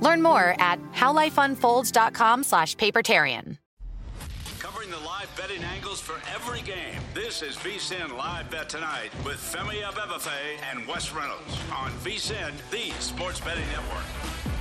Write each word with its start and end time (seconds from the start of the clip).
Learn 0.00 0.22
more 0.22 0.54
at 0.58 0.80
howlifeunfolds.com 0.92 2.44
slash 2.44 2.76
papertarian. 2.76 3.58
Covering 4.58 4.90
the 4.90 4.98
live 4.98 5.28
betting 5.36 5.62
angles 5.62 6.00
for 6.00 6.20
every 6.34 6.62
game. 6.62 7.00
This 7.14 7.42
is 7.42 7.56
VSIN 7.56 8.16
Live 8.16 8.50
Bet 8.50 8.68
Tonight 8.68 9.10
with 9.24 9.36
Femi 9.36 9.82
Abebefe 9.82 10.30
and 10.70 10.86
Wes 10.86 11.12
Reynolds 11.12 11.58
on 11.74 11.90
VSIN, 12.04 12.52
the 12.70 12.90
sports 13.00 13.40
betting 13.40 13.66
network. 13.68 14.55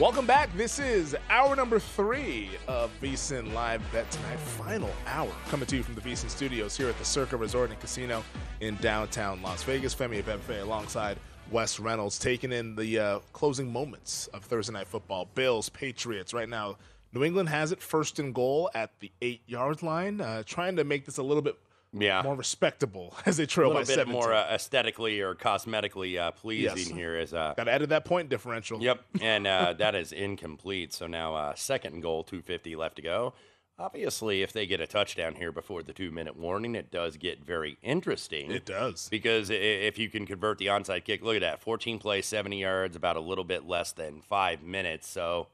Welcome 0.00 0.26
back. 0.26 0.48
This 0.56 0.78
is 0.78 1.14
hour 1.28 1.54
number 1.54 1.78
three 1.78 2.48
of 2.66 2.90
VSIN 3.02 3.52
Live 3.52 3.82
Bet 3.92 4.10
Tonight, 4.10 4.40
final 4.40 4.90
hour, 5.06 5.30
coming 5.48 5.66
to 5.66 5.76
you 5.76 5.82
from 5.82 5.94
the 5.94 6.00
VSIN 6.00 6.30
studios 6.30 6.74
here 6.74 6.88
at 6.88 6.98
the 6.98 7.04
Circa 7.04 7.36
Resort 7.36 7.68
and 7.68 7.78
Casino 7.78 8.24
in 8.60 8.76
downtown 8.76 9.42
Las 9.42 9.62
Vegas. 9.64 9.94
Femi 9.94 10.22
Abebefe 10.22 10.62
alongside 10.62 11.18
Wes 11.50 11.78
Reynolds 11.78 12.18
taking 12.18 12.52
in 12.52 12.74
the 12.74 12.98
uh, 12.98 13.18
closing 13.34 13.70
moments 13.70 14.28
of 14.28 14.42
Thursday 14.44 14.72
Night 14.72 14.88
Football. 14.88 15.28
Bills, 15.34 15.68
Patriots. 15.68 16.32
Right 16.32 16.48
now, 16.48 16.78
New 17.12 17.22
England 17.22 17.50
has 17.50 17.70
it 17.70 17.82
first 17.82 18.18
and 18.18 18.34
goal 18.34 18.70
at 18.74 18.98
the 19.00 19.12
eight 19.20 19.42
yard 19.46 19.82
line, 19.82 20.22
uh, 20.22 20.42
trying 20.46 20.74
to 20.76 20.84
make 20.84 21.04
this 21.04 21.18
a 21.18 21.22
little 21.22 21.42
bit 21.42 21.58
yeah. 21.92 22.22
more 22.22 22.34
respectable 22.36 23.14
as 23.26 23.36
they 23.36 23.46
trail 23.46 23.70
a 23.70 23.74
by 23.74 23.80
little 23.80 23.92
bit 23.96 24.00
17. 24.06 24.12
more 24.12 24.32
uh, 24.32 24.46
aesthetically 24.54 25.20
or 25.20 25.34
cosmetically 25.34 26.18
uh, 26.18 26.30
pleasing 26.32 26.76
Yes. 26.78 26.88
here 26.88 27.16
is 27.18 27.34
uh, 27.34 27.54
Got 27.56 27.64
to 27.64 27.72
edit 27.72 27.88
that 27.90 28.04
point 28.04 28.28
differential. 28.28 28.80
Yep, 28.82 29.02
and 29.20 29.46
uh, 29.46 29.74
that 29.74 29.94
is 29.94 30.12
incomplete. 30.12 30.92
So 30.92 31.06
now 31.06 31.34
uh, 31.34 31.54
second 31.54 31.94
and 31.94 32.02
goal, 32.02 32.24
250 32.24 32.76
left 32.76 32.96
to 32.96 33.02
go. 33.02 33.34
Obviously, 33.78 34.42
if 34.42 34.52
they 34.52 34.66
get 34.66 34.80
a 34.80 34.86
touchdown 34.86 35.34
here 35.34 35.50
before 35.50 35.82
the 35.82 35.94
two-minute 35.94 36.36
warning, 36.36 36.74
it 36.74 36.90
does 36.92 37.16
get 37.16 37.42
very 37.42 37.78
interesting. 37.82 38.50
It 38.52 38.66
does. 38.66 39.08
because 39.08 39.48
if 39.50 39.98
you 39.98 40.08
can 40.10 40.26
convert 40.26 40.58
the 40.58 40.66
onside 40.66 41.04
kick, 41.04 41.22
look 41.22 41.34
at 41.36 41.40
that, 41.40 41.62
14 41.62 41.98
plays, 41.98 42.26
70 42.26 42.60
yards, 42.60 42.94
about 42.96 43.16
a 43.16 43.20
little 43.20 43.44
bit 43.44 43.66
less 43.66 43.90
than 43.90 44.20
five 44.20 44.62
minutes. 44.62 45.08
So, 45.08 45.48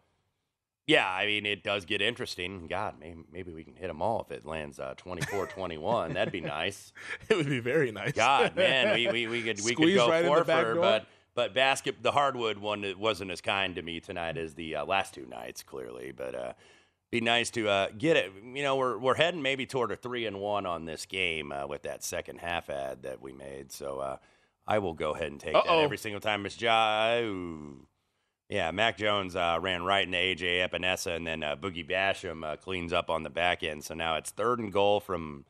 yeah, 0.89 1.07
I 1.07 1.27
mean, 1.27 1.45
it 1.45 1.63
does 1.63 1.85
get 1.85 2.01
interesting. 2.01 2.67
God, 2.67 2.95
maybe, 2.99 3.19
maybe 3.31 3.53
we 3.53 3.63
can 3.63 3.75
hit 3.75 3.89
them 3.89 4.01
all 4.01 4.23
if 4.23 4.33
it 4.35 4.47
lands 4.47 4.81
uh, 4.81 4.95
24-21. 4.97 6.15
That'd 6.15 6.33
be 6.33 6.41
nice. 6.41 6.93
It 7.29 7.37
would 7.37 7.49
be 7.49 7.61
very 7.61 7.93
nice. 7.93 8.13
God, 8.13 8.57
man, 8.57 8.95
we, 8.95 9.07
we, 9.09 9.27
we 9.27 9.43
could 9.43 9.63
we 9.63 9.75
could 9.75 9.95
go 9.95 10.09
right 10.09 10.25
in 10.25 10.35
the 10.35 10.45
back 10.45 10.65
forfeit, 10.65 10.75
door. 10.75 10.83
but 10.83 11.07
but 11.35 11.55
basket 11.55 11.97
the 12.03 12.11
hardwood 12.13 12.59
one 12.59 12.81
that 12.81 12.99
wasn't 12.99 13.31
as 13.31 13.43
kind 13.43 13.75
to 13.77 13.83
me 13.83 14.01
tonight 14.01 14.39
as 14.39 14.55
the 14.55 14.77
uh, 14.77 14.85
last 14.87 15.13
two 15.15 15.27
nights, 15.27 15.63
clearly. 15.63 16.11
But 16.11 16.35
uh, 16.35 16.53
be 17.11 17.21
nice 17.21 17.51
to 17.51 17.69
uh, 17.69 17.89
get 17.97 18.17
it. 18.17 18.33
You 18.43 18.63
know, 18.63 18.77
we're 18.77 18.97
we're 18.97 19.15
heading 19.15 19.43
maybe 19.43 19.67
toward 19.67 19.93
a 19.93 19.97
three 19.97 20.25
and 20.25 20.41
one 20.41 20.65
on 20.65 20.87
this 20.87 21.05
game 21.05 21.53
uh, 21.53 21.67
with 21.67 21.83
that 21.83 22.03
second 22.03 22.39
half 22.41 22.71
ad 22.71 23.03
that 23.03 23.21
we 23.21 23.33
made. 23.33 23.73
So 23.73 23.99
uh, 23.99 24.17
I 24.67 24.79
will 24.79 24.95
go 24.95 25.15
ahead 25.15 25.31
and 25.31 25.39
take 25.39 25.53
that 25.53 25.67
Uh-oh. 25.67 25.85
every 25.85 25.99
single 25.99 26.21
time, 26.21 26.43
Miss 26.43 26.59
Ja. 26.61 27.19
ooh. 27.21 27.87
Yeah, 28.49 28.71
Mac 28.71 28.97
Jones 28.97 29.37
uh, 29.37 29.59
ran 29.61 29.83
right 29.83 30.07
into 30.07 30.17
AJ 30.17 30.67
Epenesa, 30.67 31.15
and 31.15 31.27
then 31.27 31.43
uh, 31.43 31.55
Boogie 31.57 31.87
Basham 31.89 32.45
uh, 32.51 32.57
cleans 32.57 32.95
up 32.95 33.11
on 33.11 33.23
the 33.23 33.29
back 33.31 33.63
end. 33.63 33.85
So 33.85 33.93
now 33.95 34.17
it's 34.17 34.31
third 34.31 34.59
and 34.59 34.73
goal 34.73 35.01
from 35.01 35.45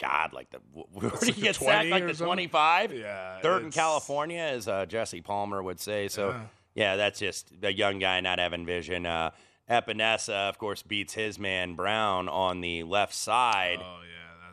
God, 0.00 0.32
like 0.32 0.50
the 0.50 0.58
where 0.92 1.10
did 1.10 1.34
he 1.34 1.42
get 1.42 1.56
sacked? 1.56 1.88
Like 1.88 2.06
the 2.06 2.14
twenty-five. 2.14 2.92
Yeah, 2.92 3.40
third 3.40 3.64
in 3.64 3.70
California, 3.72 4.38
as 4.40 4.68
uh, 4.68 4.86
Jesse 4.86 5.20
Palmer 5.20 5.62
would 5.62 5.80
say. 5.80 6.06
So 6.08 6.28
Yeah. 6.30 6.42
yeah. 6.74 6.96
that's 6.96 7.18
just 7.18 7.52
a 7.62 7.72
young 7.72 7.98
guy 7.98 8.20
not 8.20 8.38
having 8.38 8.64
vision. 8.66 9.04
Uh, 9.04 9.30
Epenesa, 9.68 10.48
of 10.48 10.58
course, 10.58 10.82
beats 10.82 11.12
his 11.14 11.40
man 11.40 11.74
Brown 11.74 12.28
on 12.28 12.60
the 12.60 12.84
left 12.84 13.14
side. 13.14 13.78
Oh 13.82 13.98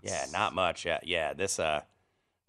yeah, 0.01 0.11
yeah, 0.11 0.25
not 0.31 0.55
much. 0.55 0.87
Uh, 0.87 0.97
yeah, 1.03 1.33
this. 1.33 1.59
Uh, 1.59 1.81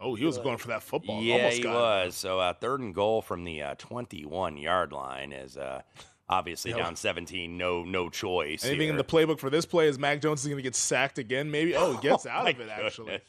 Oh, 0.05 0.15
he 0.15 0.25
was 0.25 0.39
going 0.39 0.59
for 0.59 0.69
that 0.69 0.83
football. 0.83 1.23
yeah, 1.23 1.35
Almost 1.37 1.57
he 1.57 1.63
got 1.63 1.73
it. 2.03 2.05
was. 2.07 2.15
So 2.15 2.39
uh, 2.39 2.53
third 2.53 2.81
and 2.81 2.95
goal 2.95 3.23
from 3.23 3.45
the 3.45 3.63
uh, 3.63 3.75
twenty-one 3.79 4.57
yard 4.57 4.93
line 4.93 5.33
is 5.33 5.57
uh, 5.57 5.81
obviously 6.29 6.73
Yeah. 6.73 6.79
down 6.79 6.97
seventeen. 6.97 7.57
No, 7.59 7.83
no 7.85 8.09
choice. 8.11 8.65
Anything 8.65 8.91
in 8.91 8.97
the 8.97 9.05
playbook 9.05 9.39
for 9.39 9.49
this 9.51 9.65
play 9.67 9.89
is 9.89 9.99
Mac 9.99 10.21
Jones 10.21 10.41
is 10.43 10.47
going 10.47 10.59
to 10.59 10.63
get 10.63 10.77
sacked 10.77 11.19
again. 11.19 11.51
Maybe. 11.51 11.75
Oh, 11.75 11.93
he 11.97 12.01
gets 12.09 12.27
Oh, 12.27 12.31
out 12.31 12.49
of 12.51 12.61
it 12.61 12.69
actually. 12.69 13.21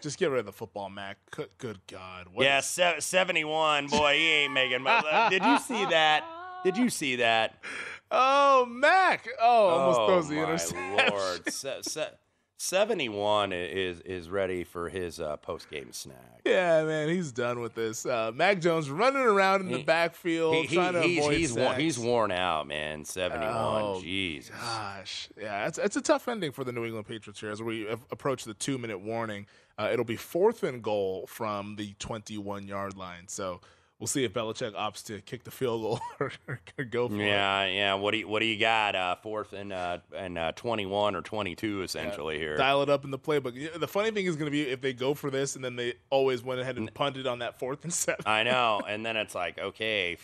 Just 0.00 0.18
get 0.18 0.30
rid 0.30 0.40
of 0.40 0.46
the 0.46 0.52
football, 0.52 0.90
Mac. 0.90 1.18
Good, 1.58 1.78
God. 1.86 2.26
What 2.32 2.44
Yeah, 2.44 2.58
se- 2.60 2.96
71. 2.98 3.86
Boy, 3.86 4.14
he 4.14 4.28
ain't 4.32 4.52
making 4.52 4.82
much. 4.82 5.04
uh, 5.08 5.30
Did 5.30 5.44
you 5.44 5.58
see 5.60 5.84
that? 5.90 6.24
Did 6.64 6.76
you 6.76 6.90
see 6.90 7.16
that? 7.16 7.62
Oh, 8.10 8.66
Mac. 8.68 9.26
Oh, 9.40 9.68
almost 9.68 10.00
oh, 10.00 10.06
throws 10.08 10.28
the 10.28 10.34
my 10.34 10.42
interception. 10.44 10.96
Lord. 11.10 11.48
Se- 11.52 11.78
se- 11.82 12.10
71 12.56 13.52
is 13.52 14.00
is 14.00 14.30
ready 14.30 14.64
for 14.64 14.88
his 14.88 15.20
uh, 15.20 15.36
post 15.38 15.68
game 15.70 15.92
snack. 15.92 16.40
Yeah, 16.44 16.84
man, 16.84 17.08
he's 17.08 17.32
done 17.32 17.60
with 17.60 17.74
this. 17.74 18.06
Uh, 18.06 18.30
Mac 18.34 18.60
Jones 18.60 18.88
running 18.90 19.22
around 19.22 19.62
in 19.62 19.72
the 19.72 19.82
backfield 19.82 20.54
He- 20.54 20.62
he- 20.68 20.74
trying 20.76 20.92
to 20.94 21.02
he's, 21.02 21.18
avoid 21.18 21.36
he's, 21.36 21.52
worn, 21.52 21.66
sacks. 21.66 21.80
he's 21.80 21.98
worn 21.98 22.30
out, 22.32 22.66
man. 22.66 23.04
71. 23.04 23.50
Oh, 23.54 24.00
Jesus. 24.00 24.54
Gosh, 24.54 25.28
yeah, 25.40 25.66
it's, 25.66 25.78
it's 25.78 25.96
a 25.96 26.00
tough 26.02 26.28
ending 26.28 26.52
for 26.52 26.64
the 26.64 26.72
New 26.72 26.84
England 26.84 27.06
Patriots 27.06 27.40
here 27.40 27.50
as 27.50 27.62
we 27.62 27.86
approach 27.88 28.44
the 28.44 28.54
two 28.54 28.78
minute 28.78 29.00
warning. 29.00 29.46
Uh, 29.76 29.90
it'll 29.92 30.04
be 30.04 30.16
fourth 30.16 30.62
and 30.62 30.82
goal 30.82 31.26
from 31.26 31.74
the 31.76 31.94
21 31.98 32.68
yard 32.68 32.96
line. 32.96 33.26
So 33.26 33.60
we'll 34.04 34.08
see 34.08 34.24
if 34.24 34.34
Belichick 34.34 34.74
opts 34.74 35.02
to 35.06 35.22
kick 35.22 35.44
the 35.44 35.50
field 35.50 35.80
goal 35.80 36.00
or, 36.20 36.30
or 36.46 36.84
go 36.84 37.08
for 37.08 37.14
yeah, 37.14 37.62
it. 37.62 37.72
Yeah, 37.72 37.74
yeah. 37.74 37.94
What 37.94 38.10
do 38.10 38.18
you 38.18 38.28
what 38.28 38.40
do 38.40 38.44
you 38.44 38.58
got? 38.58 38.94
Uh, 38.94 39.16
fourth 39.16 39.54
and 39.54 39.72
uh, 39.72 39.98
and 40.14 40.36
uh, 40.36 40.52
21 40.52 41.16
or 41.16 41.22
22 41.22 41.82
essentially 41.82 42.34
yeah. 42.34 42.40
here. 42.40 42.56
Dial 42.58 42.82
it 42.82 42.90
up 42.90 43.06
in 43.06 43.10
the 43.10 43.18
playbook. 43.18 43.80
The 43.80 43.88
funny 43.88 44.10
thing 44.10 44.26
is 44.26 44.36
going 44.36 44.44
to 44.44 44.50
be 44.50 44.62
if 44.62 44.82
they 44.82 44.92
go 44.92 45.14
for 45.14 45.30
this 45.30 45.56
and 45.56 45.64
then 45.64 45.76
they 45.76 45.94
always 46.10 46.42
went 46.42 46.60
ahead 46.60 46.76
and 46.76 46.92
punted 46.92 47.26
on 47.26 47.38
that 47.38 47.58
fourth 47.58 47.82
and 47.84 47.92
seven. 47.92 48.22
I 48.26 48.42
know, 48.42 48.82
and 48.88 49.06
then 49.06 49.16
it's 49.16 49.34
like, 49.34 49.58
okay, 49.58 50.18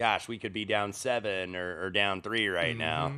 gosh, 0.00 0.26
we 0.26 0.38
could 0.38 0.54
be 0.54 0.64
down 0.64 0.94
seven 0.94 1.54
or, 1.54 1.84
or 1.84 1.90
down 1.90 2.22
three 2.22 2.48
right 2.48 2.70
mm-hmm. 2.70 2.78
now. 2.78 3.12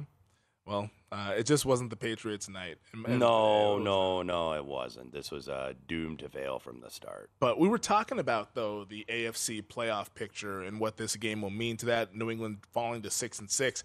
Well, 0.68 0.90
uh, 1.10 1.32
it 1.34 1.46
just 1.46 1.64
wasn't 1.64 1.88
the 1.88 1.96
Patriots' 1.96 2.46
night. 2.46 2.76
And, 2.92 3.18
no, 3.18 3.78
no, 3.78 4.22
no, 4.22 4.52
it 4.52 4.66
wasn't. 4.66 5.12
This 5.12 5.30
was 5.30 5.48
uh, 5.48 5.72
doomed 5.86 6.18
to 6.18 6.28
fail 6.28 6.58
from 6.58 6.80
the 6.80 6.90
start. 6.90 7.30
But 7.40 7.58
we 7.58 7.68
were 7.68 7.78
talking 7.78 8.18
about 8.18 8.54
though 8.54 8.84
the 8.84 9.06
AFC 9.08 9.62
playoff 9.62 10.12
picture 10.14 10.60
and 10.62 10.78
what 10.78 10.98
this 10.98 11.16
game 11.16 11.40
will 11.40 11.48
mean 11.48 11.78
to 11.78 11.86
that. 11.86 12.14
New 12.14 12.30
England 12.30 12.58
falling 12.70 13.00
to 13.02 13.10
six 13.10 13.38
and 13.38 13.50
six. 13.50 13.82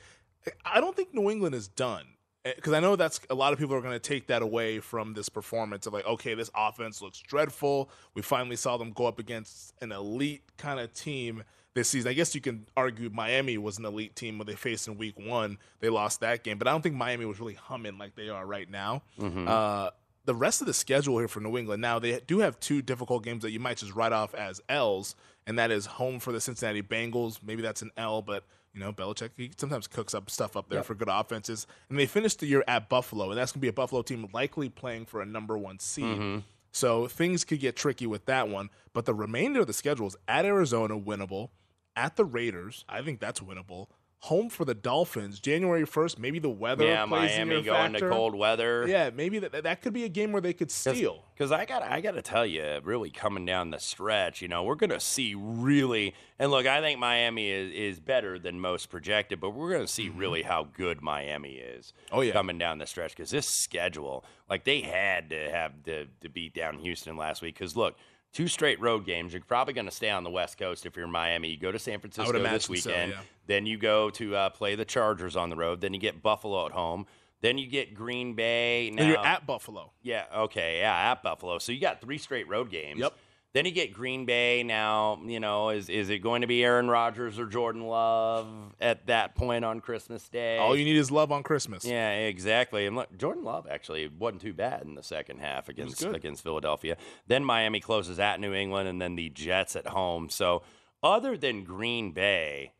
I 0.65 0.81
don't 0.81 0.93
think 0.93 1.13
New 1.13 1.31
England 1.31 1.55
is 1.55 1.69
done 1.69 2.05
because 2.43 2.73
eh, 2.73 2.77
I 2.77 2.79
know 2.81 2.97
that's 2.97 3.21
a 3.29 3.35
lot 3.35 3.53
of 3.53 3.59
people 3.59 3.75
are 3.75 3.81
going 3.81 3.93
to 3.93 3.99
take 3.99 4.27
that 4.27 4.41
away 4.41 4.81
from 4.81 5.13
this 5.13 5.29
performance 5.29 5.87
of 5.87 5.93
like, 5.93 6.05
okay, 6.05 6.33
this 6.33 6.51
offense 6.53 7.01
looks 7.01 7.19
dreadful. 7.19 7.89
We 8.13 8.21
finally 8.21 8.57
saw 8.57 8.75
them 8.75 8.91
go 8.91 9.05
up 9.05 9.19
against 9.19 9.73
an 9.81 9.93
elite 9.93 10.43
kind 10.57 10.81
of 10.81 10.93
team 10.93 11.45
this 11.73 11.89
season. 11.89 12.09
I 12.09 12.13
guess 12.13 12.35
you 12.35 12.41
can 12.41 12.65
argue 12.77 13.09
Miami 13.09 13.57
was 13.57 13.77
an 13.77 13.85
elite 13.85 14.15
team 14.15 14.37
when 14.37 14.47
they 14.47 14.55
faced 14.55 14.87
in 14.87 14.97
Week 14.97 15.17
One. 15.17 15.57
They 15.79 15.89
lost 15.89 16.19
that 16.21 16.43
game, 16.43 16.57
but 16.57 16.67
I 16.67 16.71
don't 16.71 16.81
think 16.81 16.95
Miami 16.95 17.25
was 17.25 17.39
really 17.39 17.55
humming 17.55 17.97
like 17.97 18.15
they 18.15 18.29
are 18.29 18.45
right 18.45 18.69
now. 18.69 19.03
Mm-hmm. 19.19 19.47
Uh, 19.47 19.89
the 20.25 20.35
rest 20.35 20.61
of 20.61 20.67
the 20.67 20.73
schedule 20.73 21.17
here 21.17 21.27
for 21.27 21.41
New 21.41 21.57
England 21.57 21.81
now 21.81 21.99
they 21.99 22.19
do 22.25 22.39
have 22.39 22.59
two 22.59 22.81
difficult 22.81 23.23
games 23.23 23.43
that 23.43 23.51
you 23.51 23.59
might 23.59 23.77
just 23.77 23.93
write 23.93 24.13
off 24.13 24.33
as 24.33 24.61
L's, 24.69 25.15
and 25.45 25.59
that 25.59 25.71
is 25.71 25.85
home 25.85 26.19
for 26.19 26.31
the 26.31 26.39
Cincinnati 26.39 26.81
Bengals. 26.81 27.39
Maybe 27.43 27.61
that's 27.61 27.81
an 27.81 27.91
L, 27.97 28.21
but 28.21 28.43
you 28.73 28.79
know 28.79 28.93
Belichick 28.93 29.31
he 29.35 29.51
sometimes 29.57 29.87
cooks 29.87 30.13
up 30.13 30.29
stuff 30.29 30.55
up 30.55 30.69
there 30.69 30.79
yep. 30.79 30.85
for 30.85 30.95
good 30.95 31.09
offenses. 31.09 31.67
And 31.89 31.99
they 31.99 32.05
finished 32.05 32.39
the 32.39 32.45
year 32.45 32.63
at 32.67 32.89
Buffalo, 32.89 33.29
and 33.29 33.37
that's 33.37 33.51
going 33.51 33.59
to 33.59 33.65
be 33.65 33.69
a 33.69 33.73
Buffalo 33.73 34.01
team 34.01 34.27
likely 34.33 34.69
playing 34.69 35.05
for 35.05 35.21
a 35.21 35.25
number 35.25 35.57
one 35.57 35.79
seed. 35.79 36.05
Mm-hmm. 36.05 36.39
So 36.71 37.07
things 37.07 37.43
could 37.43 37.59
get 37.59 37.75
tricky 37.75 38.07
with 38.07 38.25
that 38.25 38.49
one. 38.49 38.71
But 38.93 39.05
the 39.05 39.13
remainder 39.13 39.61
of 39.61 39.67
the 39.67 39.73
schedule 39.73 40.07
is 40.07 40.15
at 40.27 40.43
Arizona, 40.43 40.99
winnable 40.99 41.49
at 41.95 42.15
the 42.15 42.25
Raiders. 42.25 42.85
I 42.87 43.01
think 43.01 43.19
that's 43.19 43.39
winnable. 43.39 43.87
Home 44.19 44.49
for 44.49 44.63
the 44.63 44.73
Dolphins, 44.73 45.41
January 45.41 45.85
first. 45.85 46.17
Maybe 46.17 46.39
the 46.39 46.49
weather. 46.49 46.85
Yeah, 46.85 47.05
plays 47.05 47.31
Miami 47.31 47.57
in 47.57 47.65
going 47.65 47.91
factor. 47.91 48.07
to 48.07 48.15
cold 48.15 48.35
weather. 48.35 48.85
Yeah, 48.87 49.09
maybe 49.13 49.39
that 49.39 49.63
that 49.63 49.81
could 49.81 49.91
be 49.91 50.05
a 50.05 50.09
game 50.09 50.31
where 50.31 50.41
they 50.41 50.53
could 50.53 50.71
steal. 50.71 51.25
Because 51.33 51.51
I 51.51 51.65
got 51.65 51.83
I 51.83 51.99
got 51.99 52.11
to 52.11 52.21
tell 52.21 52.45
you, 52.45 52.79
really 52.85 53.09
coming 53.09 53.45
down 53.45 53.71
the 53.71 53.79
stretch, 53.79 54.41
you 54.41 54.47
know, 54.47 54.63
we're 54.63 54.75
going 54.75 54.91
to 54.91 54.99
see 55.01 55.35
really. 55.35 56.15
And 56.39 56.51
look, 56.51 56.65
I 56.65 56.79
think 56.79 56.99
Miami 56.99 57.51
is 57.51 57.73
is 57.73 57.99
better 57.99 58.39
than 58.39 58.61
most 58.61 58.89
projected, 58.89 59.41
but 59.41 59.49
we're 59.49 59.71
going 59.71 59.85
to 59.85 59.91
see 59.91 60.07
mm-hmm. 60.07 60.19
really 60.19 60.43
how 60.43 60.69
good 60.73 61.01
Miami 61.01 61.55
is. 61.55 61.91
Oh 62.09 62.21
yeah, 62.21 62.31
coming 62.31 62.57
down 62.57 62.77
the 62.77 62.87
stretch 62.87 63.17
because 63.17 63.29
this 63.29 63.45
schedule, 63.45 64.23
like 64.49 64.63
they 64.63 64.79
had 64.79 65.31
to 65.31 65.51
have 65.51 65.83
to 65.83 66.05
to 66.21 66.29
beat 66.29 66.53
down 66.53 66.79
Houston 66.79 67.17
last 67.17 67.41
week. 67.41 67.55
Because 67.55 67.75
look 67.75 67.97
two 68.33 68.47
straight 68.47 68.81
road 68.81 69.05
games. 69.05 69.31
You're 69.31 69.41
probably 69.43 69.73
going 69.73 69.85
to 69.85 69.91
stay 69.91 70.09
on 70.09 70.23
the 70.23 70.29
West 70.29 70.57
Coast 70.57 70.85
if 70.85 70.95
you're 70.95 71.05
in 71.05 71.11
Miami. 71.11 71.49
You 71.49 71.57
go 71.57 71.71
to 71.71 71.79
San 71.79 71.99
Francisco 71.99 72.31
this 72.31 72.67
weekend. 72.67 73.13
So, 73.13 73.17
yeah. 73.17 73.23
Then 73.45 73.65
you 73.65 73.77
go 73.77 74.09
to 74.11 74.35
uh, 74.35 74.49
play 74.49 74.75
the 74.75 74.85
Chargers 74.85 75.35
on 75.35 75.49
the 75.49 75.55
road. 75.55 75.81
Then 75.81 75.93
you 75.93 75.99
get 75.99 76.21
Buffalo 76.21 76.65
at 76.65 76.71
home. 76.71 77.05
Then 77.41 77.57
you 77.57 77.67
get 77.67 77.93
Green 77.93 78.35
Bay. 78.35 78.89
Now, 78.93 79.03
and 79.03 79.11
you're 79.11 79.25
at 79.25 79.45
Buffalo. 79.45 79.91
Yeah. 80.01 80.25
Okay. 80.35 80.79
Yeah, 80.79 81.11
at 81.11 81.21
Buffalo. 81.23 81.59
So 81.59 81.71
you 81.71 81.79
got 81.79 82.01
three 82.01 82.17
straight 82.17 82.47
road 82.47 82.69
games. 82.69 82.99
Yep. 82.99 83.13
Then 83.53 83.65
you 83.65 83.71
get 83.71 83.93
Green 83.93 84.25
Bay. 84.25 84.63
Now, 84.63 85.19
you 85.23 85.39
know, 85.39 85.69
is 85.69 85.87
is 85.87 86.09
it 86.09 86.19
going 86.19 86.41
to 86.41 86.47
be 86.47 86.63
Aaron 86.63 86.87
Rodgers 86.87 87.37
or 87.37 87.45
Jordan 87.45 87.85
Love 87.85 88.47
at 88.81 89.05
that 89.05 89.35
point 89.35 89.63
on 89.63 89.79
Christmas 89.79 90.27
Day? 90.27 90.57
All 90.57 90.75
you 90.75 90.83
need 90.83 90.97
is 90.97 91.11
love 91.11 91.31
on 91.31 91.43
Christmas. 91.43 91.85
Yeah, 91.85 92.11
exactly. 92.11 92.87
And 92.87 92.95
look, 92.95 93.15
Jordan 93.15 93.43
Love 93.43 93.67
actually 93.69 94.07
wasn't 94.07 94.41
too 94.41 94.53
bad 94.53 94.81
in 94.83 94.95
the 94.95 95.03
second 95.03 95.39
half 95.39 95.69
against 95.69 96.03
against 96.03 96.41
Philadelphia. 96.41 96.97
Then 97.27 97.45
Miami 97.45 97.79
closes 97.79 98.19
at 98.19 98.39
New 98.39 98.53
England, 98.53 98.89
and 98.89 98.99
then 98.99 99.15
the 99.15 99.29
Jets 99.29 99.75
at 99.75 99.87
home. 99.87 100.29
So, 100.29 100.63
other 101.03 101.37
than 101.37 101.63
Green 101.63 102.11
Bay, 102.11 102.73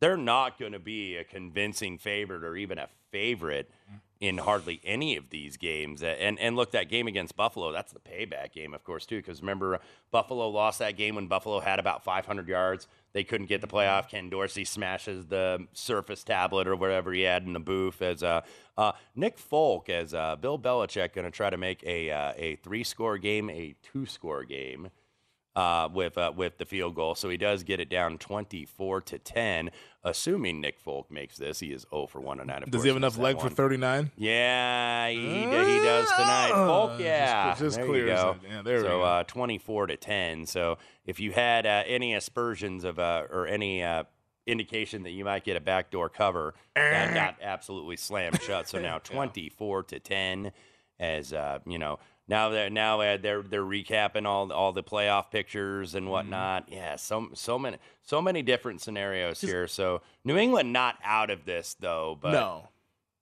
they're 0.00 0.18
not 0.18 0.58
going 0.58 0.72
to 0.72 0.78
be 0.78 1.16
a 1.16 1.24
convincing 1.24 1.96
favorite 1.96 2.44
or 2.44 2.56
even 2.56 2.76
a 2.76 2.88
favorite 3.10 3.70
mm. 3.90 4.00
In 4.20 4.38
hardly 4.38 4.80
any 4.84 5.16
of 5.16 5.30
these 5.30 5.56
games. 5.56 6.02
And 6.02 6.38
and 6.38 6.56
look, 6.56 6.72
that 6.72 6.88
game 6.88 7.06
against 7.06 7.36
Buffalo, 7.36 7.72
that's 7.72 7.92
the 7.92 8.00
payback 8.00 8.52
game, 8.52 8.74
of 8.74 8.84
course, 8.84 9.06
too. 9.06 9.18
Because 9.18 9.40
remember, 9.40 9.80
Buffalo 10.10 10.48
lost 10.48 10.78
that 10.78 10.96
game 10.96 11.16
when 11.16 11.26
Buffalo 11.26 11.60
had 11.60 11.78
about 11.78 12.04
500 12.04 12.48
yards. 12.48 12.86
They 13.12 13.24
couldn't 13.24 13.46
get 13.46 13.60
the 13.60 13.66
playoff. 13.66 14.08
Ken 14.08 14.28
Dorsey 14.28 14.64
smashes 14.64 15.26
the 15.26 15.66
Surface 15.72 16.24
tablet 16.24 16.66
or 16.66 16.74
whatever 16.76 17.12
he 17.12 17.22
had 17.22 17.44
in 17.44 17.52
the 17.52 17.60
booth. 17.60 18.02
As 18.02 18.22
uh, 18.22 18.40
uh, 18.76 18.92
Nick 19.14 19.38
Folk, 19.38 19.88
as 19.88 20.14
uh, 20.14 20.36
Bill 20.36 20.58
Belichick, 20.58 21.12
going 21.12 21.24
to 21.24 21.30
try 21.30 21.50
to 21.50 21.56
make 21.56 21.82
a 21.84 22.10
uh, 22.10 22.32
a 22.36 22.56
three 22.56 22.84
score 22.84 23.18
game 23.18 23.50
a 23.50 23.74
two 23.82 24.06
score 24.06 24.44
game 24.44 24.90
uh, 25.56 25.88
with 25.92 26.18
uh, 26.18 26.32
with 26.34 26.58
the 26.58 26.64
field 26.64 26.94
goal. 26.94 27.14
So 27.14 27.28
he 27.28 27.36
does 27.36 27.62
get 27.62 27.80
it 27.80 27.88
down 27.88 28.18
24 28.18 29.00
to 29.02 29.18
10. 29.18 29.70
Assuming 30.06 30.60
Nick 30.60 30.78
Folk 30.78 31.10
makes 31.10 31.38
this, 31.38 31.60
he 31.60 31.72
is 31.72 31.86
0 31.88 32.08
for 32.08 32.20
1 32.20 32.38
on 32.38 32.46
9. 32.46 32.64
Does 32.68 32.82
he 32.82 32.88
have 32.88 32.96
enough 32.96 33.16
leg 33.16 33.40
for 33.40 33.48
39? 33.48 34.10
Yeah, 34.16 35.08
he, 35.08 35.16
he 35.16 35.44
does 35.46 36.10
tonight. 36.10 36.50
Uh, 36.52 36.66
Folk, 36.66 37.00
yeah. 37.00 37.50
Just, 37.50 37.60
just 37.60 37.76
there 37.76 37.86
clear. 37.86 38.06
You 38.08 38.12
go. 38.12 38.36
Yeah, 38.46 38.62
there 38.62 38.80
so, 38.80 38.84
we 38.84 38.88
go. 38.90 39.02
Uh, 39.02 39.24
24 39.24 39.86
to 39.86 39.96
10. 39.96 40.44
So 40.44 40.76
if 41.06 41.20
you 41.20 41.32
had 41.32 41.64
uh, 41.64 41.84
any 41.86 42.14
aspersions 42.14 42.84
of 42.84 42.98
uh, 42.98 43.22
or 43.30 43.46
any 43.46 43.82
uh, 43.82 44.04
indication 44.46 45.04
that 45.04 45.12
you 45.12 45.24
might 45.24 45.42
get 45.42 45.56
a 45.56 45.60
backdoor 45.60 46.10
cover, 46.10 46.52
that 46.74 47.14
got 47.14 47.36
absolutely 47.40 47.96
slammed 47.96 48.42
shut. 48.42 48.68
So 48.68 48.78
now 48.82 48.98
24 48.98 49.84
to 49.84 50.00
10 50.00 50.52
as, 51.00 51.32
uh, 51.32 51.60
you 51.66 51.78
know, 51.78 51.98
now 52.26 52.48
they're 52.48 52.70
now 52.70 52.98
they're 53.16 53.42
they're 53.42 53.62
recapping 53.62 54.26
all 54.26 54.50
all 54.52 54.72
the 54.72 54.82
playoff 54.82 55.30
pictures 55.30 55.94
and 55.94 56.04
mm-hmm. 56.04 56.12
whatnot. 56.12 56.66
Mm-hmm. 56.66 56.74
Yeah, 56.74 56.96
so 56.96 57.28
so 57.34 57.58
many 57.58 57.76
so 58.02 58.22
many 58.22 58.42
different 58.42 58.80
scenarios 58.80 59.40
here. 59.40 59.68
So 59.68 60.00
New 60.24 60.36
England 60.36 60.72
not 60.72 60.96
out 61.04 61.30
of 61.30 61.44
this 61.44 61.76
though, 61.78 62.18
but 62.20 62.32
no. 62.32 62.68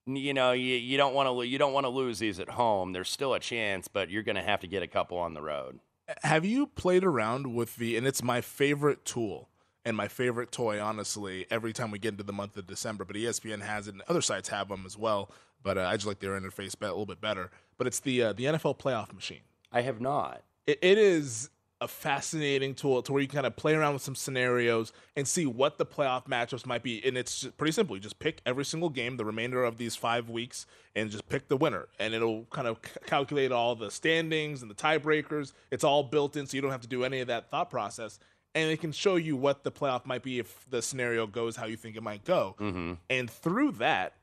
You 0.04 0.34
know, 0.34 0.50
you, 0.50 0.74
you 0.74 0.96
don't 0.96 1.14
want 1.14 1.28
to 1.28 1.46
you 1.46 1.58
don't 1.58 1.72
want 1.72 1.84
to 1.84 1.90
lose 1.90 2.18
these 2.18 2.40
at 2.40 2.50
home. 2.50 2.92
There's 2.92 3.08
still 3.08 3.34
a 3.34 3.40
chance, 3.40 3.86
but 3.86 4.10
you're 4.10 4.24
going 4.24 4.36
to 4.36 4.42
have 4.42 4.58
to 4.60 4.66
get 4.66 4.82
a 4.82 4.88
couple 4.88 5.16
on 5.16 5.34
the 5.34 5.42
road. 5.42 5.78
Have 6.24 6.44
you 6.44 6.66
played 6.66 7.04
around 7.04 7.54
with 7.54 7.76
the 7.76 7.96
and 7.96 8.06
it's 8.06 8.22
my 8.22 8.40
favorite 8.40 9.04
tool 9.04 9.48
and 9.84 9.96
my 9.96 10.08
favorite 10.08 10.50
toy 10.50 10.80
honestly 10.80 11.46
every 11.50 11.72
time 11.72 11.92
we 11.92 12.00
get 12.00 12.12
into 12.14 12.24
the 12.24 12.32
month 12.32 12.56
of 12.56 12.66
December, 12.66 13.04
but 13.04 13.14
ESPN 13.14 13.62
has 13.62 13.86
it 13.86 13.94
and 13.94 14.02
other 14.08 14.22
sites 14.22 14.48
have 14.48 14.68
them 14.68 14.84
as 14.84 14.98
well 14.98 15.30
but 15.62 15.78
uh, 15.78 15.82
I 15.82 15.94
just 15.94 16.06
like 16.06 16.20
their 16.20 16.38
interface 16.38 16.74
a 16.80 16.84
little 16.84 17.06
bit 17.06 17.20
better. 17.20 17.50
But 17.78 17.86
it's 17.86 18.00
the 18.00 18.22
uh, 18.22 18.32
the 18.32 18.44
NFL 18.44 18.78
playoff 18.78 19.12
machine. 19.12 19.40
I 19.72 19.82
have 19.82 20.00
not. 20.00 20.42
It, 20.66 20.78
it 20.82 20.98
is 20.98 21.50
a 21.82 21.88
fascinating 21.88 22.74
tool 22.74 23.02
to 23.02 23.12
where 23.12 23.20
you 23.20 23.26
can 23.26 23.38
kind 23.38 23.46
of 23.46 23.56
play 23.56 23.74
around 23.74 23.92
with 23.92 24.02
some 24.02 24.14
scenarios 24.14 24.92
and 25.16 25.26
see 25.26 25.46
what 25.46 25.78
the 25.78 25.84
playoff 25.84 26.26
matchups 26.28 26.64
might 26.64 26.84
be. 26.84 27.04
And 27.04 27.18
it's 27.18 27.44
pretty 27.56 27.72
simple. 27.72 27.96
You 27.96 28.00
just 28.00 28.20
pick 28.20 28.40
every 28.46 28.64
single 28.64 28.88
game, 28.88 29.16
the 29.16 29.24
remainder 29.24 29.64
of 29.64 29.78
these 29.78 29.96
five 29.96 30.30
weeks, 30.30 30.64
and 30.94 31.10
just 31.10 31.28
pick 31.28 31.48
the 31.48 31.56
winner. 31.56 31.88
And 31.98 32.14
it'll 32.14 32.44
kind 32.44 32.68
of 32.68 32.78
c- 32.84 33.00
calculate 33.06 33.50
all 33.50 33.74
the 33.74 33.90
standings 33.90 34.62
and 34.62 34.70
the 34.70 34.76
tiebreakers. 34.76 35.54
It's 35.72 35.82
all 35.82 36.04
built 36.04 36.36
in, 36.36 36.46
so 36.46 36.56
you 36.56 36.60
don't 36.60 36.70
have 36.70 36.82
to 36.82 36.88
do 36.88 37.02
any 37.02 37.18
of 37.18 37.26
that 37.26 37.50
thought 37.50 37.68
process. 37.68 38.20
And 38.54 38.70
it 38.70 38.80
can 38.80 38.92
show 38.92 39.16
you 39.16 39.34
what 39.34 39.64
the 39.64 39.72
playoff 39.72 40.06
might 40.06 40.22
be 40.22 40.38
if 40.38 40.64
the 40.70 40.82
scenario 40.82 41.26
goes 41.26 41.56
how 41.56 41.66
you 41.66 41.76
think 41.76 41.96
it 41.96 42.02
might 42.02 42.24
go. 42.24 42.54
Mm-hmm. 42.60 42.92
And 43.10 43.28
through 43.28 43.72
that, 43.72 44.14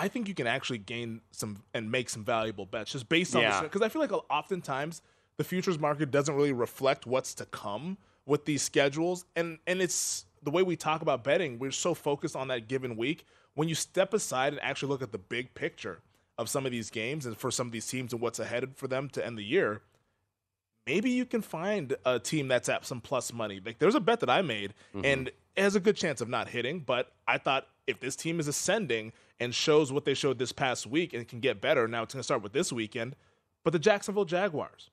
I 0.00 0.08
think 0.08 0.28
you 0.28 0.34
can 0.34 0.46
actually 0.46 0.78
gain 0.78 1.20
some 1.30 1.62
and 1.74 1.90
make 1.90 2.08
some 2.08 2.24
valuable 2.24 2.64
bets 2.64 2.92
just 2.92 3.08
based 3.08 3.36
on 3.36 3.42
yeah. 3.42 3.60
because 3.60 3.82
I 3.82 3.88
feel 3.88 4.00
like 4.00 4.12
oftentimes 4.30 5.02
the 5.36 5.44
futures 5.44 5.78
market 5.78 6.10
doesn't 6.10 6.34
really 6.34 6.52
reflect 6.52 7.06
what's 7.06 7.34
to 7.34 7.46
come 7.46 7.98
with 8.26 8.44
these 8.44 8.62
schedules 8.62 9.24
and 9.36 9.58
and 9.66 9.82
it's 9.82 10.24
the 10.42 10.50
way 10.50 10.62
we 10.62 10.76
talk 10.76 11.02
about 11.02 11.24
betting 11.24 11.58
we're 11.58 11.70
so 11.70 11.94
focused 11.94 12.36
on 12.36 12.48
that 12.48 12.68
given 12.68 12.96
week 12.96 13.26
when 13.54 13.68
you 13.68 13.74
step 13.74 14.14
aside 14.14 14.52
and 14.52 14.62
actually 14.62 14.88
look 14.88 15.02
at 15.02 15.12
the 15.12 15.18
big 15.18 15.52
picture 15.54 16.00
of 16.38 16.48
some 16.48 16.64
of 16.64 16.72
these 16.72 16.90
games 16.90 17.26
and 17.26 17.36
for 17.36 17.50
some 17.50 17.66
of 17.66 17.72
these 17.72 17.86
teams 17.86 18.12
and 18.12 18.22
what's 18.22 18.38
ahead 18.38 18.70
for 18.76 18.88
them 18.88 19.08
to 19.08 19.24
end 19.24 19.36
the 19.36 19.44
year 19.44 19.82
maybe 20.86 21.10
you 21.10 21.26
can 21.26 21.42
find 21.42 21.96
a 22.06 22.18
team 22.18 22.48
that's 22.48 22.68
at 22.68 22.86
some 22.86 23.00
plus 23.00 23.32
money 23.32 23.60
like 23.64 23.78
there's 23.78 23.94
a 23.94 24.00
bet 24.00 24.20
that 24.20 24.30
I 24.30 24.40
made 24.42 24.72
mm-hmm. 24.94 25.04
and 25.04 25.28
it 25.56 25.62
has 25.62 25.74
a 25.74 25.80
good 25.80 25.96
chance 25.96 26.20
of 26.20 26.28
not 26.28 26.48
hitting 26.48 26.80
but 26.80 27.12
I 27.26 27.38
thought 27.38 27.66
if 27.86 28.00
this 28.00 28.14
team 28.16 28.40
is 28.40 28.48
ascending 28.48 29.12
and 29.40 29.54
shows 29.54 29.90
what 29.92 30.04
they 30.04 30.14
showed 30.14 30.38
this 30.38 30.52
past 30.52 30.86
week 30.86 31.12
and 31.14 31.26
can 31.26 31.40
get 31.40 31.60
better. 31.60 31.88
Now 31.88 32.02
it's 32.02 32.14
going 32.14 32.20
to 32.20 32.24
start 32.24 32.42
with 32.42 32.52
this 32.52 32.72
weekend, 32.72 33.16
but 33.64 33.72
the 33.72 33.78
Jacksonville 33.78 34.26
Jaguars, 34.26 34.90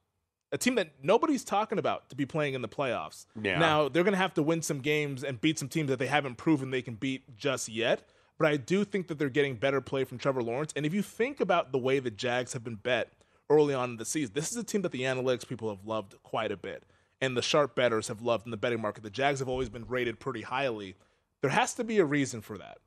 a 0.51 0.57
team 0.57 0.75
that 0.75 0.91
nobody's 1.03 1.43
talking 1.43 1.77
about 1.77 2.09
to 2.09 2.15
be 2.15 2.25
playing 2.25 2.53
in 2.53 2.61
the 2.61 2.69
playoffs. 2.69 3.25
Yeah. 3.41 3.59
Now 3.59 3.89
they're 3.89 4.03
going 4.03 4.13
to 4.13 4.17
have 4.17 4.33
to 4.35 4.43
win 4.43 4.61
some 4.61 4.79
games 4.79 5.23
and 5.23 5.41
beat 5.41 5.59
some 5.59 5.67
teams 5.67 5.89
that 5.89 5.99
they 5.99 6.07
haven't 6.07 6.35
proven 6.37 6.71
they 6.71 6.81
can 6.81 6.95
beat 6.95 7.37
just 7.37 7.67
yet. 7.67 8.07
But 8.39 8.47
I 8.47 8.57
do 8.57 8.83
think 8.85 9.07
that 9.07 9.19
they're 9.19 9.29
getting 9.29 9.55
better 9.55 9.81
play 9.81 10.03
from 10.05 10.17
Trevor 10.19 10.41
Lawrence. 10.43 10.71
And 10.75 10.85
if 10.85 10.93
you 10.93 11.01
think 11.01 11.39
about 11.41 11.71
the 11.71 11.77
way 11.79 11.99
the 11.99 12.11
Jags 12.11 12.53
have 12.53 12.63
been 12.63 12.75
bet 12.75 13.11
early 13.49 13.73
on 13.73 13.91
in 13.91 13.97
the 13.97 14.05
season, 14.05 14.33
this 14.35 14.51
is 14.51 14.57
a 14.57 14.63
team 14.63 14.83
that 14.83 14.91
the 14.91 15.01
analytics 15.01 15.47
people 15.47 15.69
have 15.69 15.85
loved 15.85 16.15
quite 16.23 16.51
a 16.51 16.57
bit. 16.57 16.83
and 17.19 17.35
the 17.35 17.41
sharp 17.41 17.75
bettors 17.75 18.07
have 18.09 18.21
loved 18.21 18.45
in 18.45 18.51
the 18.51 18.57
betting 18.57 18.79
market. 18.79 19.01
The 19.03 19.09
Jags 19.09 19.39
have 19.39 19.49
always 19.49 19.69
been 19.69 19.85
rated 19.87 20.19
pretty 20.19 20.43
highly. 20.43 20.95
There 21.41 21.49
has 21.49 21.73
to 21.73 21.83
be 21.83 21.97
a 21.97 22.05
reason 22.05 22.41
for 22.41 22.57
that. 22.59 22.77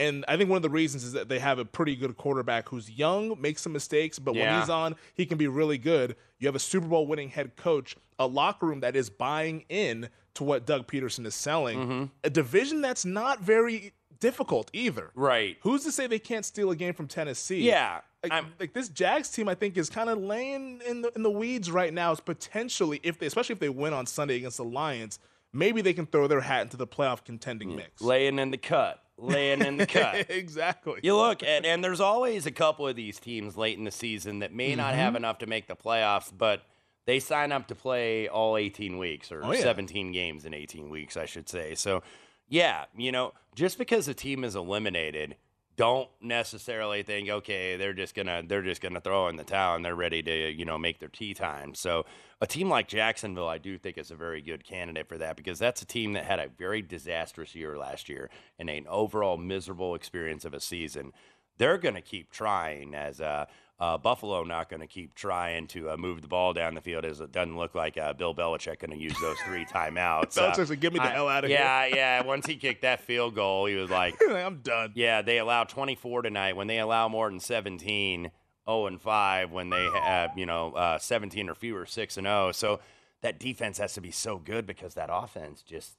And 0.00 0.24
I 0.26 0.36
think 0.36 0.48
one 0.50 0.56
of 0.56 0.62
the 0.62 0.70
reasons 0.70 1.04
is 1.04 1.12
that 1.12 1.28
they 1.28 1.38
have 1.38 1.58
a 1.58 1.64
pretty 1.64 1.94
good 1.94 2.16
quarterback 2.16 2.68
who's 2.70 2.90
young, 2.90 3.40
makes 3.40 3.62
some 3.62 3.72
mistakes, 3.72 4.18
but 4.18 4.34
Yeah. 4.34 4.50
when 4.52 4.60
he's 4.62 4.70
on, 4.70 4.96
he 5.14 5.26
can 5.26 5.36
be 5.38 5.46
really 5.46 5.78
good. 5.78 6.16
You 6.38 6.48
have 6.48 6.54
a 6.56 6.58
Super 6.60 6.86
Bowl 6.88 7.06
winning 7.06 7.28
head 7.28 7.54
coach, 7.56 7.96
a 8.18 8.26
locker 8.26 8.66
room 8.66 8.80
that 8.80 8.96
is 8.96 9.10
buying 9.10 9.64
in 9.68 10.08
to 10.34 10.44
what 10.44 10.64
Doug 10.66 10.86
Pederson 10.86 11.26
is 11.26 11.34
selling, 11.34 11.78
Mm-hmm. 11.78 12.04
a 12.24 12.30
division 12.30 12.80
that's 12.80 13.04
not 13.04 13.40
very 13.40 13.92
difficult 14.20 14.70
either. 14.72 15.10
Right. 15.14 15.58
Who's 15.60 15.84
to 15.84 15.92
say 15.92 16.06
they 16.06 16.18
can't 16.18 16.44
steal 16.44 16.70
a 16.70 16.76
game 16.76 16.94
from 16.94 17.06
Tennessee? 17.06 17.60
Yeah. 17.62 18.00
Like, 18.22 18.32
I'm- 18.32 18.52
like 18.60 18.72
this 18.74 18.88
Jags 18.88 19.30
team, 19.30 19.48
I 19.48 19.54
think, 19.54 19.76
is 19.76 19.88
kind 19.90 20.10
of 20.10 20.18
laying 20.18 20.80
in 20.86 21.02
the 21.02 21.10
in 21.16 21.22
the 21.22 21.30
weeds 21.30 21.70
right 21.70 21.92
now. 21.92 22.12
Is 22.12 22.20
potentially 22.20 23.00
if 23.02 23.18
they, 23.18 23.26
especially 23.26 23.54
if 23.54 23.60
they 23.60 23.70
win 23.70 23.92
on 23.94 24.04
Sunday 24.06 24.36
against 24.36 24.58
the 24.58 24.64
Lions, 24.64 25.18
maybe 25.54 25.80
they 25.80 25.94
can 25.94 26.04
throw 26.06 26.26
their 26.26 26.42
hat 26.42 26.62
into 26.62 26.76
the 26.76 26.86
playoff 26.86 27.24
contending 27.24 27.74
mix. 27.76 28.00
Laying 28.02 28.38
in 28.38 28.50
the 28.50 28.58
cut. 28.58 29.02
Laying 29.20 29.60
in 29.62 29.76
the 29.76 29.86
cut. 29.98 30.26
exactly. 30.30 31.00
You 31.02 31.16
look, 31.16 31.42
and, 31.42 31.64
and 31.66 31.84
there's 31.84 32.00
always 32.00 32.46
a 32.46 32.50
couple 32.50 32.88
of 32.88 32.96
these 32.96 33.18
teams 33.20 33.56
late 33.56 33.76
in 33.78 33.84
the 33.84 33.90
season 33.90 34.38
that 34.40 34.52
may 34.52 34.74
not 34.74 34.92
Mm-hmm. 34.92 34.98
have 35.00 35.16
enough 35.16 35.38
to 35.38 35.46
make 35.46 35.68
the 35.68 35.76
playoffs, 35.76 36.32
but 36.36 36.62
they 37.06 37.18
sign 37.20 37.52
up 37.52 37.68
to 37.68 37.74
play 37.74 38.28
all 38.28 38.56
18 38.56 38.98
weeks 38.98 39.30
or 39.30 39.44
Oh, 39.44 39.52
yeah. 39.52 39.60
17 39.62 40.12
games 40.12 40.44
in 40.44 40.54
18 40.54 40.88
weeks, 40.90 41.16
I 41.16 41.26
should 41.26 41.48
say. 41.48 41.74
So, 41.74 42.02
yeah, 42.48 42.84
you 42.96 43.12
know, 43.12 43.32
just 43.54 43.78
because 43.78 44.08
a 44.08 44.14
team 44.14 44.42
is 44.44 44.56
eliminated, 44.56 45.36
don't 45.80 46.10
necessarily 46.20 47.02
think, 47.02 47.30
okay, 47.30 47.78
they're 47.78 47.94
just 47.94 48.14
gonna 48.14 48.42
they're 48.46 48.60
just 48.60 48.82
gonna 48.82 49.00
throw 49.00 49.28
in 49.28 49.36
the 49.36 49.44
towel 49.44 49.76
and 49.76 49.82
they're 49.82 49.96
ready 49.96 50.22
to 50.22 50.50
you 50.52 50.66
know 50.66 50.76
make 50.76 50.98
their 50.98 51.08
tea 51.08 51.32
time. 51.32 51.74
So 51.74 52.04
a 52.42 52.46
team 52.46 52.68
like 52.68 52.86
Jacksonville, 52.86 53.48
I 53.48 53.56
do 53.56 53.78
think 53.78 53.96
is 53.96 54.10
a 54.10 54.14
very 54.14 54.42
good 54.42 54.62
candidate 54.62 55.08
for 55.08 55.16
that 55.16 55.38
because 55.38 55.58
that's 55.58 55.80
a 55.80 55.86
team 55.86 56.12
that 56.12 56.24
had 56.24 56.38
a 56.38 56.48
very 56.48 56.82
disastrous 56.82 57.54
year 57.54 57.78
last 57.78 58.10
year 58.10 58.28
and 58.58 58.68
an 58.68 58.84
overall 58.90 59.38
miserable 59.38 59.94
experience 59.94 60.44
of 60.44 60.52
a 60.52 60.60
season. 60.60 61.14
They're 61.56 61.78
going 61.78 61.94
to 61.94 62.02
keep 62.02 62.30
trying 62.30 62.94
as 62.94 63.18
uh, 63.18 63.46
uh, 63.80 63.96
Buffalo 63.96 64.44
not 64.44 64.68
going 64.68 64.80
to 64.80 64.86
keep 64.86 65.14
trying 65.14 65.66
to 65.68 65.90
uh, 65.90 65.96
move 65.96 66.20
the 66.20 66.28
ball 66.28 66.52
down 66.52 66.74
the 66.74 66.80
field 66.82 67.04
as 67.06 67.20
it 67.20 67.32
doesn't 67.32 67.56
look 67.56 67.74
like 67.74 67.96
uh, 67.96 68.12
Bill 68.12 68.34
Belichick 68.34 68.78
going 68.80 68.90
to 68.90 68.96
use 68.98 69.14
those 69.22 69.38
three 69.46 69.64
timeouts. 69.64 70.36
Uh, 70.36 70.52
Belichick's 70.52 70.68
like, 70.70 70.80
"Get 70.80 70.92
me 70.92 70.98
the 70.98 71.06
I- 71.06 71.10
hell 71.12 71.28
outta 71.28 71.48
here." 71.48 71.56
Yeah, 71.58 71.86
yeah. 71.86 72.22
Once 72.22 72.44
he 72.46 72.56
kicked 72.56 72.82
that 72.82 73.00
field 73.00 73.34
goal, 73.34 73.64
he 73.66 73.74
was 73.76 73.88
like, 74.00 74.16
I'm 74.28 74.58
done. 74.58 74.92
yeah, 74.94 75.22
they 75.22 75.38
allow 75.38 75.64
24 75.64 76.22
tonight. 76.22 76.56
When 76.56 76.66
they 76.66 76.78
allow 76.78 77.08
more 77.08 77.28
than 77.30 77.40
17, 77.40 78.30
0 78.68 78.86
and 78.86 79.00
5. 79.00 79.50
When 79.50 79.70
they 79.70 79.84
have, 79.86 80.36
you 80.36 80.44
know, 80.46 80.72
uh, 80.74 80.98
17 80.98 81.48
or 81.48 81.54
fewer, 81.54 81.86
6 81.86 82.16
and 82.18 82.26
0. 82.26 82.52
So 82.52 82.80
that 83.22 83.38
defense 83.38 83.78
has 83.78 83.94
to 83.94 84.00
be 84.02 84.10
so 84.10 84.36
good 84.38 84.66
because 84.66 84.94
that 84.94 85.08
offense 85.12 85.62
just 85.62 85.92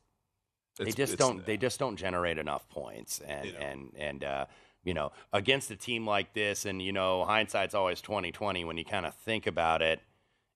they 0.77 0.91
just 0.91 1.17
don't 1.17 1.45
they 1.45 1.57
just 1.57 1.79
don't 1.79 1.97
generate 1.97 2.38
enough 2.38 2.67
points 2.69 3.19
and 3.19 3.45
You 3.47 3.53
know. 3.53 3.59
and 3.59 3.91
and 3.97 4.23
uh, 4.23 4.45
you 4.83 4.93
know 4.93 5.11
against 5.33 5.71
a 5.71 5.75
team 5.75 6.05
like 6.07 6.33
this 6.33 6.65
and 6.65 6.81
you 6.81 6.91
know 6.91 7.23
hindsight's 7.25 7.75
always 7.75 8.01
2020 8.01 8.63
when 8.65 8.77
you 8.77 8.85
kind 8.85 9.05
of 9.05 9.13
think 9.15 9.47
about 9.47 9.81
it 9.81 10.01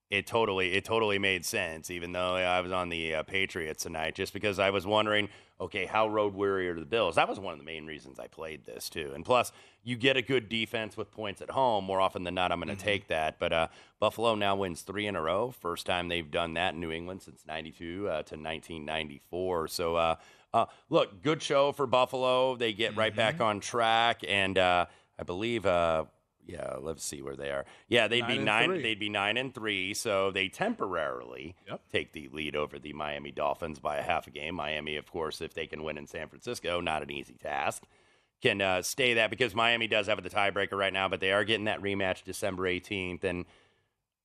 it 0.10 0.28
totally 0.28 0.74
it 0.74 0.86
totally 0.86 1.18
made 1.18 1.44
sense 1.44 1.90
even 1.90 2.12
though 2.12 2.36
I 2.36 2.62
was 2.62 2.72
on 2.72 2.90
the 2.90 3.16
uh, 3.16 3.24
Patriots 3.24 3.84
tonight 3.84 4.16
just 4.16 4.34
because 4.34 4.60
I 4.60 4.70
was 4.70 4.86
wondering 4.86 5.30
okay 5.60 5.86
how 5.86 6.08
road 6.08 6.36
weary 6.36 6.70
are 6.70 6.80
the 6.80 6.86
Bills? 6.86 7.16
That 7.16 7.28
was 7.28 7.40
one 7.40 7.54
of 7.54 7.60
the 7.60 7.66
main 7.66 7.86
reasons 7.86 8.20
I 8.20 8.28
played 8.28 8.66
this 8.66 8.90
too. 8.90 9.12
And 9.16 9.26
plus 9.26 9.52
you 9.84 9.96
get 9.96 10.16
a 10.16 10.22
good 10.22 10.48
defense 10.48 10.96
with 10.96 11.12
points 11.12 11.42
at 11.42 11.50
home 11.50 11.86
more 11.86 12.00
often 12.00 12.24
than 12.24 12.36
not 12.36 12.52
I'm 12.52 12.62
going 12.62 12.76
to 12.76 12.82
take 12.84 13.08
that 13.08 13.40
but 13.40 13.52
uh, 13.52 13.68
Buffalo 14.00 14.36
now 14.36 14.56
wins 14.56 14.82
three 14.82 15.08
in 15.08 15.16
a 15.16 15.22
row 15.22 15.52
first 15.52 15.88
time 15.88 16.08
they've 16.08 16.30
done 16.30 16.54
that 16.54 16.76
in 16.76 16.80
New 16.80 16.92
England 16.92 17.24
since 17.24 17.44
92 17.48 18.08
uh, 18.08 18.10
to 18.10 18.36
1994 18.36 19.68
so 19.70 20.18
uh, 20.56 20.66
look 20.90 21.22
good 21.22 21.42
show 21.42 21.72
for 21.72 21.86
Buffalo 21.88 22.56
they 22.56 22.74
get 22.74 22.96
right 22.96 23.16
back 23.16 23.42
on 23.42 23.60
track 23.60 24.22
and 24.28 24.58
uh, 24.58 24.86
I 25.20 25.24
believe 25.24 25.66
uh, 25.66 26.06
yeah, 26.48 26.76
let's 26.80 27.04
see 27.04 27.24
where 27.24 27.36
they 27.36 27.50
are. 27.50 27.66
Yeah, 27.88 28.08
they'd 28.08 28.22
Nine 28.22 28.38
be 28.38 28.44
nine. 28.44 28.70
three. 28.70 28.82
They'd 28.84 29.00
be 29.00 29.10
nine 29.10 29.36
and 29.38 29.52
three. 29.52 29.96
So 29.96 30.30
they 30.30 30.48
temporarily 30.48 31.56
Yep. 31.68 31.82
take 31.92 32.14
the 32.14 32.30
lead 32.32 32.56
over 32.56 32.78
the 32.78 32.94
Miami 32.94 33.32
Dolphins 33.32 33.80
by 33.80 33.98
a 33.98 34.04
half 34.04 34.28
a 34.28 34.30
game. 34.30 34.54
Miami, 34.54 34.96
of 34.98 35.12
course, 35.12 35.42
if 35.42 35.56
they 35.56 35.66
can 35.66 35.84
win 35.84 35.98
in 35.98 36.06
San 36.06 36.28
Francisco, 36.28 36.80
not 36.82 37.02
an 37.02 37.10
easy 37.12 37.34
task. 37.34 37.84
Can 38.44 38.62
uh, 38.62 38.84
stay 38.84 39.16
that 39.16 39.32
because 39.32 39.56
Miami 39.56 39.88
does 39.88 40.06
have 40.06 40.22
the 40.22 40.30
tiebreaker 40.30 40.74
right 40.78 40.94
now, 40.94 41.08
but 41.08 41.20
they 41.20 41.32
are 41.32 41.44
getting 41.44 41.66
that 41.66 41.82
rematch 41.82 42.24
December 42.24 42.68
eighteenth, 42.68 43.24
and 43.24 43.46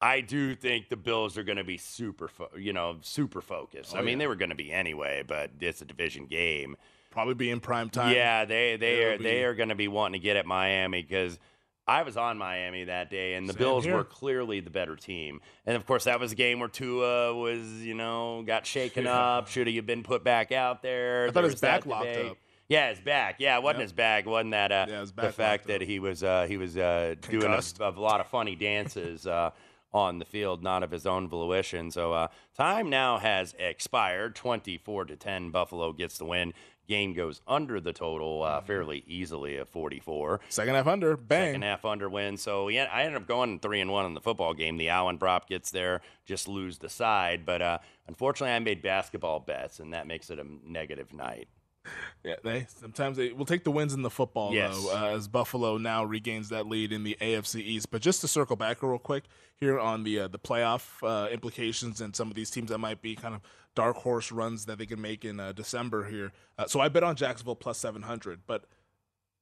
I 0.03 0.21
do 0.23 0.55
think 0.55 0.89
the 0.89 0.97
Bills 0.97 1.37
are 1.37 1.43
going 1.43 1.59
to 1.59 1.65
be 1.65 1.77
super, 1.77 2.29
fo- 2.29 2.49
you 2.57 2.73
know, 2.73 2.97
super 3.03 3.41
focused. 3.41 3.95
Oh, 3.95 3.99
I 3.99 4.03
mean, 4.03 4.13
yeah. 4.13 4.19
they 4.25 4.27
were 4.29 4.37
going 4.37 4.49
to 4.51 4.55
be 4.57 4.73
anyway, 4.73 5.23
but 5.27 5.51
it's 5.61 5.83
a 5.83 5.85
division 5.85 6.27
game. 6.27 6.77
Probably 7.11 7.35
be 7.35 7.51
in 7.51 7.61
prime 7.61 7.91
time. 7.91 8.15
Yeah, 8.15 8.45
they 8.45 8.77
they 8.77 9.03
It'll 9.03 9.15
are 9.15 9.19
they 9.23 9.45
are 9.45 9.55
going 9.55 9.69
to 9.71 9.75
be 9.75 9.89
wanting 9.89 10.21
to 10.21 10.23
get 10.25 10.37
at 10.37 10.47
Miami 10.47 11.03
because 11.03 11.39
I 11.87 12.03
was 12.05 12.17
on 12.17 12.39
Miami 12.39 12.85
that 12.85 13.11
day, 13.11 13.35
and 13.35 13.49
the 13.49 13.53
Same 13.53 13.59
Bills 13.59 13.85
here. 13.85 13.97
were 13.97 14.05
clearly 14.05 14.61
the 14.61 14.71
better 14.71 14.95
team. 14.95 15.41
And 15.67 15.77
of 15.77 15.85
course, 15.87 16.05
that 16.05 16.21
was 16.21 16.31
a 16.33 16.35
game 16.37 16.61
where 16.61 16.69
Tua 16.69 17.35
was 17.35 17.83
you 17.83 17.95
know 17.95 18.43
got 18.47 18.65
shaken 18.65 19.05
Yeah. 19.07 19.19
up. 19.39 19.49
Should 19.49 19.67
he 19.67 19.75
have 19.77 19.87
been 19.87 20.05
put 20.05 20.23
back 20.23 20.53
out 20.53 20.83
there? 20.83 21.25
I 21.25 21.27
thought 21.33 21.41
There 21.43 21.51
his 21.51 21.61
back 21.61 21.85
locked 21.85 22.07
debate. 22.07 22.31
up. 22.31 22.37
Yeah, 22.69 22.91
his 22.91 23.01
back. 23.01 23.37
Yeah, 23.41 23.57
it 23.57 23.63
wasn't 23.65 23.79
Yep. 23.81 23.83
his 23.87 23.93
back. 23.93 24.27
Wasn't 24.27 24.53
that 24.53 24.71
uh, 24.71 24.87
Yeah, 24.89 25.05
the 25.17 25.33
fact 25.33 25.67
that 25.67 25.81
he 25.83 25.99
was 25.99 26.23
uh, 26.23 26.47
he 26.49 26.57
was 26.57 26.77
uh, 26.77 27.17
doing 27.29 27.53
a, 27.53 27.61
a 27.81 27.91
lot 27.91 28.21
of 28.21 28.29
funny 28.29 28.55
dances 28.55 29.27
uh, 29.27 29.51
on 29.93 30.19
the 30.19 30.25
field, 30.25 30.63
not 30.63 30.83
of 30.83 30.91
his 30.91 31.07
own 31.07 31.29
volition. 31.29 31.91
So 31.91 32.13
uh, 32.13 32.29
time 32.57 32.89
now 32.89 33.19
has 33.19 33.55
expired. 33.59 34.35
Twenty-four 34.35 35.05
to 35.07 35.17
ten, 35.17 35.51
Buffalo 35.51 35.93
gets 35.93 36.19
the 36.19 36.25
win. 36.25 36.53
Game 36.89 37.13
goes 37.15 37.41
under 37.47 37.81
the 37.81 37.93
total 37.93 38.43
uh, 38.43 38.61
fairly 38.63 39.05
easily 39.07 39.59
at 39.59 39.69
forty-four. 39.69 40.41
Second 40.49 40.75
half 40.75 40.89
under. 40.89 41.17
Bang. 41.17 41.49
Second 41.49 41.63
half 41.63 41.85
under 41.85 42.09
win. 42.09 42.37
So 42.37 42.69
yeah, 42.69 42.89
I 42.93 43.03
ended 43.03 43.23
up 43.23 43.29
going 43.29 43.61
three 43.61 43.81
and 43.81 43.93
one 43.93 44.07
in 44.07 44.15
the 44.15 44.21
football 44.21 44.55
game. 44.55 44.77
The 44.77 44.89
Allen 44.89 45.19
prop 45.19 45.49
gets 45.49 45.71
there, 45.71 46.01
just 46.25 46.49
lose 46.49 46.79
the 46.79 46.89
side. 46.89 47.47
But 47.47 47.63
uh, 47.63 47.79
unfortunately, 48.09 48.55
I 48.55 48.59
made 48.59 48.83
basketball 48.83 49.39
bets, 49.39 49.79
and 49.79 49.93
that 49.93 50.09
makes 50.09 50.31
it 50.31 50.41
a 50.41 50.47
negative 50.65 51.13
night. 51.13 51.49
Yeah, 52.23 52.35
they 52.45 52.67
sometimes 52.69 53.17
they 53.17 53.33
will 53.33 53.47
take 53.47 53.65
the 53.65 53.71
wins 53.71 53.95
in 53.95 54.03
the 54.03 54.11
football 54.11 54.53
Yes. 54.53 54.75
though, 54.77 54.95
uh, 54.95 55.17
as 55.17 55.27
Buffalo 55.27 55.79
now 55.79 56.05
regains 56.05 56.51
that 56.51 56.67
lead 56.67 56.93
in 56.93 57.03
the 57.03 57.17
AFC 57.19 57.61
East. 57.63 57.91
But 57.91 58.03
just 58.03 58.21
to 58.21 58.29
circle 58.29 58.57
back 58.57 58.83
real 58.83 58.99
quick 58.99 59.25
here 59.57 59.79
on 59.81 60.05
the 60.05 60.21
uh, 60.21 60.29
the 60.29 60.39
playoff 60.39 61.03
uh, 61.03 61.31
implications 61.31 62.03
and 62.03 62.15
some 62.15 62.29
of 62.29 62.35
these 62.35 62.51
teams 62.51 62.69
that 62.69 62.79
might 62.79 63.01
be 63.01 63.17
kind 63.17 63.35
of 63.35 63.41
dark 63.75 63.97
horse 63.97 64.31
runs 64.31 64.67
that 64.67 64.77
they 64.77 64.85
can 64.85 65.01
make 65.01 65.25
in 65.25 65.41
uh, 65.41 65.53
December 65.53 66.05
here. 66.11 66.33
Uh, 66.59 66.67
so 66.67 66.79
I 66.81 66.91
bet 66.91 67.03
on 67.03 67.17
Jacksonville 67.17 67.57
plus 67.57 67.79
seven 67.79 68.03
hundred, 68.03 68.41
but. 68.47 68.65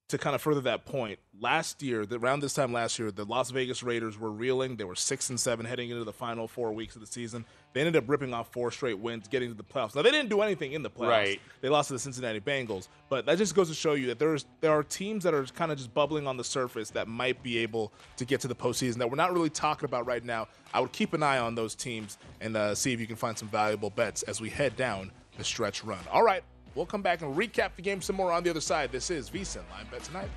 To 0.09 0.17
kind 0.17 0.35
of 0.35 0.41
further 0.41 0.63
that 0.63 0.87
point, 0.87 1.19
last 1.39 1.83
year, 1.83 2.07
the, 2.07 2.19
around 2.19 2.41
this 2.41 2.55
time 2.55 2.73
last 2.73 2.99
year, 2.99 3.11
the 3.11 3.27
Las 3.27 3.51
Vegas 3.51 3.83
Raiders 3.83 4.19
were 4.19 4.31
reeling. 4.31 4.77
They 4.77 4.85
were 4.85 4.95
six 4.95 5.29
and 5.29 5.39
seven 5.39 5.67
heading 5.67 5.91
into 5.91 6.03
the 6.03 6.15
final 6.15 6.49
four 6.49 6.73
weeks 6.73 6.95
of 6.95 7.03
the 7.03 7.07
season. 7.07 7.45
They 7.75 7.81
ended 7.81 7.95
up 7.95 8.09
ripping 8.09 8.33
off 8.33 8.51
four 8.51 8.71
straight 8.71 8.99
wins, 8.99 9.29
getting 9.29 9.51
to 9.51 9.55
the 9.55 9.63
playoffs. 9.63 9.95
Now 9.95 10.01
they 10.01 10.11
didn't 10.11 10.31
do 10.31 10.41
anything 10.41 10.73
in 10.73 10.83
the 10.83 10.89
playoffs. 10.89 11.09
Right. 11.11 11.41
They 11.61 11.69
lost 11.69 11.89
to 11.89 11.93
the 11.93 11.99
Cincinnati 11.99 12.41
Bengals, 12.41 12.89
but 13.11 13.27
that 13.27 13.37
just 13.37 13.55
goes 13.55 13.69
to 13.69 13.75
show 13.75 13.93
you 13.93 14.07
that 14.07 14.19
there's 14.19 14.47
there 14.63 14.73
are 14.73 14.83
teams 14.83 15.25
that 15.25 15.35
are 15.35 15.45
kind 15.45 15.71
of 15.71 15.77
just 15.77 15.93
bubbling 15.93 16.27
on 16.27 16.39
the 16.39 16.45
surface 16.45 16.89
that 16.93 17.07
might 17.07 17.43
be 17.43 17.59
able 17.59 17.93
to 18.17 18.25
get 18.25 18.41
to 18.41 18.49
the 18.49 18.57
postseason 18.57 18.97
that 18.97 19.11
we're 19.11 19.17
not 19.17 19.35
really 19.35 19.51
talking 19.51 19.85
about 19.85 20.07
right 20.07 20.25
now. 20.25 20.49
I 20.73 20.81
would 20.81 20.93
keep 20.93 21.13
an 21.13 21.23
eye 21.23 21.39
on 21.39 21.55
those 21.55 21.75
teams 21.75 22.17
and 22.41 22.57
uh, 22.57 22.75
see 22.75 22.95
if 22.95 23.01
you 23.01 23.07
can 23.07 23.17
find 23.17 23.37
some 23.37 23.49
valuable 23.49 23.91
bets 23.91 24.23
as 24.23 24.41
we 24.41 24.49
head 24.49 24.75
down 24.75 25.13
the 25.37 25.45
stretch 25.45 25.85
run. 25.85 26.01
All 26.11 26.23
right, 26.23 26.43
we'll 26.79 26.87
come 26.87 27.03
back 27.03 27.21
and 27.21 27.37
recap 27.37 27.75
the 27.75 27.83
game 27.83 28.01
some 28.01 28.17
more 28.17 28.33
on 28.33 28.45
the 28.45 28.51
other 28.51 28.61
side. 28.61 28.91
This 28.93 29.11
is 29.11 29.29
VSIN 29.29 29.63
Live 29.71 29.91
Bet 29.91 30.05
Tonight. 30.05 30.31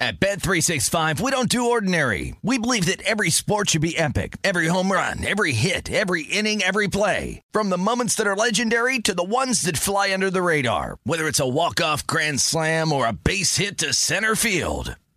At 0.00 0.20
Bet365, 0.20 1.20
we 1.20 1.32
don't 1.32 1.48
do 1.48 1.70
ordinary. 1.70 2.36
We 2.44 2.56
believe 2.56 2.86
that 2.86 3.02
every 3.02 3.30
sport 3.30 3.70
should 3.70 3.82
be 3.82 3.98
epic. 3.98 4.36
Every 4.44 4.68
home 4.68 4.92
run, 4.92 5.26
every 5.26 5.50
hit, 5.50 5.90
every 5.90 6.22
inning, 6.22 6.62
every 6.62 6.86
play. 6.86 7.42
From 7.50 7.68
the 7.68 7.76
moments 7.76 8.14
that 8.14 8.26
are 8.28 8.36
legendary 8.36 9.00
to 9.00 9.12
the 9.12 9.24
ones 9.24 9.62
that 9.62 9.76
fly 9.76 10.12
under 10.14 10.30
the 10.30 10.40
radar. 10.40 10.98
Whether 11.02 11.26
it's 11.26 11.40
a 11.40 11.48
walk-off 11.48 12.06
grand 12.06 12.40
slam 12.40 12.92
or 12.92 13.08
a 13.08 13.12
base 13.12 13.56
hit 13.56 13.78
to 13.78 13.92
center 13.92 14.36
field. 14.36 14.94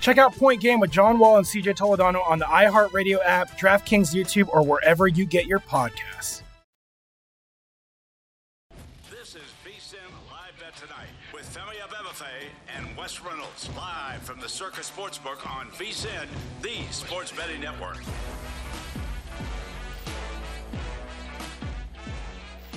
Check 0.00 0.18
out 0.18 0.34
Point 0.34 0.60
Game 0.60 0.80
with 0.80 0.90
John 0.90 1.18
Wall 1.18 1.36
and 1.36 1.46
CJ 1.46 1.76
Toledano 1.76 2.26
on 2.28 2.38
the 2.38 2.44
iHeartRadio 2.44 3.18
app, 3.24 3.58
DraftKings 3.58 4.14
YouTube, 4.14 4.48
or 4.52 4.62
wherever 4.62 5.06
you 5.08 5.24
get 5.24 5.46
your 5.46 5.60
podcasts. 5.60 6.42
This 9.10 9.34
is 9.34 9.42
VSIN 9.64 9.96
Live 10.30 10.54
Bet 10.60 10.76
Tonight 10.76 11.08
with 11.32 11.52
Femi 11.52 11.76
Abebefe 11.80 12.26
and 12.76 12.96
Wes 12.96 13.20
Reynolds. 13.20 13.68
Live 13.76 14.22
from 14.22 14.40
the 14.40 14.48
Circa 14.48 14.82
Sportsbook 14.82 15.48
on 15.50 15.66
VSIN, 15.70 16.26
the 16.62 16.92
sports 16.92 17.32
betting 17.32 17.60
network. 17.60 17.98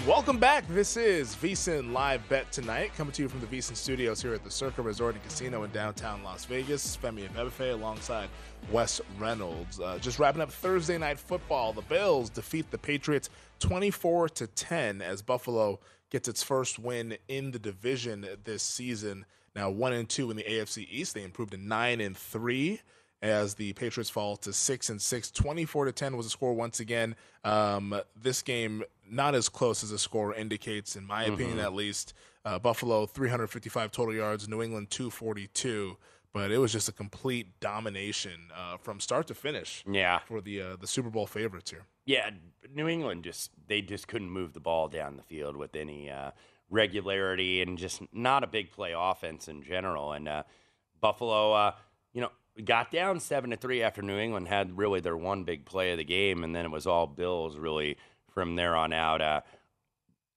Welcome 0.09 0.39
back. 0.39 0.67
This 0.67 0.97
is 0.97 1.35
VSIN 1.35 1.93
Live 1.93 2.27
Bet 2.29 2.51
Tonight, 2.51 2.93
coming 2.97 3.13
to 3.13 3.21
you 3.21 3.29
from 3.29 3.41
the 3.41 3.45
VSIN 3.45 3.75
studios 3.75 4.19
here 4.19 4.33
at 4.33 4.43
the 4.43 4.49
Circa 4.49 4.81
Resort 4.81 5.13
and 5.13 5.23
Casino 5.23 5.61
in 5.61 5.69
downtown 5.69 6.23
Las 6.23 6.45
Vegas. 6.45 6.97
Femi 6.97 7.29
Abebefe 7.29 7.73
alongside 7.73 8.27
Wes 8.71 8.99
Reynolds. 9.19 9.79
Uh, 9.79 9.99
just 9.99 10.17
wrapping 10.17 10.41
up 10.41 10.51
Thursday 10.51 10.97
night 10.97 11.19
football. 11.19 11.73
The 11.73 11.83
Bills 11.83 12.31
defeat 12.31 12.71
the 12.71 12.77
Patriots 12.79 13.29
24 13.59 14.29
to 14.29 14.48
10 14.48 15.03
as 15.03 15.22
Buffalo 15.22 15.79
gets 16.09 16.27
its 16.27 16.41
first 16.41 16.79
win 16.79 17.15
in 17.27 17.51
the 17.51 17.59
division 17.59 18.27
this 18.45 18.63
season. 18.63 19.27
Now 19.55 19.69
one 19.69 19.93
and 19.93 20.09
two 20.09 20.31
in 20.31 20.37
the 20.37 20.43
AFC 20.43 20.87
East. 20.89 21.13
They 21.13 21.24
improved 21.24 21.51
to 21.51 21.57
nine 21.57 22.01
and 22.01 22.17
three 22.17 22.81
as 23.22 23.53
the 23.55 23.74
Patriots 23.74 24.09
fall 24.09 24.37
to 24.37 24.53
six 24.53 24.89
and 24.89 25.01
six. 25.01 25.29
24 25.31 25.85
to 25.85 25.91
10 25.91 26.15
was 26.17 26.25
the 26.25 26.29
score 26.29 26.53
once 26.53 26.79
again. 26.79 27.15
Um, 27.43 28.00
this 28.19 28.41
game 28.41 28.83
not 29.09 29.35
as 29.35 29.50
close 29.50 29.83
as 29.83 29.89
the 29.91 29.98
score 30.00 30.33
indicates, 30.33 30.95
in 30.95 31.05
my 31.05 31.24
opinion, 31.25 31.57
Mhm. 31.57 31.63
at 31.63 31.74
least. 31.74 32.13
Uh, 32.45 32.57
Buffalo 32.57 33.05
355 33.05 33.91
total 33.91 34.13
yards, 34.15 34.48
New 34.48 34.61
England 34.61 34.89
242, 34.91 35.98
but 36.31 36.51
it 36.51 36.57
was 36.57 36.72
just 36.72 36.87
a 36.87 36.91
complete 36.93 37.59
domination 37.59 38.50
uh, 38.55 38.77
from 38.77 39.00
start 39.00 39.27
to 39.27 39.35
finish. 39.35 39.83
Yeah. 39.89 40.19
for 40.19 40.39
the 40.41 40.61
uh, 40.61 40.75
the 40.77 40.87
Super 40.87 41.09
Bowl 41.09 41.27
favorites 41.27 41.72
here. 41.72 41.85
Yeah, 42.05 42.31
New 42.74 42.87
England 42.87 43.24
just 43.24 43.51
they 43.67 43.81
just 43.81 44.07
couldn't 44.07 44.29
move 44.31 44.53
the 44.53 44.59
ball 44.59 44.87
down 44.87 45.17
the 45.17 45.24
field 45.24 45.57
with 45.57 45.75
any 45.75 46.09
uh, 46.09 46.31
regularity 46.69 47.61
and 47.61 47.77
just 47.77 48.01
not 48.13 48.43
a 48.43 48.48
big 48.48 48.72
play 48.72 48.93
offense 48.95 49.48
in 49.48 49.61
general. 49.63 50.13
And 50.13 50.27
uh, 50.27 50.43
Buffalo, 51.01 51.51
uh, 51.53 51.75
you 52.13 52.22
know, 52.22 52.31
got 52.63 52.89
down 52.91 53.19
seven 53.19 53.50
to 53.51 53.57
three 53.57 53.81
after 53.83 54.01
New 54.01 54.17
England 54.17 54.48
had 54.48 54.77
really 54.77 55.00
their 55.01 55.17
one 55.17 55.43
big 55.43 55.65
play 55.65 55.91
of 55.91 55.98
the 55.98 56.03
game, 56.03 56.43
and 56.43 56.55
then 56.55 56.65
it 56.65 56.72
was 56.72 56.87
all 56.87 57.05
Bills 57.07 57.57
really 57.57 57.98
from 58.29 58.55
there 58.55 58.75
on 58.75 58.94
out. 58.94 59.22
Uh, 59.22 59.42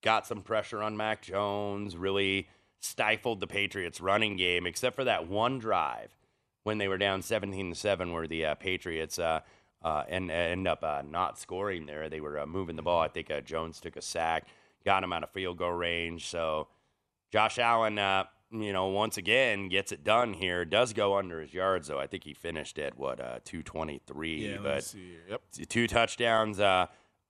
got 0.02 0.26
some 0.26 0.42
pressure 0.42 0.82
on 0.82 0.96
Mac 0.96 1.22
Jones, 1.22 1.96
really 1.96 2.48
stifled 2.80 3.40
the 3.40 3.46
Patriots' 3.46 4.00
running 4.00 4.36
game, 4.36 4.66
except 4.66 4.96
for 4.96 5.04
that 5.04 5.28
one 5.28 5.58
drive 5.58 6.16
when 6.64 6.78
they 6.78 6.88
were 6.88 6.98
down 6.98 7.22
17 7.22 7.70
to 7.70 7.74
7, 7.76 8.12
where 8.12 8.26
the 8.26 8.44
uh, 8.44 8.54
Patriots 8.56 9.18
uh, 9.18 9.40
uh, 9.82 10.04
and 10.08 10.30
end 10.30 10.68
up 10.68 10.82
uh, 10.84 11.02
not 11.08 11.38
scoring 11.38 11.86
there. 11.86 12.08
They 12.08 12.20
were 12.20 12.38
uh, 12.38 12.46
moving 12.46 12.76
the 12.76 12.82
ball. 12.82 13.00
I 13.00 13.08
think 13.08 13.30
uh, 13.30 13.40
Jones 13.40 13.80
took 13.80 13.96
a 13.96 14.02
sack, 14.02 14.46
got 14.84 15.02
him 15.02 15.12
out 15.12 15.22
of 15.22 15.30
field 15.30 15.58
goal 15.58 15.72
range. 15.72 16.28
So 16.28 16.68
Josh 17.30 17.58
Allen, 17.58 17.98
uh, 17.98 18.24
you 18.50 18.72
know, 18.72 18.86
once 18.88 19.16
again 19.16 19.68
gets 19.68 19.92
it 19.92 20.04
done 20.04 20.34
here. 20.34 20.64
Does 20.64 20.92
go 20.92 21.16
under 21.16 21.40
his 21.40 21.54
yards 21.54 21.88
though. 21.88 21.98
I 21.98 22.06
think 22.06 22.24
he 22.24 22.34
finished 22.34 22.78
at 22.78 22.96
what 22.96 23.20
uh, 23.20 23.38
223. 23.44 24.34
Yeah, 24.36 24.56
but 24.62 24.84
see. 24.84 25.16
Yep. 25.28 25.42
two 25.68 25.86
touchdowns. 25.86 26.60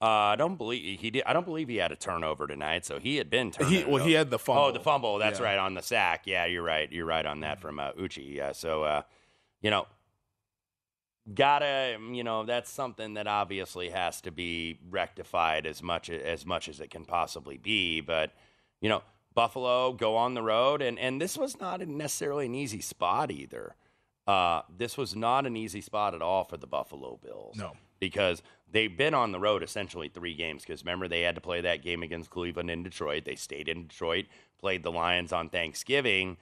Uh, 0.02 0.32
I 0.32 0.36
don't 0.36 0.56
believe 0.56 0.98
he 0.98 1.10
did. 1.12 1.22
I 1.26 1.32
don't 1.32 1.46
believe 1.46 1.68
he 1.68 1.76
had 1.76 1.92
a 1.92 1.96
turnover 1.96 2.48
tonight. 2.48 2.84
So 2.84 2.98
he 2.98 3.16
had 3.18 3.30
been 3.30 3.52
turning. 3.52 3.72
He- 3.72 3.84
well, 3.84 4.04
he 4.04 4.14
had 4.14 4.30
the 4.30 4.38
fumble. 4.38 4.64
Oh, 4.64 4.72
the 4.72 4.80
fumble. 4.80 5.18
That's 5.18 5.38
Yeah. 5.38 5.46
right 5.46 5.58
on 5.58 5.74
the 5.74 5.82
sack. 5.82 6.22
Yeah, 6.26 6.44
you're 6.46 6.64
right. 6.64 6.90
You're 6.90 7.06
right 7.06 7.24
on 7.24 7.40
that 7.40 7.60
from 7.60 7.78
uh, 7.78 7.92
Uche. 7.92 8.34
Yeah. 8.34 8.50
So, 8.50 8.82
uh, 8.82 9.02
you 9.60 9.70
know, 9.70 9.86
gotta 11.32 11.98
you 12.10 12.24
know 12.24 12.44
that's 12.44 12.70
something 12.70 13.14
that 13.14 13.26
obviously 13.26 13.90
has 13.90 14.20
to 14.22 14.30
be 14.32 14.78
rectified 14.90 15.66
as 15.66 15.82
much 15.82 16.10
as 16.10 16.44
much 16.44 16.68
as 16.68 16.80
it 16.80 16.90
can 16.90 17.04
possibly 17.04 17.56
be. 17.56 18.00
But 18.00 18.32
you 18.80 18.88
know, 18.88 19.02
Buffalo 19.34 19.92
go 19.92 20.16
on 20.16 20.34
the 20.34 20.42
road, 20.42 20.82
and 20.82 20.98
and 20.98 21.20
this 21.20 21.38
was 21.38 21.60
not 21.60 21.80
necessarily 21.86 22.46
an 22.46 22.54
easy 22.54 22.80
spot 22.80 23.30
either. 23.30 23.76
Uh, 24.26 24.62
this 24.76 24.96
was 24.96 25.14
not 25.16 25.46
an 25.46 25.56
easy 25.56 25.80
spot 25.80 26.14
at 26.14 26.22
all 26.22 26.44
for 26.44 26.56
the 26.56 26.66
Buffalo 26.66 27.18
Bills. 27.22 27.56
No. 27.56 27.72
Because 27.98 28.42
they've 28.72 28.96
been 28.96 29.14
on 29.14 29.32
the 29.32 29.38
road 29.38 29.62
essentially 29.62 30.08
three 30.08 30.34
games. 30.34 30.62
Because 30.62 30.82
remember, 30.82 31.06
they 31.06 31.20
had 31.22 31.34
to 31.36 31.40
play 31.40 31.60
that 31.60 31.82
game 31.82 32.02
against 32.02 32.30
Cleveland 32.30 32.70
in 32.70 32.82
Detroit. 32.82 33.24
They 33.24 33.36
stayed 33.36 33.68
in 33.68 33.86
Detroit, 33.86 34.26
played 34.58 34.82
the 34.82 34.90
Lions 34.90 35.32
on 35.32 35.48
Thanksgiving. 35.48 36.38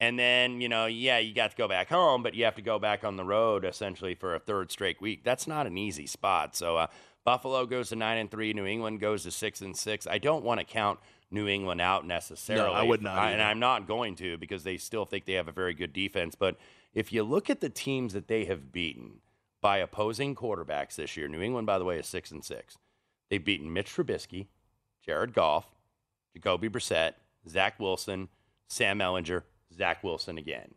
And 0.00 0.18
then, 0.18 0.60
you 0.60 0.68
know, 0.68 0.86
yeah, 0.86 1.18
you 1.18 1.32
got 1.32 1.52
to 1.52 1.56
go 1.56 1.68
back 1.68 1.88
home, 1.88 2.24
but 2.24 2.34
you 2.34 2.44
have 2.44 2.56
to 2.56 2.62
go 2.62 2.80
back 2.80 3.04
on 3.04 3.16
the 3.16 3.24
road 3.24 3.64
essentially 3.64 4.16
for 4.16 4.34
a 4.34 4.40
third 4.40 4.72
straight 4.72 5.00
week. 5.00 5.22
That's 5.22 5.46
not 5.46 5.66
an 5.66 5.78
easy 5.78 6.06
spot. 6.06 6.56
So 6.56 6.76
uh, 6.76 6.86
Buffalo 7.24 7.66
goes 7.66 7.90
to 7.90 7.96
nine 7.96 8.18
and 8.18 8.28
three. 8.28 8.52
New 8.52 8.66
England 8.66 8.98
goes 8.98 9.22
to 9.22 9.30
six 9.30 9.60
and 9.60 9.76
six. 9.76 10.08
I 10.08 10.18
don't 10.18 10.44
want 10.44 10.58
to 10.58 10.66
count 10.66 10.98
New 11.30 11.46
England 11.46 11.80
out 11.80 12.04
necessarily. 12.04 12.74
I 12.74 12.82
would 12.82 13.00
not 13.00 13.16
I- 13.16 13.30
and. 13.30 13.40
I'm 13.40 13.60
not 13.60 13.86
going 13.86 14.16
to 14.16 14.36
because 14.38 14.64
they 14.64 14.76
still 14.76 15.04
think 15.04 15.24
they 15.24 15.34
have 15.34 15.46
a 15.46 15.52
very 15.52 15.72
good 15.72 15.92
defense. 15.92 16.34
But 16.34 16.56
if 16.94 17.12
you 17.12 17.22
look 17.22 17.48
at 17.48 17.60
the 17.60 17.70
teams 17.70 18.12
that 18.12 18.26
they 18.26 18.44
have 18.46 18.72
beaten 18.72 19.20
by 19.62 19.78
opposing 19.78 20.34
quarterbacks 20.34 20.96
this 20.96 21.16
year, 21.16 21.28
New 21.28 21.40
England, 21.40 21.66
by 21.66 21.78
the 21.78 21.84
way, 21.86 21.98
is 21.98 22.06
six 22.06 22.30
and 22.30 22.44
six. 22.44 22.76
They've 23.30 23.42
beaten 23.42 23.72
Mitch 23.72 23.94
Trubisky, 23.94 24.48
Jared 25.02 25.32
Goff, 25.32 25.66
Jacoby 26.34 26.68
Brissett, 26.68 27.14
Zach 27.48 27.80
Wilson, 27.80 28.28
Sam 28.68 28.98
Ehlinger, 28.98 29.44
Zach 29.74 30.04
Wilson 30.04 30.36
again. 30.36 30.74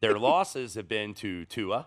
Their 0.00 0.18
losses 0.18 0.74
have 0.74 0.88
been 0.88 1.14
to 1.14 1.44
Tua, 1.46 1.86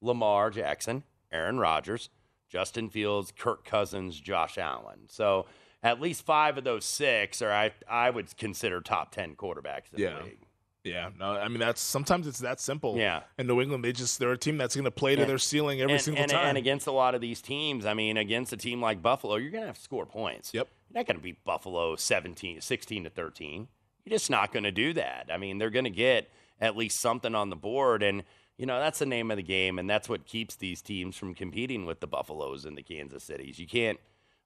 Lamar 0.00 0.50
Jackson, 0.50 1.04
Aaron 1.30 1.58
Rodgers, 1.58 2.08
Justin 2.48 2.88
Fields, 2.88 3.32
Kirk 3.36 3.64
Cousins, 3.64 4.18
Josh 4.18 4.56
Allen. 4.58 5.00
So 5.08 5.46
at 5.82 6.00
least 6.00 6.24
five 6.24 6.56
of 6.58 6.64
those 6.64 6.84
six 6.84 7.42
are 7.42 7.52
I 7.52 7.72
I 7.88 8.10
would 8.10 8.36
consider 8.36 8.80
top 8.80 9.12
ten 9.12 9.36
quarterbacks 9.36 9.92
in 9.92 10.00
Yeah. 10.00 10.18
the 10.18 10.24
league. 10.24 10.46
Yeah, 10.88 11.10
no, 11.18 11.32
I 11.32 11.48
mean 11.48 11.60
that's 11.60 11.80
sometimes 11.80 12.26
it's 12.26 12.38
that 12.40 12.60
simple. 12.60 12.96
Yeah. 12.96 13.22
In 13.38 13.46
New 13.46 13.60
England, 13.60 13.84
they 13.84 13.92
just 13.92 14.18
they're 14.18 14.32
a 14.32 14.38
team 14.38 14.58
that's 14.58 14.74
going 14.74 14.84
to 14.84 14.90
play 14.90 15.14
to 15.16 15.22
And- 15.22 15.30
their 15.30 15.38
ceiling 15.38 15.80
every 15.80 15.94
and, 15.94 16.02
single 16.02 16.22
and, 16.22 16.30
time. 16.30 16.46
And 16.46 16.58
against 16.58 16.86
a 16.86 16.92
lot 16.92 17.14
of 17.14 17.20
these 17.20 17.40
teams, 17.42 17.86
I 17.86 17.94
mean, 17.94 18.16
against 18.16 18.52
a 18.52 18.56
team 18.56 18.80
like 18.80 19.02
Buffalo, 19.02 19.36
you're 19.36 19.50
going 19.50 19.62
to 19.62 19.68
have 19.68 19.76
to 19.76 19.82
score 19.82 20.06
points. 20.06 20.52
Yep. 20.54 20.68
You're 20.90 21.00
not 21.00 21.06
going 21.06 21.16
to 21.16 21.22
beat 21.22 21.44
Buffalo 21.44 21.96
17, 21.96 22.60
16 22.60 23.04
to 23.04 23.10
13. 23.10 23.68
You're 24.04 24.16
just 24.16 24.30
not 24.30 24.52
going 24.52 24.64
to 24.64 24.72
do 24.72 24.92
that. 24.94 25.28
I 25.32 25.36
mean, 25.36 25.58
they're 25.58 25.70
going 25.70 25.84
to 25.84 25.90
get 25.90 26.30
at 26.60 26.76
least 26.76 26.98
something 27.00 27.34
on 27.34 27.50
the 27.50 27.56
board. 27.56 28.02
And, 28.02 28.24
you 28.56 28.64
know, 28.64 28.78
that's 28.80 28.98
the 28.98 29.06
name 29.06 29.30
of 29.30 29.36
the 29.36 29.42
game. 29.42 29.78
And 29.78 29.88
that's 29.88 30.08
what 30.08 30.24
keeps 30.26 30.56
these 30.56 30.80
teams 30.80 31.16
from 31.16 31.34
competing 31.34 31.84
with 31.84 32.00
the 32.00 32.06
Buffaloes 32.06 32.64
and 32.64 32.76
the 32.76 32.82
Kansas 32.82 33.22
Cities. 33.22 33.58
You 33.58 33.66
can't. 33.66 33.98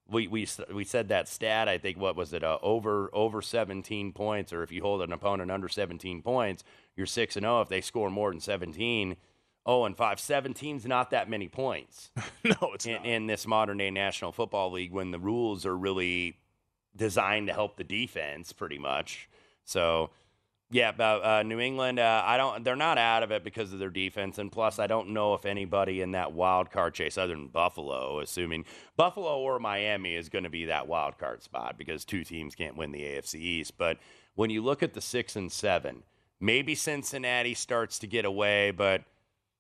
We, 0.09 0.27
we, 0.27 0.47
we 0.73 0.85
said 0.85 1.09
that 1.09 1.29
stat. 1.29 1.69
I 1.69 1.79
think 1.79 1.99
what 1.99 2.17
was 2.17 2.33
it? 2.33 2.45
Uh, 2.45 2.59
over 2.63 3.09
over 3.13 3.41
17 3.41 4.13
points, 4.13 4.53
or 4.53 4.63
if 4.63 4.73
you 4.73 4.83
hold 4.83 5.03
an 5.03 5.13
opponent 5.13 5.51
under 5.51 5.69
17 5.69 6.23
points, 6.23 6.65
you're 6.97 7.07
six 7.07 7.37
and 7.37 7.45
zero. 7.45 7.63
If 7.63 7.69
they 7.69 7.81
score 7.81 8.11
more 8.11 8.31
than 8.31 8.41
17, 8.41 9.17
oh 9.67 9.85
and 9.85 9.97
five. 9.97 10.19
17's 10.19 10.87
not 10.87 11.11
that 11.11 11.29
many 11.31 11.49
points. 11.49 12.11
no, 12.45 12.73
it's 12.75 12.87
in, 12.87 12.95
not. 12.95 13.07
in 13.07 13.27
this 13.27 13.47
modern 13.47 13.79
day 13.79 13.91
National 13.91 14.33
Football 14.33 14.73
League 14.73 14.93
when 14.93 15.11
the 15.11 15.19
rules 15.19 15.65
are 15.67 15.77
really 15.77 16.39
designed 16.95 17.47
to 17.47 17.55
help 17.55 17.77
the 17.77 17.85
defense, 17.85 18.53
pretty 18.53 18.79
much. 18.79 19.29
So, 19.65 20.11
yeah, 20.73 20.91
but 20.91 21.23
uh, 21.23 21.43
New 21.43 21.61
England, 21.61 21.99
uh, 21.99 22.23
I 22.25 22.39
don't. 22.39 22.65
They're 22.65 22.75
not 22.77 22.97
out 22.97 23.23
of 23.23 23.31
it 23.31 23.45
because 23.45 23.75
of 23.75 23.79
their 23.79 23.91
defense, 23.91 24.39
and 24.39 24.51
plus, 24.51 24.79
I 24.79 24.87
don't 24.87 25.11
know 25.11 25.35
if 25.35 25.45
anybody 25.45 26.01
in 26.01 26.13
that 26.13 26.33
wild 26.33 26.71
card 26.71 26.95
chase, 26.95 27.19
other 27.19 27.35
than 27.35 27.49
Buffalo, 27.49 28.21
assuming 28.21 28.65
Buffalo 28.97 29.39
or 29.39 29.59
Miami 29.59 30.15
is 30.15 30.31
going 30.31 30.45
to 30.45 30.51
be 30.51 30.65
that 30.65 30.89
wild 30.89 31.19
card 31.19 31.43
spot 31.43 31.77
because 31.77 32.07
two 32.07 32.25
teams 32.25 32.55
can't 32.55 32.77
win 32.77 32.91
the 32.91 33.03
AFC 33.03 33.35
East. 33.35 33.77
But 33.77 33.99
when 34.35 34.49
you 34.49 34.63
look 34.63 34.83
at 34.83 34.95
the 34.95 35.03
six 35.03 35.37
and 35.37 35.53
seven, 35.53 36.05
maybe 36.41 36.75
Cincinnati 36.75 37.53
starts 37.53 37.99
to 37.99 38.07
get 38.07 38.25
away, 38.25 38.71
but 38.71 39.03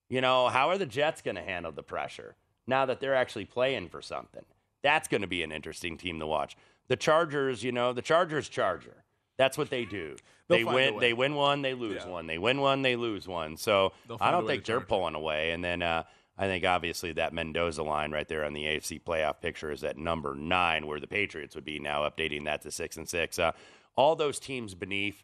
you 0.09 0.23
know, 0.23 0.49
how 0.49 0.71
are 0.71 0.79
the 0.79 0.87
Jets 0.87 1.21
going 1.21 1.37
to 1.37 1.43
handle 1.43 1.73
the 1.73 1.83
pressure 1.83 2.37
now 2.67 2.87
that 2.87 3.01
they're 3.01 3.15
actually 3.15 3.45
playing 3.45 3.91
for 3.91 4.01
something? 4.01 4.45
That's 4.83 5.09
going 5.09 5.23
to 5.23 5.27
be 5.27 5.43
an 5.43 5.53
interesting 5.53 5.99
team 5.99 6.19
to 6.21 6.27
watch. 6.27 6.57
The 6.89 6.97
Chargers, 6.97 7.63
you 7.63 7.73
know, 7.73 7.93
the 7.93 8.03
Chargers 8.03 8.49
Charger. 8.49 9.05
That's 9.39 9.59
what 9.59 9.71
they 9.71 9.85
do. 9.85 10.17
They 10.53 10.65
win. 10.65 10.99
They 10.99 11.13
win 11.13 11.35
one. 11.35 11.63
They 11.63 11.75
lose 11.75 12.05
one. 12.05 12.27
They 12.27 12.39
win 12.39 12.61
one. 12.61 12.83
They 12.83 12.97
lose 12.97 13.27
one. 13.27 13.57
So 13.57 13.93
I 14.21 14.31
don't 14.31 14.47
think 14.47 14.65
they're 14.65 14.81
pulling 14.81 15.15
away. 15.15 15.51
And 15.51 15.65
then 15.65 15.83
uh, 15.83 16.05
I 16.39 16.47
think 16.47 16.65
obviously 16.65 17.13
that 17.13 17.33
Mendoza 17.33 17.83
line 17.83 18.11
right 18.13 18.29
there 18.29 18.45
on 18.45 18.53
the 18.53 18.65
AFC 18.65 19.03
playoff 19.03 19.41
picture 19.41 19.71
is 19.71 19.85
at 19.85 19.97
number 19.97 20.35
nine, 20.35 20.87
where 20.87 21.01
the 21.01 21.07
Patriots 21.07 21.55
would 21.55 21.65
be 21.65 21.79
now 21.79 22.09
updating 22.09 22.45
that 22.45 22.63
to 22.63 22.71
six 22.71 22.97
and 22.97 23.09
six. 23.09 23.39
Uh, 23.39 23.53
all 23.97 24.17
those 24.17 24.39
teams 24.39 24.75
beneath, 24.75 25.23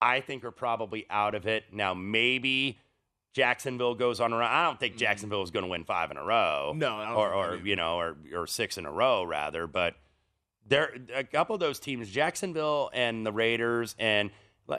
I 0.00 0.20
think, 0.20 0.44
are 0.44 0.50
probably 0.50 1.06
out 1.10 1.34
of 1.34 1.46
it 1.46 1.64
now. 1.72 1.94
Maybe. 1.94 2.78
Jacksonville 3.34 3.94
goes 3.94 4.20
on 4.20 4.32
a 4.32 4.36
run. 4.36 4.50
I 4.50 4.64
don't 4.64 4.80
think 4.80 4.96
Jacksonville 4.96 5.42
is 5.42 5.50
going 5.50 5.62
to 5.62 5.70
win 5.70 5.84
five 5.84 6.10
in 6.10 6.16
a 6.16 6.24
row. 6.24 6.72
No, 6.74 6.96
I 6.96 7.04
don't 7.04 7.14
or, 7.14 7.50
think 7.50 7.62
or 7.62 7.66
you 7.68 7.76
know, 7.76 7.96
or 7.96 8.16
or 8.34 8.46
six 8.48 8.78
in 8.78 8.86
a 8.86 8.90
row 8.90 9.22
rather. 9.22 9.68
But 9.68 9.94
there, 10.68 10.94
a 11.14 11.24
couple 11.24 11.54
of 11.54 11.60
those 11.60 11.78
teams, 11.78 12.10
Jacksonville 12.10 12.90
and 12.92 13.24
the 13.26 13.32
Raiders, 13.32 13.94
and 13.98 14.30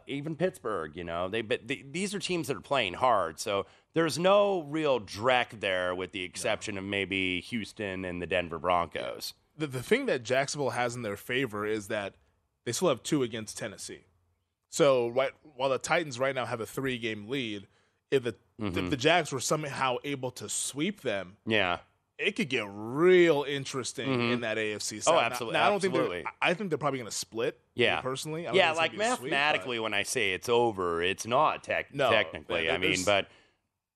even 0.07 0.35
Pittsburgh. 0.35 0.95
You 0.95 1.03
know, 1.03 1.27
they 1.29 1.41
but 1.41 1.67
the, 1.67 1.83
these 1.89 2.13
are 2.13 2.19
teams 2.19 2.47
that 2.47 2.57
are 2.57 2.61
playing 2.61 2.93
hard. 2.95 3.39
So 3.39 3.65
there's 3.93 4.19
no 4.19 4.61
real 4.63 4.99
dreck 4.99 5.59
there, 5.59 5.95
with 5.95 6.11
the 6.11 6.23
exception 6.23 6.77
of 6.77 6.83
maybe 6.83 7.41
Houston 7.41 8.05
and 8.05 8.21
the 8.21 8.27
Denver 8.27 8.59
Broncos. 8.59 9.33
the, 9.57 9.67
the 9.67 9.83
thing 9.83 10.05
that 10.05 10.23
Jacksonville 10.23 10.69
has 10.69 10.95
in 10.95 11.01
their 11.01 11.17
favor 11.17 11.65
is 11.65 11.87
that 11.87 12.13
they 12.65 12.71
still 12.71 12.89
have 12.89 13.01
two 13.03 13.23
against 13.23 13.57
Tennessee. 13.57 14.05
So 14.69 15.07
right, 15.09 15.31
while 15.55 15.69
the 15.69 15.79
Titans 15.79 16.19
right 16.19 16.35
now 16.35 16.45
have 16.45 16.61
a 16.61 16.65
three 16.65 16.97
game 16.97 17.27
lead, 17.27 17.67
if 18.11 18.23
the 18.23 18.35
if 18.59 18.73
Mhm. 18.73 18.89
the 18.89 18.97
Jags 18.97 19.31
were 19.31 19.39
somehow 19.39 19.95
able 20.03 20.31
to 20.31 20.49
sweep 20.49 21.01
them, 21.01 21.37
Yeah. 21.45 21.79
It 22.19 22.35
could 22.35 22.49
get 22.49 22.65
real 22.69 23.45
interesting 23.47 24.07
Mhm. 24.09 24.33
in 24.33 24.41
that 24.41 24.57
AFC. 24.57 24.97
Oh, 24.97 24.99
South. 24.99 25.13
Now- 25.15 25.19
absolutely, 25.21 25.53
Now, 25.59 25.65
I 25.65 25.69
don't 25.69 25.79
think 25.79 25.93
absolutely. 25.93 26.21
they're. 26.23 26.33
I 26.41 26.53
think 26.53 26.69
they're 26.69 26.77
probably 26.77 26.99
going 26.99 27.09
to 27.09 27.15
split. 27.15 27.59
Yeah, 27.75 28.01
personally. 28.01 28.41
I 28.45 28.51
don't 28.51 28.55
yeah, 28.57 28.67
think 28.73 28.77
like 28.77 28.91
sweep, 28.91 28.99
mathematically, 28.99 29.79
when 29.79 29.93
I 29.93 30.03
say 30.03 30.33
it's 30.33 30.49
over, 30.49 31.01
it's 31.01 31.25
not 31.25 31.63
tech- 31.63 31.93
No, 31.93 32.09
technically. 32.11 32.69
I 32.69 32.77
mean, 32.77 33.03
but 33.05 33.27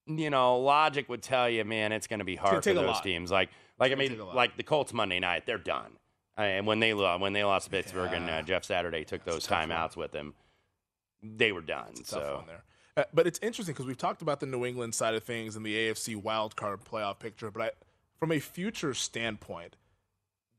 you 0.05 0.29
know, 0.29 0.57
logic 0.59 1.07
would 1.09 1.21
tell 1.21 1.49
you, 1.49 1.63
man, 1.65 1.91
it's 1.91 2.07
going 2.07 2.19
to 2.19 2.25
be 2.25 2.35
hard 2.35 2.63
for 2.63 2.73
those 2.73 2.85
lot. 2.85 3.03
teams. 3.03 3.29
Like, 3.31 3.49
like 3.79 3.91
I 3.91 3.95
mean, 3.95 4.09
take 4.11 4.19
a 4.19 4.23
lot. 4.25 4.35
like 4.35 4.57
the 4.57 4.63
Colts 4.63 4.93
Monday 4.93 5.19
night, 5.19 5.45
they're 5.45 5.57
done. 5.57 5.97
And 6.37 6.65
when 6.65 6.79
they 6.79 6.93
lo- 6.93 7.17
when 7.19 7.33
they 7.33 7.43
lost 7.43 7.65
to 7.65 7.71
Pittsburgh 7.71 8.11
and 8.11 8.29
uh, 8.29 8.41
Jeff 8.41 8.63
Saturday 8.65 9.03
took 9.03 9.23
those 9.23 9.45
timeouts 9.47 9.95
with 9.95 10.11
them, 10.11 10.33
they 11.21 11.51
were 11.51 11.61
done. 11.61 12.03
so 12.03 12.37
one 12.37 12.47
there. 12.47 12.63
Uh, 12.95 13.03
but 13.13 13.25
it's 13.27 13.39
interesting 13.41 13.73
because 13.73 13.85
we've 13.85 13.97
talked 13.97 14.21
about 14.21 14.39
the 14.39 14.45
New 14.45 14.65
England 14.65 14.93
side 14.95 15.13
of 15.15 15.23
things 15.23 15.55
and 15.55 15.65
the 15.65 15.73
AFC 15.75 16.15
wild 16.15 16.55
card 16.55 16.83
playoff 16.83 17.19
picture. 17.19 17.49
But 17.51 17.61
I, 17.61 17.71
from 18.23 18.31
a 18.31 18.39
future 18.39 18.93
standpoint, 18.93 19.75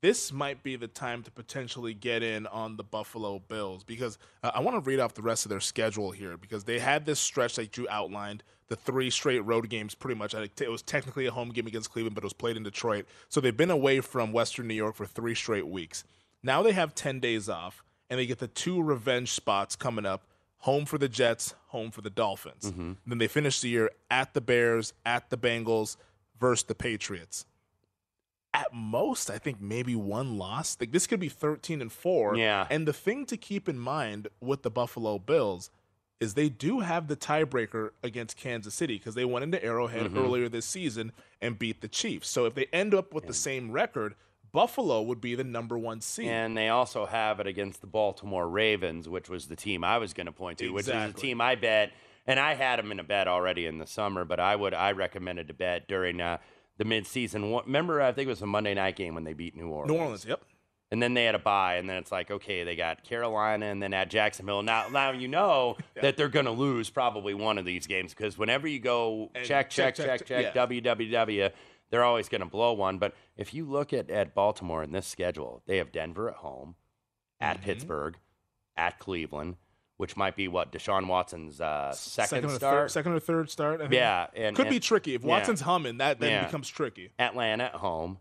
this 0.03 0.31
might 0.31 0.63
be 0.63 0.77
the 0.77 0.87
time 0.87 1.23
to 1.23 1.31
potentially 1.31 1.95
get 1.95 2.23
in 2.23 2.47
on 2.49 2.77
the 2.77 2.85
Buffalo 2.85 3.39
Bills 3.39 3.85
because 3.85 4.19
uh, 4.43 4.51
I 4.55 4.61
want 4.61 4.77
to 4.77 4.87
read 4.87 5.01
off 5.01 5.15
the 5.15 5.23
rest 5.23 5.47
of 5.47 5.49
their 5.49 5.61
schedule 5.61 6.11
here 6.11 6.37
because 6.37 6.65
they 6.65 6.79
had 6.79 7.07
this 7.07 7.19
stretch 7.19 7.57
that 7.57 7.79
you 7.79 7.89
outlined, 7.89 8.43
the 8.69 8.77
three 8.77 9.09
straight 9.09 9.41
road 9.47 9.71
games 9.71 9.95
pretty 9.95 10.19
much. 10.19 10.35
It 10.35 10.71
was 10.71 10.83
technically 10.83 11.25
a 11.25 11.31
home 11.31 11.53
game 11.53 11.67
against 11.67 11.91
Cleveland, 11.91 12.15
but 12.15 12.23
it 12.23 12.27
was 12.27 12.35
played 12.35 12.59
in 12.59 12.65
Detroit. 12.65 13.07
So 13.31 13.41
they've 13.41 13.57
been 13.57 13.71
away 13.71 14.01
from 14.01 14.35
Western 14.35 14.69
New 14.69 14.75
York 14.75 14.95
for 14.95 15.07
three 15.07 15.35
straight 15.35 15.67
weeks. 15.67 16.05
Now 16.43 16.63
they 16.63 16.73
have 16.73 16.95
10 16.95 17.19
days 17.19 17.49
off 17.49 17.83
and 18.11 18.21
they 18.21 18.27
get 18.27 18.41
the 18.41 18.49
two 18.49 18.83
revenge 18.83 19.31
spots 19.31 19.75
coming 19.75 20.05
up 20.05 20.27
home 20.59 20.85
for 20.85 20.99
the 20.99 21.09
Jets, 21.09 21.55
home 21.69 21.91
for 21.91 22.03
the 22.03 22.11
Dolphins. 22.11 22.71
Then 23.07 23.17
they 23.17 23.27
finish 23.27 23.63
the 23.63 23.71
year 23.71 23.91
at 24.11 24.35
the 24.35 24.43
Bears, 24.43 24.93
at 25.07 25.31
the 25.31 25.39
Bengals, 25.39 25.97
versus 26.39 26.65
the 26.65 26.75
Patriots. 26.75 27.47
At 28.55 28.73
most, 28.73 29.31
I 29.31 29.39
think 29.39 29.61
maybe 29.61 29.95
one 29.97 30.39
loss. 30.39 30.77
Like 30.81 30.93
this 30.93 31.07
could 31.09 31.19
be 31.21 31.29
13 31.29 31.83
and 31.83 31.91
4. 31.93 32.37
Yeah. 32.37 32.67
And 32.71 32.87
the 32.89 32.93
thing 32.93 33.27
to 33.27 33.37
keep 33.37 33.69
in 33.69 33.79
mind 33.79 34.29
with 34.41 34.63
the 34.63 34.71
Buffalo 34.71 35.19
Bills 35.19 35.71
is 36.21 36.35
they 36.35 36.49
do 36.49 36.79
have 36.81 37.09
the 37.09 37.17
tiebreaker 37.17 37.91
against 38.05 38.37
Kansas 38.37 38.73
City 38.73 38.97
because 38.97 39.17
they 39.17 39.25
went 39.25 39.43
into 39.43 39.63
Arrowhead 39.63 40.07
Mhm. 40.13 40.17
earlier 40.25 40.49
this 40.49 40.65
season 40.65 41.11
and 41.43 41.59
beat 41.59 41.81
the 41.81 41.89
Chiefs. 41.89 42.29
So 42.29 42.47
if 42.47 42.55
they 42.55 42.67
end 42.73 42.95
up 42.95 43.13
with 43.13 43.27
the 43.27 43.35
same 43.35 43.73
record, 43.73 44.15
Buffalo 44.53 45.03
would 45.03 45.21
be 45.21 45.35
the 45.35 45.43
number 45.43 45.77
one 45.77 46.01
seed. 46.01 46.29
And 46.29 46.57
they 46.57 46.69
also 46.69 47.07
have 47.07 47.41
it 47.41 47.49
against 47.49 47.81
the 47.81 47.89
Baltimore 47.89 48.49
Ravens, 48.49 49.09
which 49.09 49.29
was 49.29 49.49
the 49.49 49.57
team 49.57 49.83
I 49.83 49.99
was 49.99 50.15
going 50.15 50.27
to 50.27 50.33
point 50.33 50.59
to, 50.59 50.69
which 50.71 50.87
is 50.87 50.93
the 50.93 51.13
team 51.21 51.41
I 51.41 51.57
bet, 51.57 51.91
and 52.25 52.39
I 52.39 52.55
had 52.55 52.79
them 52.79 52.93
in 52.93 53.01
a 53.01 53.05
bet 53.05 53.27
already 53.27 53.67
in 53.67 53.79
the 53.79 53.87
summer, 53.87 54.25
but 54.25 54.39
I 54.39 54.55
would 54.55 54.73
I 54.73 54.93
recommended 54.93 55.49
to 55.49 55.55
bet 55.55 55.89
during 55.89 56.21
uh, 56.21 56.39
the 56.79 56.85
midseason. 56.85 57.65
Remember, 57.65 58.01
I 58.01 58.13
think 58.13 58.27
it 58.27 58.31
was 58.31 58.43
a 58.43 58.47
Monday 58.47 58.75
night 58.75 58.97
game 58.97 59.15
when 59.15 59.25
they 59.25 59.33
beat 59.33 59.57
New 59.57 59.69
Orleans. 59.69 59.91
New 59.93 59.99
Orleans, 59.99 60.25
yep. 60.25 60.43
And 60.91 61.03
then 61.03 61.15
they 61.15 61.25
had 61.25 61.35
a 61.35 61.39
bye, 61.41 61.77
and 61.77 61.89
then 61.89 61.97
it's 61.97 62.13
like, 62.13 62.31
okay, 62.31 62.63
they 62.63 62.77
got 62.77 63.03
Carolina, 63.03 63.67
and 63.67 63.83
then 63.83 63.93
at 63.95 64.11
Jacksonville. 64.11 64.63
Now, 64.63 64.89
now 64.89 65.11
you 65.11 65.27
know 65.27 65.77
that 66.01 66.17
they're 66.17 66.29
going 66.29 66.45
to 66.45 66.53
lose 66.53 66.89
probably 66.91 67.35
one 67.35 67.59
of 67.59 67.65
these 67.65 67.87
games 67.87 68.15
because 68.15 68.39
whenever 68.39 68.69
you 68.69 68.79
go 68.79 69.31
check, 69.43 69.71
check, 69.71 69.71
check, 69.71 69.95
check, 69.95 70.27
check, 70.27 70.27
check, 70.27 70.55
yeah. 70.55 70.67
WWW, 70.67 71.51
they're 71.91 72.05
always 72.05 72.29
going 72.29 72.43
to 72.43 72.47
blow 72.47 72.73
one. 72.75 72.99
But 72.99 73.15
if 73.37 73.55
you 73.55 73.65
look 73.65 73.93
at, 73.93 74.09
at 74.11 74.35
Baltimore 74.35 74.83
in 74.85 74.93
this 74.93 75.07
schedule, 75.07 75.63
they 75.67 75.79
have 75.79 75.91
Denver 75.91 76.29
at 76.31 76.37
home, 76.37 76.77
at 77.41 77.57
Mm-hmm. 77.57 77.65
Pittsburgh, 77.65 78.17
at 78.77 78.99
Cleveland, 78.99 79.57
which 79.97 80.17
might 80.17 80.35
be 80.37 80.49
what 80.49 80.73
Deshaun 80.73 81.07
Watson's 81.07 81.61
uh, 81.61 81.93
second, 81.93 82.45
or 82.45 82.49
start. 82.51 82.61
third, 82.85 82.91
second 82.91 83.13
or 83.13 83.21
third 83.21 83.51
start. 83.51 83.81
I 83.81 83.85
think. 83.85 83.95
Yeah, 83.95 84.27
and- 84.35 84.57
could 84.57 84.69
be 84.69 84.81
tricky 84.81 85.15
if 85.15 85.23
yeah. 85.23 85.29
Watson's 85.29 85.61
humming. 85.61 85.99
That 85.99 86.19
then 86.21 86.31
Yeah. 86.31 86.45
becomes 86.47 86.69
tricky. 86.69 87.11
Atlanta 87.19 87.65
at 87.65 87.75
home, 87.77 88.19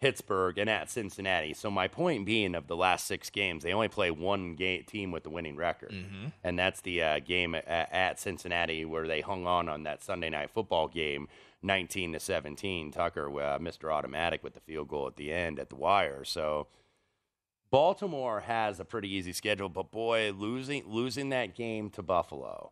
Pittsburgh, 0.00 0.58
and 0.58 0.68
at 0.68 0.90
Cincinnati. 0.90 1.54
So 1.54 1.70
my 1.70 1.86
point 1.86 2.26
being, 2.26 2.54
of 2.56 2.66
the 2.66 2.76
last 2.76 3.06
six 3.06 3.30
games, 3.30 3.62
they 3.62 3.72
only 3.72 3.88
play 3.88 4.10
one 4.10 4.54
game 4.56 4.82
team 4.84 5.12
with 5.12 5.22
the 5.22 5.30
winning 5.30 5.56
record, 5.56 5.92
Mhm. 5.92 6.32
and 6.42 6.58
that's 6.58 6.80
the 6.80 7.00
uh, 7.02 7.18
game 7.20 7.54
at, 7.54 7.66
at 7.68 8.18
Cincinnati 8.18 8.84
where 8.84 9.06
they 9.06 9.20
hung 9.20 9.46
on 9.46 9.68
on 9.68 9.84
that 9.84 10.02
Sunday 10.02 10.28
night 10.28 10.50
football 10.50 10.88
game, 10.88 11.28
nineteen 11.62 12.12
to 12.14 12.20
seventeen. 12.20 12.90
Tucker, 12.90 13.28
uh, 13.40 13.58
Mr. 13.60 13.92
Automatic, 13.92 14.42
with 14.42 14.54
the 14.54 14.60
field 14.60 14.88
goal 14.88 15.06
at 15.06 15.16
the 15.16 15.32
end 15.32 15.58
at 15.58 15.68
the 15.70 15.76
wire. 15.76 16.24
So. 16.24 16.66
Baltimore 17.72 18.40
has 18.40 18.78
a 18.78 18.84
pretty 18.84 19.08
easy 19.12 19.32
schedule, 19.32 19.68
but 19.68 19.90
boy, 19.90 20.30
losing 20.30 20.84
losing 20.86 21.30
that 21.30 21.56
game 21.56 21.90
to 21.90 22.02
Buffalo, 22.02 22.70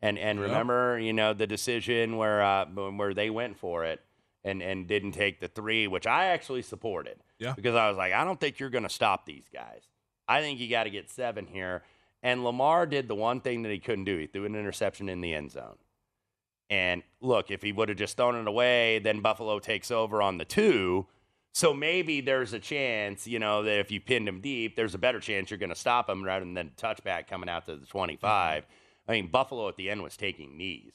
and 0.00 0.18
and 0.18 0.38
Yep. 0.38 0.48
remember, 0.48 0.98
you 1.00 1.12
know, 1.12 1.32
the 1.32 1.46
decision 1.46 2.16
where 2.18 2.42
uh, 2.42 2.66
where 2.66 3.14
they 3.14 3.30
went 3.30 3.56
for 3.58 3.84
it 3.84 4.00
and 4.44 4.62
and 4.62 4.86
didn't 4.86 5.12
take 5.12 5.40
the 5.40 5.48
three, 5.48 5.88
which 5.88 6.06
I 6.06 6.26
actually 6.26 6.62
supported. 6.62 7.18
Yeah. 7.38 7.54
Because 7.54 7.74
I 7.74 7.88
was 7.88 7.96
like, 7.96 8.12
I 8.12 8.24
don't 8.24 8.38
think 8.38 8.60
you're 8.60 8.70
going 8.70 8.84
to 8.84 8.90
stop 8.90 9.24
these 9.26 9.48
guys. 9.52 9.88
I 10.28 10.40
think 10.42 10.60
you 10.60 10.68
got 10.68 10.84
to 10.84 10.90
get 10.90 11.10
seven 11.10 11.46
here. 11.46 11.82
And 12.22 12.44
Lamar 12.44 12.86
did 12.86 13.08
the 13.08 13.14
one 13.14 13.40
thing 13.40 13.62
that 13.62 13.72
he 13.72 13.78
couldn't 13.78 14.04
do. 14.04 14.18
He 14.18 14.26
threw 14.26 14.44
an 14.44 14.54
interception 14.56 15.08
in 15.08 15.20
the 15.20 15.32
end 15.34 15.50
zone. 15.50 15.76
And 16.68 17.02
look, 17.20 17.50
if 17.50 17.62
he 17.62 17.72
would 17.72 17.88
have 17.88 17.98
just 17.98 18.16
thrown 18.16 18.34
it 18.34 18.48
away, 18.48 18.98
then 18.98 19.20
Buffalo 19.20 19.60
takes 19.60 19.90
over 19.90 20.20
on 20.20 20.38
the 20.38 20.44
two. 20.44 21.06
So 21.56 21.72
maybe 21.72 22.20
there's 22.20 22.52
a 22.52 22.58
chance, 22.58 23.26
you 23.26 23.38
know, 23.38 23.62
that 23.62 23.78
if 23.78 23.90
you 23.90 23.98
pinned 23.98 24.28
him 24.28 24.42
deep, 24.42 24.76
there's 24.76 24.94
a 24.94 24.98
better 24.98 25.20
chance 25.20 25.50
you're 25.50 25.56
going 25.56 25.70
to 25.70 25.74
stop 25.74 26.06
him 26.06 26.22
rather 26.22 26.44
than 26.44 26.70
touchback 26.76 27.28
coming 27.28 27.48
out 27.48 27.64
to 27.64 27.76
the 27.76 27.86
25. 27.86 28.66
I 29.08 29.12
mean, 29.12 29.28
Buffalo 29.28 29.66
at 29.66 29.76
the 29.76 29.88
end 29.88 30.02
was 30.02 30.18
taking 30.18 30.58
knees, 30.58 30.92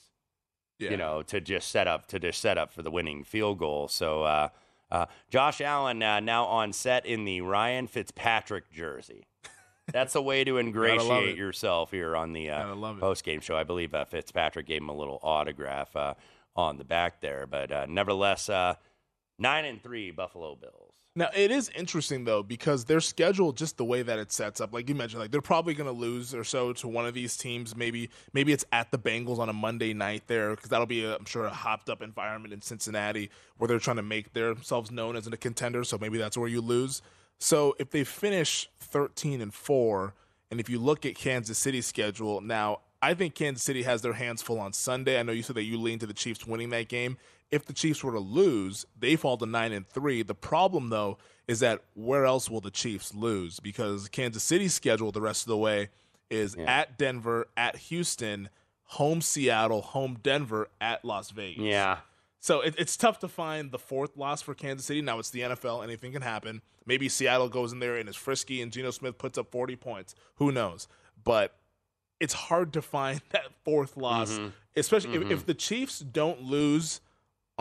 you 0.92 0.98
know, 0.98 1.24
to 1.24 1.42
just 1.42 1.72
set 1.72 1.88
up 1.88 2.06
to 2.10 2.20
just 2.20 2.40
set 2.40 2.60
up 2.60 2.72
for 2.72 2.84
the 2.84 2.92
winning 2.92 3.24
field 3.24 3.58
goal. 3.58 3.88
So 3.88 4.22
uh, 4.22 4.50
uh, 4.92 5.08
Josh 5.32 5.62
Allen 5.62 6.04
uh, 6.04 6.20
now 6.20 6.46
on 6.46 6.74
set 6.74 7.08
in 7.08 7.26
the 7.26 7.42
Ryan 7.42 7.88
Fitzpatrick 7.88 8.72
jersey. 8.72 9.26
That's 9.92 10.14
a 10.14 10.22
way 10.22 10.44
to 10.44 10.58
ingratiate 10.60 11.38
yourself 11.38 11.90
here 11.90 12.16
on 12.16 12.34
the 12.34 12.52
uh, 12.52 12.76
post 13.00 13.24
game 13.24 13.42
show. 13.42 13.58
I 13.58 13.64
believe 13.64 13.96
uh, 13.96 14.06
Fitzpatrick 14.06 14.68
gave 14.68 14.84
him 14.84 14.90
a 14.90 14.96
little 14.96 15.18
autograph 15.24 15.96
uh, 15.96 16.14
on 16.56 16.78
the 16.78 16.84
back 16.84 17.20
there, 17.20 17.48
but 17.48 17.72
uh, 17.72 17.88
nevertheless, 17.90 18.48
uh, 18.48 18.76
nine 19.42 19.66
and 19.66 19.82
three 19.82 20.12
Buffalo 20.12 20.56
Bills. 20.56 20.92
Now 21.14 21.28
it 21.36 21.52
is 21.52 21.70
interesting 21.76 22.24
though 22.24 22.42
because 22.42 22.86
their 22.86 23.02
schedule, 23.02 23.52
just 23.52 23.76
the 23.76 23.84
way 23.84 24.02
that 24.02 24.18
it 24.18 24.32
sets 24.32 24.62
up, 24.62 24.74
like 24.74 24.88
you 24.88 24.96
mentioned, 24.96 25.20
like 25.20 25.32
they're 25.32 25.42
probably 25.42 25.74
going 25.74 25.94
to 25.94 26.00
lose 26.00 26.34
or 26.34 26.46
so 26.46 26.72
to 26.74 26.88
one 26.88 27.06
of 27.06 27.14
these 27.14 27.36
teams. 27.36 27.76
Maybe 27.76 28.10
maybe 28.32 28.54
it's 28.54 28.64
at 28.72 28.92
the 28.92 28.98
Bengals 28.98 29.40
on 29.40 29.50
a 29.50 29.54
Monday 29.54 29.94
night 29.94 30.24
there 30.28 30.52
because 30.52 30.70
that'll 30.70 30.86
be, 30.86 31.06
I'm 31.06 31.26
sure, 31.26 31.46
a 31.46 31.50
hopped 31.50 31.90
up 31.90 32.02
environment 32.02 32.54
in 32.54 32.62
Cincinnati 32.62 33.30
where 33.58 33.68
they're 33.68 33.80
trying 33.80 33.98
to 33.98 34.04
make 34.04 34.32
themselves 34.34 34.90
known 34.90 35.18
as 35.18 35.28
a 35.28 35.36
contender. 35.36 35.84
So 35.84 35.98
maybe 35.98 36.18
that's 36.18 36.38
where 36.38 36.48
you 36.48 36.62
lose. 36.62 37.02
So 37.40 37.76
if 37.78 37.90
they 37.90 38.06
finish 38.06 38.70
13 38.80 39.42
and 39.42 39.54
four, 39.54 40.14
and 40.50 40.62
if 40.62 40.70
you 40.70 40.80
look 40.80 41.06
at 41.06 41.16
Kansas 41.16 41.58
City's 41.58 41.88
schedule 41.88 42.40
now, 42.40 42.82
I 43.02 43.16
think 43.16 43.36
Kansas 43.36 43.64
City 43.64 43.84
has 43.84 44.02
their 44.02 44.14
hands 44.14 44.42
full 44.42 44.60
on 44.60 44.74
Sunday. 44.74 45.20
I 45.20 45.24
know 45.24 45.32
you 45.32 45.44
said 45.44 45.56
that 45.56 45.64
you 45.64 45.78
lean 45.78 46.00
to 46.00 46.06
the 46.06 46.14
Chiefs 46.14 46.46
winning 46.46 46.70
that 46.70 46.88
game. 46.88 47.18
If 47.52 47.66
the 47.66 47.74
Chiefs 47.74 48.04
were 48.04 48.14
to 48.14 48.20
lose, 48.20 48.86
they 48.98 49.16
fall 49.16 49.38
to 49.38 49.46
nine 49.46 49.72
and 49.74 49.88
three. 49.88 50.24
The 50.24 50.36
problem 50.36 50.90
though 50.90 51.18
is 51.48 51.60
that 51.60 51.82
where 51.96 52.26
else 52.26 52.50
will 52.50 52.62
the 52.62 52.72
Chiefs 52.72 53.14
lose? 53.14 53.60
Because 53.60 54.08
Kansas 54.08 54.44
City's 54.44 54.74
schedule 54.74 55.12
the 55.12 55.22
rest 55.22 55.44
of 55.44 55.48
the 55.50 55.58
way 55.58 55.90
is 56.30 56.56
at 56.56 56.98
Denver, 56.98 57.48
at 57.58 57.76
Houston, 57.76 58.48
home 58.84 59.20
Seattle, 59.22 59.82
home 59.82 60.18
Denver, 60.24 60.70
at 60.80 61.04
Las 61.04 61.32
Vegas. 61.32 61.64
Yeah. 61.64 61.98
So 62.40 62.62
it, 62.62 62.74
it's 62.78 62.96
tough 62.96 63.20
to 63.20 63.28
find 63.28 63.72
the 63.72 63.78
fourth 63.78 64.16
loss 64.18 64.42
for 64.42 64.54
Kansas 64.56 64.86
City. 64.86 65.02
Now 65.02 65.20
it's 65.20 65.30
the 65.30 65.42
NFL; 65.42 65.84
anything 65.84 66.14
can 66.14 66.22
happen. 66.22 66.62
Maybe 66.86 67.10
Seattle 67.10 67.50
goes 67.50 67.72
in 67.74 67.80
there 67.80 67.98
and 67.98 68.08
is 68.10 68.16
frisky, 68.16 68.62
and 68.62 68.72
Geno 68.72 68.92
Smith 68.92 69.18
puts 69.18 69.38
up 69.38 69.52
40 69.52 69.76
points. 69.76 70.16
Who 70.36 70.52
knows? 70.52 70.88
But 71.24 71.54
it's 72.20 72.34
hard 72.34 72.72
to 72.74 72.82
find 72.82 73.22
that 73.32 73.48
fourth 73.66 73.98
loss, 73.98 74.32
Mhm. 74.40 74.54
especially 74.76 75.18
Mhm. 75.18 75.26
if, 75.26 75.32
if 75.32 75.46
the 75.46 75.54
Chiefs 75.54 76.00
don't 76.00 76.42
lose 76.44 77.02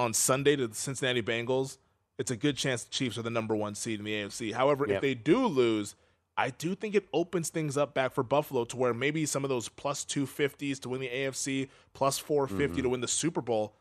on 0.00 0.14
Sunday 0.14 0.56
to 0.56 0.66
the 0.66 0.74
Cincinnati 0.74 1.22
Bengals. 1.22 1.76
It's 2.18 2.30
a 2.30 2.36
good 2.36 2.56
chance 2.56 2.84
the 2.84 2.90
Chiefs 2.90 3.18
are 3.18 3.22
the 3.22 3.30
number 3.30 3.54
one 3.54 3.74
seed 3.74 3.98
in 3.98 4.04
the 4.04 4.12
AFC. 4.12 4.52
However, 4.54 4.90
if 4.90 5.00
they 5.02 5.14
do 5.14 5.46
lose, 5.46 5.94
I 6.36 6.50
do 6.50 6.74
think 6.74 6.94
it 6.94 7.06
opens 7.12 7.50
things 7.50 7.76
up 7.76 7.94
back 7.94 8.12
for 8.12 8.22
Buffalo 8.22 8.64
to 8.64 8.76
where 8.76 8.94
maybe 8.94 9.26
some 9.26 9.44
of 9.44 9.50
those 9.50 9.68
plus 9.68 10.04
250s 10.04 10.78
to 10.80 10.88
win 10.88 11.00
the 11.00 11.08
AFC, 11.08 11.68
plus 11.92 12.18
450 12.18 12.80
Mhm. 12.80 12.82
to 12.84 12.88
win 12.88 13.00
the 13.02 13.08
Super 13.08 13.42
Bowl, 13.42 13.74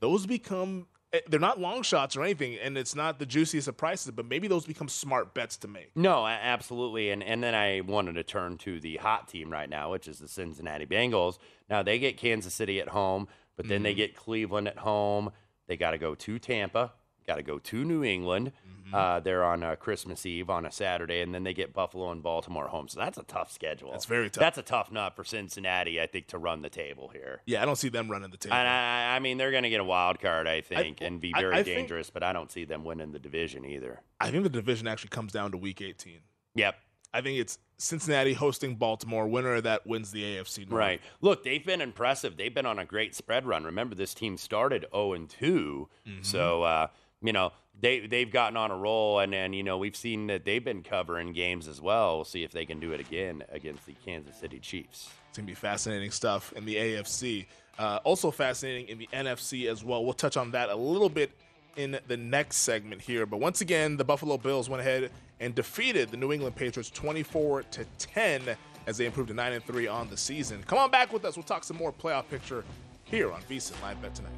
those 0.00 0.26
become 0.26 0.86
eh, 1.12 1.20
they're 1.28 1.38
not 1.38 1.60
long 1.60 1.82
shots 1.82 2.16
or 2.16 2.22
anything, 2.24 2.56
and 2.58 2.76
it's 2.76 2.94
not 2.96 3.20
the 3.20 3.26
juiciest 3.26 3.68
of 3.68 3.76
prices, 3.76 4.10
but 4.10 4.26
maybe 4.26 4.48
those 4.48 4.66
become 4.66 4.88
smart 4.88 5.32
bets 5.32 5.56
to 5.56 5.68
make. 5.68 5.90
No, 5.96 6.26
absolutely. 6.26 7.10
And 7.10 7.22
and 7.22 7.42
then 7.42 7.54
I 7.54 7.80
wanted 7.82 8.14
to 8.14 8.24
turn 8.24 8.58
to 8.58 8.80
the 8.80 8.96
hot 8.96 9.28
team 9.28 9.50
right 9.50 9.68
now, 9.70 9.90
which 9.92 10.08
is 10.08 10.18
the 10.18 10.26
Cincinnati 10.28 10.86
Bengals. 10.86 11.38
Now 11.70 11.82
they 11.84 11.98
get 12.00 12.16
Kansas 12.16 12.52
City 12.54 12.80
at 12.80 12.88
home, 12.88 13.28
but 13.56 13.68
then 13.68 13.84
they 13.84 13.92
Mhm. 13.92 13.96
get 13.96 14.16
Cleveland 14.16 14.66
at 14.66 14.78
home. 14.78 15.30
They 15.66 15.76
got 15.76 15.92
to 15.92 15.98
go 15.98 16.14
to 16.14 16.38
Tampa, 16.38 16.92
got 17.26 17.36
to 17.36 17.42
go 17.42 17.58
to 17.58 17.84
New 17.84 18.04
England. 18.04 18.52
Mm-hmm. 18.68 18.94
Uh, 18.94 19.20
they're 19.20 19.42
on 19.42 19.62
uh, 19.62 19.76
Christmas 19.76 20.26
Eve 20.26 20.50
on 20.50 20.66
a 20.66 20.70
Saturday, 20.70 21.20
and 21.22 21.34
then 21.34 21.42
they 21.42 21.54
get 21.54 21.72
Buffalo 21.72 22.10
and 22.10 22.22
Baltimore 22.22 22.68
home. 22.68 22.86
So 22.86 23.00
that's 23.00 23.16
a 23.16 23.22
tough 23.22 23.50
schedule. 23.50 23.90
That's 23.92 24.04
very 24.04 24.28
tough. 24.28 24.40
That's 24.40 24.58
a 24.58 24.62
tough 24.62 24.92
nut 24.92 25.16
for 25.16 25.24
Cincinnati, 25.24 26.00
I 26.00 26.06
think, 26.06 26.26
to 26.28 26.38
run 26.38 26.60
the 26.62 26.68
table 26.68 27.08
here. 27.08 27.40
Yeah, 27.46 27.62
I 27.62 27.64
don't 27.64 27.76
see 27.76 27.88
them 27.88 28.10
running 28.10 28.30
the 28.30 28.36
table. 28.36 28.54
And 28.54 28.68
I, 28.68 29.16
I 29.16 29.18
mean, 29.20 29.38
they're 29.38 29.50
going 29.50 29.62
to 29.62 29.70
get 29.70 29.80
a 29.80 29.84
wild 29.84 30.20
card, 30.20 30.46
I 30.46 30.60
think, 30.60 31.00
and 31.00 31.18
be 31.20 31.32
very 31.32 31.54
I 31.54 31.62
think- 31.62 31.76
dangerous. 31.78 32.10
but 32.10 32.22
I 32.22 32.32
don't 32.34 32.52
see 32.52 32.64
them 32.66 32.84
winning 32.84 33.12
the 33.12 33.18
division 33.18 33.64
either. 33.64 34.00
I 34.20 34.30
think 34.30 34.42
the 34.42 34.50
division 34.50 34.86
actually 34.86 35.10
comes 35.10 35.32
down 35.32 35.50
to 35.52 35.56
week 35.56 35.80
18. 35.80 36.18
Yep. 36.56 36.76
I 37.14 37.20
think 37.20 37.38
it's 37.38 37.58
Cincinnati 37.76 38.32
hosting 38.32 38.76
Baltimore. 38.76 39.26
Winner 39.26 39.54
of 39.54 39.64
that 39.64 39.86
wins 39.86 40.10
the 40.12 40.22
AFC. 40.22 40.68
North. 40.68 40.72
Right. 40.72 41.00
Look, 41.20 41.44
they've 41.44 41.64
been 41.64 41.80
impressive. 41.80 42.36
They've 42.36 42.54
been 42.54 42.66
on 42.66 42.78
a 42.78 42.84
great 42.84 43.14
spread 43.14 43.46
run. 43.46 43.64
Remember, 43.64 43.94
this 43.94 44.14
team 44.14 44.36
started 44.36 44.86
0 44.92 45.14
and 45.14 45.28
2. 45.28 45.88
Mm-hmm. 46.06 46.22
So, 46.22 46.62
uh, 46.62 46.86
you 47.22 47.32
know, 47.32 47.52
they, 47.80 48.06
they've 48.06 48.30
gotten 48.30 48.56
on 48.56 48.70
a 48.70 48.76
roll. 48.76 49.18
And, 49.18 49.32
then, 49.32 49.52
you 49.52 49.62
know, 49.62 49.78
we've 49.78 49.96
seen 49.96 50.28
that 50.28 50.44
they've 50.44 50.64
been 50.64 50.82
covering 50.82 51.32
games 51.32 51.68
as 51.68 51.80
well. 51.80 52.16
We'll 52.16 52.24
see 52.24 52.44
if 52.44 52.52
they 52.52 52.64
can 52.64 52.80
do 52.80 52.92
it 52.92 53.00
again 53.00 53.42
against 53.50 53.86
the 53.86 53.94
Kansas 54.04 54.36
City 54.36 54.58
Chiefs. 54.58 55.10
It's 55.28 55.38
going 55.38 55.46
to 55.46 55.50
be 55.50 55.56
fascinating 55.56 56.10
stuff 56.10 56.52
in 56.52 56.64
the 56.64 56.76
AFC. 56.76 57.46
Uh, 57.78 57.98
also 58.04 58.30
fascinating 58.30 58.88
in 58.88 58.98
the 58.98 59.08
NFC 59.12 59.70
as 59.70 59.82
well. 59.84 60.04
We'll 60.04 60.14
touch 60.14 60.36
on 60.36 60.52
that 60.52 60.68
a 60.68 60.76
little 60.76 61.08
bit 61.08 61.32
in 61.76 61.98
the 62.06 62.16
next 62.16 62.58
segment 62.58 63.00
here. 63.00 63.26
But 63.26 63.40
once 63.40 63.60
again, 63.60 63.96
the 63.96 64.04
Buffalo 64.04 64.38
Bills 64.38 64.68
went 64.68 64.80
ahead 64.80 65.10
and 65.40 65.54
defeated 65.54 66.10
the 66.10 66.16
New 66.16 66.32
England 66.32 66.56
Patriots 66.56 66.90
24 66.90 67.64
to 67.64 67.84
10 67.98 68.42
as 68.86 68.96
they 68.96 69.06
improved 69.06 69.28
to 69.28 69.34
9 69.34 69.52
and 69.52 69.64
3 69.64 69.86
on 69.86 70.08
the 70.08 70.16
season. 70.16 70.62
Come 70.66 70.78
on 70.78 70.90
back 70.90 71.12
with 71.12 71.24
us. 71.24 71.36
We'll 71.36 71.44
talk 71.44 71.64
some 71.64 71.76
more 71.76 71.92
playoff 71.92 72.28
picture 72.28 72.64
here 73.04 73.32
on 73.32 73.40
VSiN 73.42 73.80
Live 73.82 74.00
Bet 74.00 74.14
tonight. 74.14 74.32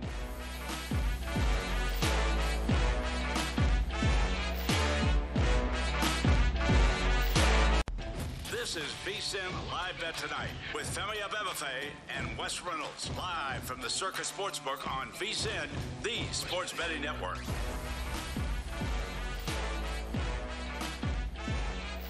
This 8.50 8.76
is 8.76 8.92
VSIN 9.04 9.72
Live 9.72 9.94
Bet 10.00 10.16
Tonight 10.16 10.50
with 10.74 10.92
Femi 10.92 11.20
Abebefe 11.22 11.88
and 12.18 12.36
Wes 12.36 12.60
Reynolds 12.62 13.10
live 13.16 13.62
from 13.62 13.80
the 13.80 13.88
Circa 13.88 14.22
Sportsbook 14.22 14.90
on 14.90 15.08
VSIN, 15.12 15.68
the 16.02 16.24
sports 16.32 16.72
betting 16.72 17.00
network. 17.00 17.38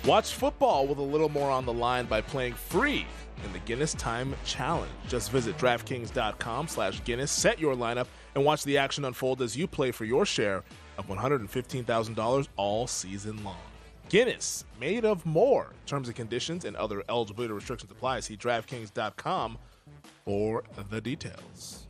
Watch 0.06 0.34
football 0.34 0.86
with 0.86 0.98
a 0.98 1.02
little 1.02 1.28
more 1.28 1.50
on 1.50 1.66
the 1.66 1.72
line 1.72 2.06
by 2.06 2.20
playing 2.20 2.54
free 2.54 3.04
in 3.44 3.52
the 3.52 3.58
Guinness 3.60 3.92
Time 3.94 4.36
Challenge. 4.44 4.92
Just 5.08 5.32
visit 5.32 5.58
DraftKings.com 5.58 6.68
slash 6.68 7.02
Guinness, 7.02 7.32
set 7.32 7.58
your 7.58 7.74
lineup, 7.74 8.06
and 8.36 8.44
watch 8.44 8.62
the 8.62 8.78
action 8.78 9.04
unfold 9.04 9.42
as 9.42 9.56
you 9.56 9.66
play 9.66 9.90
for 9.90 10.04
your 10.04 10.24
share 10.24 10.62
of 10.96 11.08
$115,000 11.08 12.48
all 12.56 12.86
season 12.86 13.42
long. 13.42 13.58
Guinness, 14.08 14.64
made 14.78 15.04
of 15.04 15.26
more. 15.26 15.72
Terms 15.86 16.06
and 16.06 16.16
conditions 16.16 16.64
and 16.64 16.76
other 16.76 17.02
eligibility 17.08 17.52
restrictions 17.52 17.90
apply. 17.90 18.20
See 18.20 18.36
DraftKings.com 18.36 19.58
for 20.24 20.62
the 20.88 21.00
details. 21.00 21.85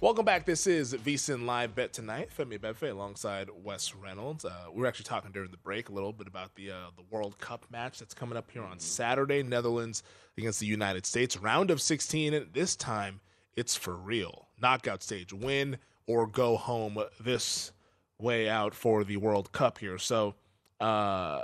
Welcome 0.00 0.24
back. 0.24 0.46
This 0.46 0.66
is 0.66 0.94
VSIN 0.94 1.44
Live 1.44 1.74
Bet 1.74 1.92
Tonight. 1.92 2.30
Femi 2.36 2.58
Befe 2.58 2.90
alongside 2.90 3.50
Wes 3.62 3.94
Reynolds. 3.94 4.46
Uh, 4.46 4.52
we 4.72 4.80
were 4.80 4.86
actually 4.86 5.04
talking 5.04 5.30
during 5.30 5.50
the 5.50 5.58
break 5.58 5.90
a 5.90 5.92
little 5.92 6.12
bit 6.14 6.26
about 6.26 6.54
the 6.54 6.70
uh, 6.70 6.74
the 6.96 7.02
World 7.10 7.36
Cup 7.38 7.66
match 7.70 7.98
that's 7.98 8.14
coming 8.14 8.38
up 8.38 8.50
here 8.50 8.62
on 8.62 8.78
Saturday. 8.78 9.42
Netherlands 9.42 10.02
against 10.38 10.58
the 10.58 10.66
United 10.66 11.04
States. 11.04 11.36
Round 11.36 11.70
of 11.70 11.82
16. 11.82 12.32
And 12.32 12.46
this 12.54 12.76
time, 12.76 13.20
it's 13.56 13.76
for 13.76 13.94
real. 13.94 14.48
Knockout 14.60 15.02
stage. 15.02 15.34
Win 15.34 15.76
or 16.06 16.26
go 16.26 16.56
home 16.56 16.96
this 17.20 17.70
way 18.18 18.48
out 18.48 18.74
for 18.74 19.04
the 19.04 19.18
World 19.18 19.52
Cup 19.52 19.76
here. 19.78 19.98
So, 19.98 20.34
uh, 20.80 21.42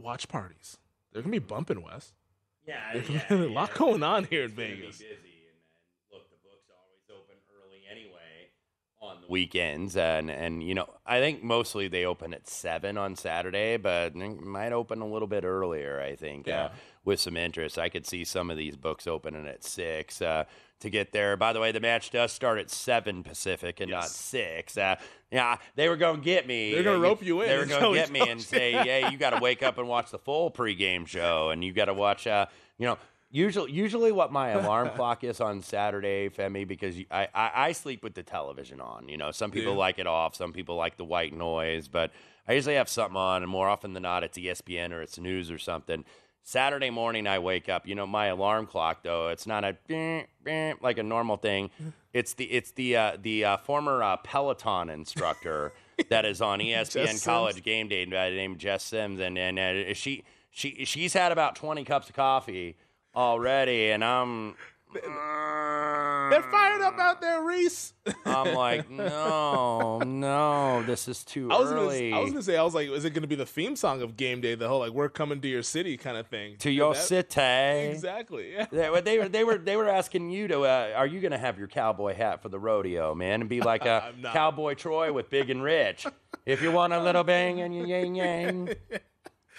watch 0.00 0.28
parties. 0.28 0.78
They're 1.12 1.20
going 1.22 1.32
to 1.34 1.40
be 1.40 1.46
bumping, 1.46 1.82
Wes. 1.82 2.14
Yeah, 2.66 2.80
There's 2.94 3.08
yeah, 3.10 3.22
a 3.30 3.36
yeah. 3.48 3.54
lot 3.54 3.74
going 3.74 4.02
on 4.02 4.24
here 4.24 4.44
in 4.44 4.50
It's 4.50 4.56
gonna 4.56 4.68
be 4.70 4.74
Vegas. 4.80 4.98
busy, 4.98 5.06
and 5.06 5.54
then 5.54 6.18
look, 6.18 6.28
the 6.28 6.36
books 6.42 6.66
are 6.68 6.74
always 6.82 7.06
open 7.08 7.36
early 7.62 7.78
anyway 7.88 8.50
on 9.00 9.15
the 9.15 9.15
weekends, 9.30 9.96
and 9.96 10.30
and 10.30 10.62
you 10.62 10.74
know 10.74 10.88
I 11.06 11.20
think 11.20 11.42
mostly 11.42 11.88
they 11.88 12.04
open 12.04 12.34
at 12.34 12.48
seven 12.48 12.96
on 12.98 13.16
Saturday, 13.16 13.76
but 13.76 14.14
they 14.14 14.28
might 14.28 14.72
open 14.72 15.00
a 15.00 15.06
little 15.06 15.28
bit 15.28 15.44
earlier. 15.44 16.00
I 16.00 16.16
think 16.16 16.46
Yeah. 16.46 16.64
uh, 16.66 16.70
with 17.04 17.20
some 17.20 17.36
interest, 17.36 17.78
I 17.78 17.88
could 17.88 18.06
see 18.06 18.24
some 18.24 18.50
of 18.50 18.56
these 18.56 18.76
books 18.76 19.06
opening 19.06 19.46
at 19.46 19.64
six. 19.64 20.20
Uh, 20.22 20.44
to 20.80 20.90
get 20.90 21.10
there. 21.10 21.38
By 21.38 21.54
the 21.54 21.60
way, 21.60 21.72
the 21.72 21.80
match 21.80 22.10
does 22.10 22.32
start 22.32 22.58
at 22.58 22.68
seven 22.70 23.22
Pacific 23.22 23.80
and 23.80 23.90
not 23.90 24.08
six. 24.10 24.76
Uh, 24.76 24.96
yeah, 25.32 25.56
they 25.74 25.88
were 25.88 25.96
going 25.96 26.18
to 26.18 26.22
get 26.22 26.46
me. 26.46 26.74
They're 26.74 26.82
gonna 26.82 26.98
Uh, 26.98 27.00
rope 27.00 27.22
you 27.22 27.40
in. 27.40 27.48
They 27.48 27.56
were 27.56 27.64
gonna 27.64 27.94
get 27.94 28.10
me 28.10 28.20
and 28.28 28.42
say, 28.42 28.72
"Hey, 28.72 29.08
you 29.10 29.16
got 29.16 29.30
to 29.30 29.38
wake 29.40 29.62
up 29.62 29.78
and 29.78 29.88
watch 29.88 30.10
the 30.10 30.18
full 30.18 30.50
pregame 30.50 31.06
show, 31.06 31.48
and 31.48 31.64
you 31.64 31.72
got 31.72 31.86
to 31.86 31.94
watch." 31.94 32.26
Uh, 32.26 32.44
you 32.76 32.84
know, 32.86 32.98
usually, 33.36 33.72
usually 33.72 34.12
what 34.12 34.32
my 34.32 34.48
alarm 34.60 34.90
clock 34.96 35.22
is 35.24 35.40
on 35.40 35.60
Saturday, 35.62 36.28
Femi, 36.30 36.66
because 36.66 36.98
you- 36.98 37.06
I, 37.10 37.28
I 37.34 37.50
I 37.68 37.72
sleep 37.72 38.02
with 38.02 38.14
the 38.14 38.22
television 38.22 38.80
on. 38.80 39.08
You 39.08 39.16
know, 39.16 39.30
some 39.30 39.50
people 39.50 39.72
Yeah. 39.72 39.78
like 39.78 39.98
it 39.98 40.06
off, 40.06 40.34
some 40.34 40.52
people 40.52 40.76
like 40.76 40.96
the 40.96 41.04
white 41.04 41.32
noise, 41.32 41.88
but 41.88 42.10
I 42.48 42.52
usually 42.54 42.76
have 42.76 42.88
something 42.88 43.16
on, 43.16 43.42
and 43.42 43.50
more 43.50 43.68
often 43.68 43.92
than 43.92 44.02
not, 44.04 44.22
it's 44.24 44.38
ESPN 44.38 44.92
or 44.92 45.02
it's 45.02 45.18
news 45.18 45.50
or 45.50 45.58
something. 45.58 46.04
Saturday 46.42 46.90
morning, 46.90 47.26
I 47.26 47.40
wake 47.40 47.68
up. 47.68 47.88
You 47.88 47.96
know, 47.96 48.06
my 48.06 48.26
alarm 48.26 48.66
clock 48.66 49.02
though, 49.02 49.28
it's 49.30 49.46
not 49.48 49.64
a 49.64 49.76
like 50.80 50.98
a 50.98 51.02
normal 51.02 51.36
thing. 51.36 51.70
It's 52.16 52.32
the 52.32 52.44
it's 52.46 52.70
the 52.70 52.96
uh, 52.96 53.16
the 53.20 53.44
uh, 53.44 53.56
former 53.58 54.02
uh, 54.02 54.16
Peloton 54.16 54.88
instructor 54.88 55.74
that 56.08 56.24
is 56.24 56.40
on 56.40 56.60
ESPN 56.60 57.22
College 57.22 57.62
Game 57.62 57.88
Day 57.88 58.04
uh, 58.04 58.30
named 58.30 58.58
Jess 58.58 58.84
Sims, 58.84 59.20
and 59.20 59.36
and 59.36 59.58
uh, 59.58 59.92
she 59.92 60.24
she 60.50 60.86
she's 60.86 61.12
had 61.12 61.30
about 61.30 61.56
twenty 61.56 61.84
cups 61.84 62.08
of 62.08 62.14
coffee 62.16 62.78
already, 63.16 63.90
and 63.90 64.04
I'm 64.04 64.54
They're 66.30 66.42
fired 66.42 66.80
up 66.82 66.98
out 66.98 67.20
there, 67.20 67.42
Reese. 67.42 67.92
I'm 68.24 68.54
like, 68.64 68.90
no, 68.90 69.98
no, 70.00 70.82
this 70.84 71.08
is 71.08 71.24
too 71.24 71.50
I 71.50 71.58
was 71.58 71.70
gonna, 71.70 71.82
early. 71.82 72.12
I 72.12 72.18
was 72.18 72.30
gonna 72.30 72.42
say, 72.42 72.56
I 72.56 72.62
was 72.62 72.74
like, 72.74 72.88
is 72.88 73.04
it 73.04 73.10
gonna 73.10 73.26
be 73.26 73.34
the 73.36 73.46
theme 73.46 73.76
song 73.76 74.02
of 74.02 74.16
game 74.16 74.40
day? 74.40 74.54
The 74.54 74.68
whole 74.68 74.80
like 74.80 74.92
we're 74.92 75.08
coming 75.08 75.40
to 75.40 75.48
your 75.48 75.62
city 75.62 75.96
kind 75.96 76.16
of 76.16 76.26
thing. 76.26 76.56
to 76.58 76.70
your 76.70 76.94
That- 76.94 77.02
city. 77.02 77.90
Exactly. 77.92 78.52
Yeah. 78.52 78.66
They, 78.70 78.90
were- 78.90 79.00
they 79.00 79.18
were 79.18 79.28
they 79.28 79.44
were 79.44 79.58
they 79.58 79.76
were 79.76 79.88
asking 79.88 80.30
you 80.30 80.48
to 80.48 80.60
uh, 80.62 80.92
are 80.96 81.06
you 81.06 81.20
gonna 81.20 81.38
have 81.38 81.58
your 81.58 81.68
cowboy 81.68 82.14
hat 82.14 82.42
for 82.42 82.48
the 82.48 82.58
rodeo, 82.58 83.14
man, 83.14 83.40
and 83.40 83.50
be 83.50 83.60
like 83.60 83.84
a 83.86 84.12
cowboy 84.32 84.74
Troy 84.74 85.12
with 85.12 85.30
big 85.30 85.50
and 85.50 85.62
rich. 85.62 86.06
If 86.44 86.62
you 86.62 86.70
want 86.72 86.92
a 86.92 87.02
little 87.02 87.24
bang 87.24 87.60
and 87.60 87.86
yang 87.88 88.14
yang. 88.14 88.68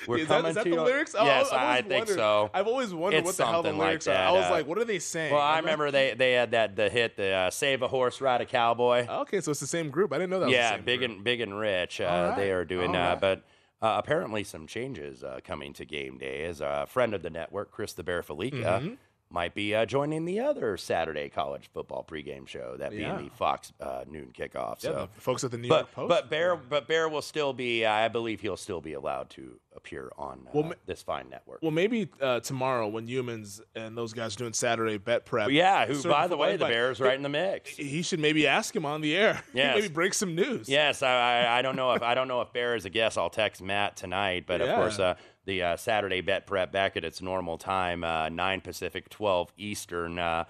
We're 0.06 0.18
is 0.20 0.28
that, 0.28 0.36
coming 0.36 0.50
is 0.50 0.56
that 0.56 0.64
to 0.66 0.70
the 0.70 0.76
your- 0.76 0.86
lyrics? 0.86 1.16
Yes, 1.18 1.48
I've 1.52 1.58
I 1.60 1.64
always 1.66 1.82
think 1.86 1.94
wondered- 2.00 2.16
so. 2.18 2.50
I've 2.54 2.68
always 2.68 2.94
wondered 2.94 3.18
It's 3.20 3.26
what 3.26 3.38
the 3.38 3.46
hell 3.46 3.64
the 3.64 3.70
something 3.70 3.80
like 3.80 3.88
lyrics 3.88 4.08
are. 4.08 4.14
I 4.16 4.32
was 4.32 4.46
uh, 4.46 4.52
like, 4.52 4.68
what 4.68 4.78
are 4.78 4.86
they 4.86 5.00
saying? 5.00 5.34
Well, 5.34 5.42
I 5.42 5.58
remember 5.60 5.90
they 5.92 6.14
they 6.14 6.34
had 6.34 6.52
that 6.52 6.76
the 6.76 6.90
hit 6.90 7.18
the 7.18 7.32
uh, 7.32 7.50
save 7.50 7.82
a 7.82 7.88
horse 7.88 8.22
ride 8.22 8.42
a 8.42 8.46
cowboy. 8.46 9.08
Okay, 9.08 9.42
so 9.42 9.52
it's 9.52 9.60
the 9.60 9.66
same 9.68 9.90
group. 9.90 10.14
I 10.14 10.18
didn't 10.18 10.30
know 10.30 10.40
that. 10.42 10.46
was 10.48 10.54
the 10.54 10.58
yeah, 10.58 10.76
same 10.76 10.84
big 10.86 11.00
group. 11.00 11.12
and 11.12 11.24
big 11.24 11.42
and 11.42 11.58
rich. 11.58 12.00
Uh, 12.02 12.30
All 12.32 12.36
They 12.36 12.52
are 12.52 12.66
doing, 12.66 12.96
all 12.96 13.02
uh, 13.02 13.10
right. 13.10 13.22
but 13.22 13.44
uh, 13.82 13.96
apparently 13.98 14.44
some 14.44 14.68
changes 14.68 15.24
uh, 15.24 15.40
coming 15.44 15.74
to 15.74 15.86
game 15.86 16.18
day. 16.18 16.44
As 16.46 16.62
a 16.62 16.86
friend 16.88 17.14
of 17.14 17.22
the 17.24 17.30
network, 17.30 17.72
Chris 17.72 17.94
the 17.94 18.04
Bear 18.04 18.22
Fallica. 18.24 18.82
Mhm. 18.82 18.98
Might 19.30 19.54
be 19.54 19.76
uh, 19.76 19.86
joining 19.86 20.24
the 20.24 20.40
other 20.40 20.78
Saturday 20.78 21.28
college 21.28 21.70
football 21.74 22.06
pregame 22.10 22.48
show, 22.48 22.76
that 22.80 22.94
Yeah. 22.94 23.16
being 23.16 23.30
the 23.30 23.36
Fox 23.36 23.74
uh, 23.82 24.06
noon 24.10 24.32
kickoff. 24.38 24.82
Yeah, 24.82 24.92
so, 24.92 25.10
folks 25.18 25.44
at 25.44 25.52
the 25.52 25.58
New 25.58 25.68
but, 25.68 25.76
York 25.80 25.92
Post. 25.92 26.10
But 26.10 26.30
Bear, 26.30 26.56
but 26.56 26.88
Bear 26.88 27.10
will 27.10 27.22
still 27.22 27.52
be. 27.52 27.84
Uh, 27.84 27.92
I 27.92 28.08
believe 28.08 28.40
he'll 28.40 28.56
still 28.56 28.80
be 28.80 28.94
allowed 28.94 29.30
to 29.32 29.60
appear 29.76 30.10
on 30.18 30.48
uh, 30.48 30.52
Well, 30.54 30.74
this 30.86 31.04
fine 31.04 31.30
network. 31.30 31.60
Well, 31.62 31.72
maybe 31.72 32.10
uh, 32.22 32.40
tomorrow 32.40 32.88
when 32.88 33.08
Youmans 33.08 33.60
and 33.76 33.98
those 33.98 34.14
guys 34.14 34.36
are 34.36 34.40
doing 34.40 34.54
Saturday 34.54 34.98
bet 34.98 35.26
prep. 35.26 35.50
yeah, 35.50 35.86
who 35.86 36.02
by 36.04 36.28
the 36.28 36.38
way, 36.38 36.56
the 36.56 36.66
Bears 36.66 37.02
right 37.02 37.16
in 37.16 37.22
the 37.22 37.30
mix. 37.30 37.72
He 37.76 38.02
should 38.04 38.22
maybe 38.22 38.48
ask 38.48 38.74
him 38.74 38.86
on 38.86 39.02
the 39.02 39.16
air. 39.16 39.44
Yeah, 39.54 39.74
maybe 39.74 39.88
break 39.88 40.14
some 40.14 40.36
news. 40.36 40.70
Yes, 40.70 41.02
I, 41.02 41.10
I, 41.46 41.60
I 41.60 41.62
don't 41.64 41.76
know 41.76 41.94
if 41.94 42.04
I 42.04 42.14
don't 42.14 42.28
know 42.28 42.42
if 42.42 42.54
Bear 42.54 42.76
is 42.76 42.86
a 42.86 42.90
guest. 42.90 43.18
I'll 43.18 43.30
text 43.30 43.62
Matt 43.62 43.96
tonight, 43.98 44.44
but 44.46 44.62
of 44.62 44.74
course, 44.76 45.00
uh, 45.00 45.16
the 45.48 45.64
uh, 45.64 45.78
Saturday 45.78 46.22
bet 46.22 46.46
prep 46.46 46.72
back 46.72 46.96
at 46.96 47.04
its 47.04 47.22
normal 47.22 47.58
time, 47.58 48.04
uh, 48.04 48.30
nine 48.30 48.62
Pacific, 48.62 49.10
twelve 49.10 49.52
Eastern. 49.58 50.20
Uh, 50.20 50.44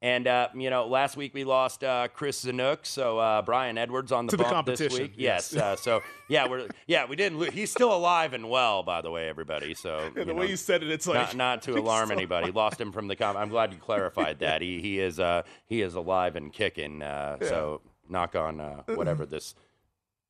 and 0.00 0.26
uh, 0.28 0.48
you 0.54 0.70
know, 0.70 0.86
last 0.86 1.16
week 1.16 1.34
we 1.34 1.42
lost 1.44 1.82
uh, 1.84 2.06
Chris 2.14 2.44
Zanuck, 2.44 2.78
so 2.86 3.18
uh, 3.18 3.42
Brian 3.42 3.76
Edwards 3.76 4.10
on 4.12 4.26
the 4.26 4.30
To 4.30 4.36
the 4.36 4.44
bump 4.44 4.66
this 4.66 4.78
competition, 4.80 5.02
week. 5.08 5.14
yes. 5.16 5.52
Yes, 5.52 5.62
uh, 5.62 5.76
so 5.76 6.00
yeah, 6.28 6.48
we're 6.48 6.68
yeah 6.86 7.04
we 7.04 7.14
didn't. 7.16 7.38
lose. 7.38 7.50
he's 7.52 7.70
still 7.70 7.92
alive 7.94 8.32
and 8.32 8.48
well, 8.48 8.82
by 8.82 9.00
the 9.02 9.10
way, 9.10 9.28
everybody. 9.28 9.74
So 9.74 10.10
Yeah, 10.16 10.24
the 10.24 10.34
way 10.34 10.48
you 10.48 10.56
said 10.56 10.82
it, 10.82 10.90
it's 10.90 11.06
like 11.06 11.34
not, 11.34 11.36
not 11.36 11.62
to 11.62 11.72
alarm 11.78 12.10
anybody. 12.10 12.50
Lost 12.52 12.80
him 12.80 12.90
from 12.92 13.08
the 13.08 13.16
com. 13.16 13.36
I'm 13.36 13.48
glad 13.50 13.72
you 13.72 13.78
clarified 13.78 14.38
that. 14.40 14.62
He 14.62 14.80
he 14.80 14.98
is 15.00 15.18
uh 15.20 15.42
he 15.66 15.82
is 15.82 15.94
alive 15.94 16.36
and 16.36 16.52
kicking. 16.52 17.02
Uh, 17.02 17.36
Yeah. 17.42 17.48
So 17.48 17.80
knock 18.08 18.34
on 18.36 18.60
uh, 18.60 18.82
whatever 18.94 19.26
this 19.26 19.54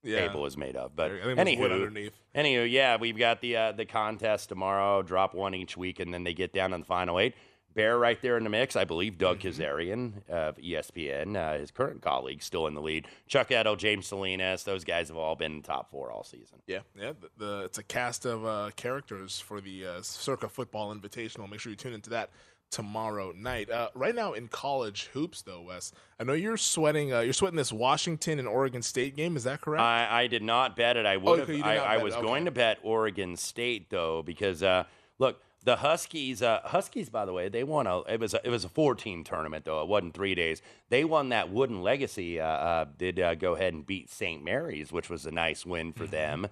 Yeah. 0.03 0.27
table 0.29 0.47
is 0.47 0.57
made 0.57 0.77
of. 0.77 0.95
But 0.95 1.13
I 1.13 1.35
think 1.45 1.61
wood 1.61 1.71
anywho, 1.71 1.75
underneath. 1.87 2.13
anywho, 2.35 2.71
yeah, 2.71 2.97
we've 2.97 3.19
got 3.19 3.41
the 3.41 3.57
uh, 3.57 3.73
the 3.73 3.85
contest 3.85 4.49
tomorrow. 4.49 5.03
Drop 5.03 5.35
one 5.35 5.55
each 5.55 5.77
week, 5.77 6.01
and 6.01 6.13
then 6.15 6.25
they 6.25 6.35
get 6.35 6.53
down 6.53 6.71
to 6.71 6.79
the 6.79 6.85
final 6.85 7.19
eight. 7.19 7.35
Bear 7.75 7.97
right 7.99 8.21
there 8.23 8.37
in 8.37 8.43
the 8.45 8.51
mix. 8.51 8.75
I 8.75 8.85
believe 8.85 9.19
Doug 9.19 9.39
Mm-hmm. 9.39 9.49
Kezirian 9.63 10.29
of 10.29 10.57
ESPN, 10.57 11.37
uh, 11.37 11.59
his 11.59 11.71
current 11.71 12.03
colleague, 12.03 12.43
still 12.43 12.67
in 12.67 12.75
the 12.75 12.81
lead. 12.81 13.07
Chuck 13.29 13.53
Edel, 13.53 13.77
James 13.77 14.07
Salinas, 14.07 14.65
those 14.65 14.83
guys 14.85 15.09
have 15.09 15.17
all 15.17 15.37
been 15.37 15.53
in 15.57 15.63
top 15.63 15.91
four 15.91 16.11
all 16.11 16.25
season. 16.25 16.59
Yeah, 16.67 16.81
yeah. 16.99 17.13
The, 17.21 17.29
the 17.45 17.61
it's 17.65 17.79
a 17.79 17.85
cast 17.85 18.25
of 18.25 18.45
uh, 18.45 18.71
characters 18.75 19.39
for 19.39 19.61
the 19.61 19.87
uh, 19.87 20.03
Circa 20.03 20.49
Football 20.49 20.93
Invitational. 20.95 21.49
Make 21.49 21.61
sure 21.61 21.71
you 21.71 21.77
tune 21.77 21.93
into 21.93 22.11
that 22.11 22.31
tomorrow 22.71 23.33
night. 23.37 23.71
Uh, 23.71 23.89
right 23.95 24.15
now 24.15 24.33
in 24.33 24.49
college 24.49 25.09
hoops, 25.13 25.43
though, 25.43 25.63
Wes, 25.63 25.93
I 26.21 26.25
know 26.25 26.33
you're 26.33 26.57
sweating. 26.57 27.13
Uh, 27.13 27.21
you're 27.21 27.33
sweating 27.33 27.57
this 27.57 27.73
Washington 27.73 28.39
and 28.39 28.47
Oregon 28.49 28.83
State 28.83 29.17
game. 29.17 29.37
Is 29.37 29.45
that 29.45 29.61
correct? 29.61 29.81
I, 29.83 30.23
I 30.23 30.27
did 30.27 30.43
not 30.43 30.77
bet 30.77 30.97
it. 30.97 31.07
I 31.07 31.17
would 31.17 31.39
have. 31.41 31.49
okay, 31.51 31.63
I, 31.63 31.95
I 31.95 32.03
was 32.03 32.15
it. 32.15 32.21
going 32.23 32.45
to 32.45 32.51
bet 32.51 32.79
Oregon 32.83 33.37
State 33.37 33.91
though 33.91 34.23
because 34.23 34.63
uh, 34.63 34.85
look, 35.19 35.41
the 35.65 35.77
Huskies. 35.77 36.43
Uh, 36.43 36.61
Huskies, 36.65 37.09
by 37.11 37.25
the 37.25 37.33
way, 37.33 37.49
they 37.49 37.65
won 37.65 37.87
a. 37.87 38.01
It 38.03 38.21
was 38.21 38.33
a, 38.35 38.41
it 38.47 38.51
was 38.51 38.65
a 38.65 38.69
four 38.69 38.95
team 38.95 39.25
tournament 39.25 39.65
though. 39.65 39.83
It 39.83 39.89
wasn't 39.89 40.15
three 40.15 40.35
days. 40.35 40.63
They 40.89 41.05
won 41.05 41.31
that 41.31 41.51
Wooden 41.51 41.83
Legacy. 41.83 42.41
Uh, 42.41 42.47
uh, 42.47 42.85
did 42.97 43.19
uh, 43.21 43.35
go 43.35 43.55
ahead 43.55 43.75
and 43.75 43.85
beat 43.87 44.09
St. 44.11 44.43
Mary's, 44.45 44.93
which 44.93 45.11
was 45.11 45.27
a 45.27 45.31
nice 45.31 45.67
win 45.67 45.89
Mm-hmm. 45.93 46.01
for 46.05 46.07
them. 46.07 46.47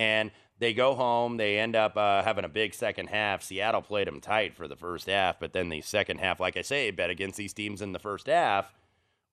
And 0.00 0.30
they 0.58 0.72
go 0.72 0.94
home. 0.94 1.36
They 1.36 1.58
end 1.58 1.76
up 1.76 1.94
uh, 1.94 2.22
having 2.22 2.44
a 2.46 2.48
big 2.48 2.72
second 2.72 3.08
half. 3.08 3.42
Seattle 3.42 3.82
played 3.82 4.06
them 4.06 4.20
tight 4.20 4.54
for 4.54 4.66
the 4.66 4.76
first 4.76 5.08
half, 5.08 5.38
but 5.38 5.52
then 5.52 5.68
the 5.68 5.82
second 5.82 6.20
half, 6.20 6.40
like 6.40 6.56
I 6.56 6.62
say, 6.62 6.90
bet 6.90 7.10
against 7.10 7.36
these 7.36 7.52
teams 7.52 7.82
in 7.82 7.92
the 7.92 7.98
first 7.98 8.26
half 8.26 8.72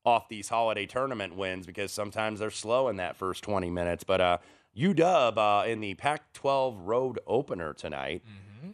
off 0.04 0.28
these 0.28 0.50
holiday 0.50 0.86
tournament 0.86 1.36
wins 1.36 1.66
because 1.66 1.92
sometimes 1.92 2.40
they're 2.40 2.52
slow 2.52 2.90
in 2.90 2.98
that 2.98 3.16
first 3.16 3.44
20 3.44 3.70
minutes. 3.70 4.04
But 4.04 4.20
uh, 4.20 4.38
UW 4.78 5.38
uh, 5.38 5.66
in 5.66 5.80
the 5.80 5.94
Pac 5.94 6.34
12 6.34 6.82
road 6.82 7.20
opener 7.26 7.74
tonight, 7.74 8.24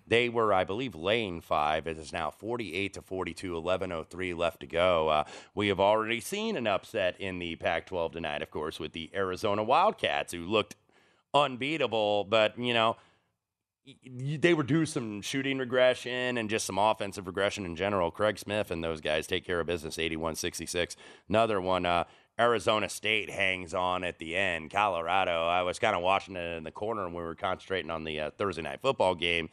they 0.07 0.29
were, 0.29 0.51
I 0.51 0.63
believe, 0.63 0.95
laying 0.95 1.41
five. 1.41 1.87
It 1.87 1.97
is 1.97 2.11
now 2.11 2.31
48 2.31 2.93
to 2.93 3.01
42, 3.01 3.53
11.03 3.53 4.35
left 4.35 4.61
to 4.61 4.67
go. 4.67 5.09
Uh, 5.09 5.23
we 5.53 5.67
have 5.67 5.79
already 5.79 6.19
seen 6.19 6.55
an 6.55 6.67
upset 6.67 7.19
in 7.19 7.39
the 7.39 7.55
Pac 7.55 7.85
12 7.87 8.13
tonight, 8.13 8.41
of 8.41 8.49
course, 8.49 8.79
with 8.79 8.93
the 8.93 9.11
Arizona 9.13 9.63
Wildcats, 9.63 10.33
who 10.33 10.45
looked 10.45 10.75
unbeatable, 11.33 12.25
but, 12.25 12.57
you 12.57 12.73
know, 12.73 12.97
they 14.05 14.53
were 14.53 14.63
due 14.63 14.85
some 14.85 15.21
shooting 15.21 15.57
regression 15.57 16.37
and 16.37 16.49
just 16.49 16.65
some 16.65 16.77
offensive 16.77 17.27
regression 17.27 17.65
in 17.65 17.75
general. 17.75 18.11
Craig 18.11 18.39
Smith 18.39 18.71
and 18.71 18.83
those 18.83 19.01
guys 19.01 19.27
take 19.27 19.45
care 19.45 19.59
of 19.59 19.67
business 19.67 19.99
81 19.99 20.35
66. 20.35 20.95
Another 21.27 21.59
one, 21.59 21.85
uh, 21.85 22.05
Arizona 22.39 22.89
State 22.89 23.29
hangs 23.29 23.73
on 23.73 24.03
at 24.03 24.19
the 24.19 24.35
end. 24.35 24.71
Colorado, 24.71 25.47
I 25.47 25.63
was 25.63 25.79
kind 25.79 25.95
of 25.95 26.01
watching 26.01 26.35
it 26.35 26.57
in 26.57 26.63
the 26.63 26.71
corner 26.71 27.03
when 27.03 27.13
we 27.13 27.21
were 27.21 27.35
concentrating 27.35 27.91
on 27.91 28.05
the 28.05 28.19
uh, 28.19 28.31
Thursday 28.37 28.61
night 28.61 28.81
football 28.81 29.15
game. 29.15 29.49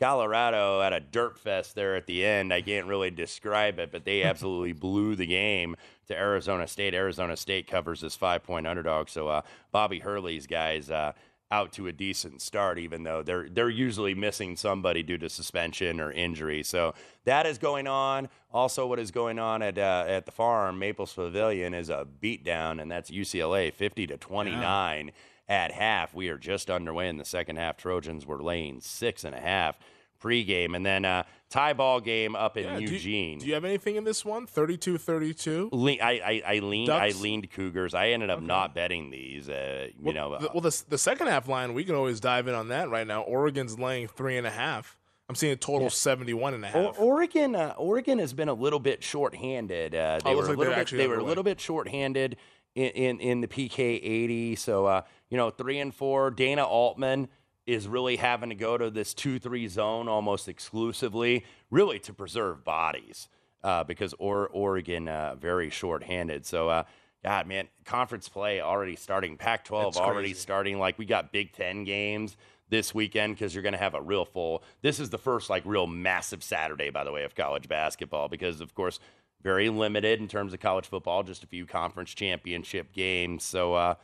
Colorado 0.00 0.80
had 0.80 0.94
a 0.94 1.00
dirt 1.00 1.38
fest 1.38 1.74
there 1.74 1.94
at 1.94 2.06
the 2.06 2.24
end. 2.24 2.52
I 2.52 2.62
can't 2.62 2.86
really 2.86 3.10
describe 3.10 3.78
it, 3.78 3.92
but 3.92 4.04
they 4.04 4.22
absolutely 4.24 4.72
blew 4.72 5.14
the 5.14 5.26
game 5.26 5.76
to 6.08 6.18
Arizona 6.18 6.66
State. 6.66 6.94
Arizona 6.94 7.36
State 7.36 7.66
covers 7.66 8.00
this 8.00 8.16
five 8.16 8.42
point 8.42 8.66
underdog. 8.66 9.08
So 9.08 9.28
uh, 9.28 9.42
Bobby 9.70 9.98
Hurley's 9.98 10.46
guys 10.46 10.90
uh, 10.90 11.12
out 11.50 11.72
to 11.72 11.86
a 11.88 11.92
decent 11.92 12.40
start, 12.40 12.78
even 12.78 13.02
though 13.02 13.22
they're 13.22 13.48
they're 13.48 13.68
usually 13.68 14.14
missing 14.14 14.56
somebody 14.56 15.02
due 15.02 15.18
to 15.18 15.28
suspension 15.28 16.00
or 16.00 16.10
injury. 16.12 16.62
So 16.62 16.94
that 17.24 17.44
is 17.44 17.58
going 17.58 17.86
on. 17.86 18.28
Also, 18.52 18.86
what 18.86 18.98
is 18.98 19.10
going 19.10 19.38
on 19.38 19.60
at 19.60 19.76
uh, 19.76 20.04
at 20.06 20.26
the 20.26 20.32
farm 20.32 20.78
Maples 20.78 21.12
Pavilion 21.12 21.74
is 21.74 21.90
a 21.90 22.06
beatdown, 22.22 22.80
and 22.80 22.90
that's 22.90 23.10
UCLA 23.10 23.72
fifty 23.72 24.06
to 24.06 24.16
twenty 24.16 24.52
nine 24.52 25.12
at 25.50 25.72
half. 25.72 26.14
We 26.14 26.28
are 26.30 26.38
just 26.38 26.70
underway 26.70 27.08
in 27.08 27.18
the 27.18 27.24
second 27.26 27.56
half. 27.56 27.76
Trojans 27.76 28.24
were 28.24 28.42
laying 28.42 28.80
six 28.80 29.24
and 29.24 29.34
a 29.34 29.40
half 29.40 29.78
pregame, 30.22 30.76
and 30.76 30.84
then 30.86 31.04
uh, 31.04 31.24
tie 31.48 31.72
ball 31.72 31.98
game 32.00 32.36
up 32.36 32.56
in 32.56 32.64
Yeah, 32.64 32.76
do 32.76 32.82
you- 32.84 32.88
Eugene. 32.90 33.38
Do 33.40 33.46
you 33.46 33.54
have 33.54 33.64
anything 33.64 33.96
in 33.96 34.04
this 34.04 34.22
one? 34.24 34.46
32-32? 34.46 35.70
Le- 35.72 35.92
I, 35.92 36.10
I, 36.10 36.42
I 36.46 36.58
leaned 36.60 36.90
I 36.90 37.08
leaned 37.10 37.50
Cougars. 37.50 37.94
I 37.94 38.08
ended 38.10 38.30
up 38.30 38.42
not 38.42 38.74
betting 38.74 39.10
these. 39.10 39.48
Uh, 39.48 39.88
you 39.88 39.94
Well, 40.04 40.14
know, 40.14 40.38
the, 40.38 40.50
well, 40.52 40.60
the, 40.60 40.82
the 40.88 40.98
second 40.98 41.28
half 41.28 41.48
line, 41.48 41.74
we 41.74 41.84
can 41.84 41.94
always 41.94 42.20
dive 42.20 42.48
in 42.48 42.54
on 42.54 42.68
that 42.68 42.90
right 42.90 43.06
now. 43.06 43.22
Oregon's 43.22 43.78
laying 43.78 44.08
three 44.08 44.36
and 44.36 44.46
a 44.46 44.50
half. 44.50 44.96
I'm 45.28 45.34
seeing 45.36 45.52
a 45.52 45.56
total 45.56 45.90
71 45.90 46.54
and 46.54 46.64
a 46.64 46.68
half. 46.68 46.76
O- 46.98 47.04
Oregon, 47.04 47.54
uh, 47.54 47.74
Oregon 47.78 48.18
has 48.18 48.32
been 48.32 48.48
a 48.48 48.54
little 48.54 48.80
bit 48.80 49.02
shorthanded. 49.02 49.94
Uh, 49.94 50.18
they 50.24 50.30
Oh, 50.30 50.32
were 50.32 50.36
looks 50.42 50.48
a 50.48 50.52
little 50.58 50.74
bit, 50.74 50.90
they 50.90 51.06
were 51.08 51.18
a 51.18 51.22
little 51.24 51.44
bit 51.44 51.60
shorthanded 51.60 52.36
in, 52.74 52.90
in 52.90 53.20
in 53.20 53.40
the 53.40 53.48
PK 53.48 54.00
80. 54.02 54.56
So 54.56 54.86
uh, 54.86 55.02
you 55.28 55.36
know, 55.36 55.50
three 55.50 55.78
and 55.78 55.94
four. 55.94 56.30
Dana 56.30 56.64
Altman 56.64 57.28
is 57.66 57.86
really 57.86 58.16
having 58.16 58.48
to 58.48 58.54
go 58.54 58.76
to 58.76 58.90
this 58.90 59.14
two 59.14 59.38
three 59.38 59.68
zone 59.68 60.08
almost 60.08 60.48
exclusively, 60.48 61.44
really 61.70 61.98
to 62.00 62.12
preserve 62.12 62.64
bodies 62.64 63.28
uh, 63.62 63.84
because 63.84 64.14
or, 64.18 64.48
Oregon 64.48 65.08
uh, 65.08 65.36
very 65.36 65.70
shorthanded. 65.70 66.46
So. 66.46 66.68
Uh, 66.68 66.84
God, 67.22 67.46
man, 67.46 67.68
conference 67.84 68.30
play 68.30 68.62
already 68.62 68.96
starting. 68.96 69.36
Pac 69.36 69.64
12 69.66 69.98
already 69.98 70.30
crazy. 70.30 70.40
starting. 70.40 70.78
Like, 70.78 70.98
we 70.98 71.04
got 71.04 71.32
Big 71.32 71.52
Ten 71.52 71.84
games 71.84 72.34
this 72.70 72.94
weekend 72.94 73.34
because 73.34 73.54
you're 73.54 73.62
going 73.62 73.74
to 73.74 73.78
have 73.78 73.94
a 73.94 74.00
real 74.00 74.24
full. 74.24 74.62
This 74.80 74.98
is 74.98 75.10
the 75.10 75.18
first, 75.18 75.50
like, 75.50 75.62
real 75.66 75.86
massive 75.86 76.42
Saturday, 76.42 76.88
by 76.88 77.04
the 77.04 77.12
way, 77.12 77.24
of 77.24 77.34
college 77.34 77.68
basketball 77.68 78.28
because, 78.28 78.62
of 78.62 78.74
course, 78.74 79.00
very 79.42 79.68
limited 79.68 80.20
in 80.20 80.28
terms 80.28 80.52
of 80.52 80.60
college 80.60 80.86
football, 80.86 81.22
just 81.22 81.42
a 81.44 81.46
few 81.46 81.66
conference 81.66 82.10
championship 82.14 82.92
games. 82.92 83.44
So, 83.44 83.74
uh, 83.74 83.94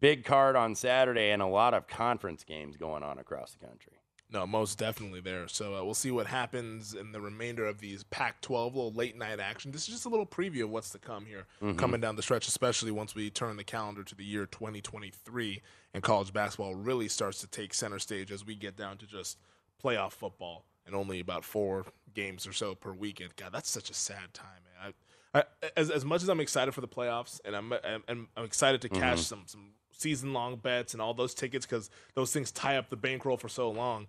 big 0.00 0.24
card 0.24 0.56
on 0.56 0.74
Saturday 0.74 1.30
and 1.30 1.40
a 1.40 1.46
lot 1.46 1.74
of 1.74 1.86
conference 1.86 2.42
games 2.44 2.76
going 2.76 3.02
on 3.02 3.18
across 3.18 3.52
the 3.52 3.64
country. 3.66 3.92
No, 4.30 4.46
most 4.46 4.78
definitely 4.78 5.20
there. 5.20 5.46
So 5.46 5.76
uh, 5.76 5.84
we'll 5.84 5.92
see 5.92 6.10
what 6.10 6.26
happens 6.26 6.94
in 6.94 7.12
the 7.12 7.20
remainder 7.20 7.66
of 7.66 7.80
these 7.80 8.02
Pac-12 8.04 8.64
little 8.74 8.90
late 8.92 9.14
night 9.14 9.38
action. 9.40 9.70
This 9.72 9.82
is 9.82 9.88
just 9.88 10.06
a 10.06 10.08
little 10.08 10.24
preview 10.24 10.62
of 10.64 10.70
what's 10.70 10.88
to 10.90 10.98
come 10.98 11.26
here, 11.26 11.46
Mhm. 11.60 11.76
coming 11.78 12.00
down 12.00 12.16
the 12.16 12.22
stretch, 12.22 12.48
especially 12.48 12.90
once 12.90 13.14
we 13.14 13.28
turn 13.28 13.58
the 13.58 13.62
calendar 13.64 14.02
to 14.02 14.14
the 14.14 14.24
year 14.24 14.46
2023 14.46 15.60
and 15.92 16.02
college 16.02 16.32
basketball 16.32 16.74
really 16.74 17.08
starts 17.08 17.40
to 17.40 17.46
take 17.46 17.74
center 17.74 17.98
stage 17.98 18.32
as 18.32 18.44
we 18.44 18.54
get 18.56 18.74
down 18.74 18.96
to 18.98 19.06
just 19.06 19.38
playoff 19.84 20.12
football 20.12 20.64
and 20.86 20.94
only 20.94 21.20
about 21.20 21.44
four 21.44 21.84
games 22.14 22.46
or 22.46 22.52
so 22.52 22.74
per 22.74 22.92
weekend. 22.92 23.34
God, 23.36 23.52
that's 23.52 23.70
such 23.70 23.90
a 23.90 23.94
sad 23.94 24.32
time, 24.34 24.46
man. 24.82 24.92
I, 25.34 25.38
I, 25.40 25.44
as 25.76 25.90
as 25.90 26.04
much 26.04 26.22
as 26.22 26.28
I'm 26.28 26.40
excited 26.40 26.72
for 26.74 26.80
the 26.82 26.88
playoffs, 26.88 27.40
and 27.44 27.56
I'm 27.56 27.72
I'm, 28.08 28.28
I'm 28.36 28.44
excited 28.44 28.80
to 28.82 28.88
cash 28.88 29.18
Mhm. 29.20 29.24
some 29.24 29.42
some 29.46 29.70
season 29.92 30.32
long 30.32 30.56
bets 30.56 30.92
and 30.94 31.00
all 31.02 31.14
those 31.14 31.32
tickets 31.34 31.64
because 31.64 31.88
those 32.14 32.32
things 32.32 32.50
tie 32.50 32.76
up 32.76 32.90
the 32.90 32.96
bankroll 32.96 33.36
for 33.36 33.48
so 33.48 33.70
long. 33.70 34.08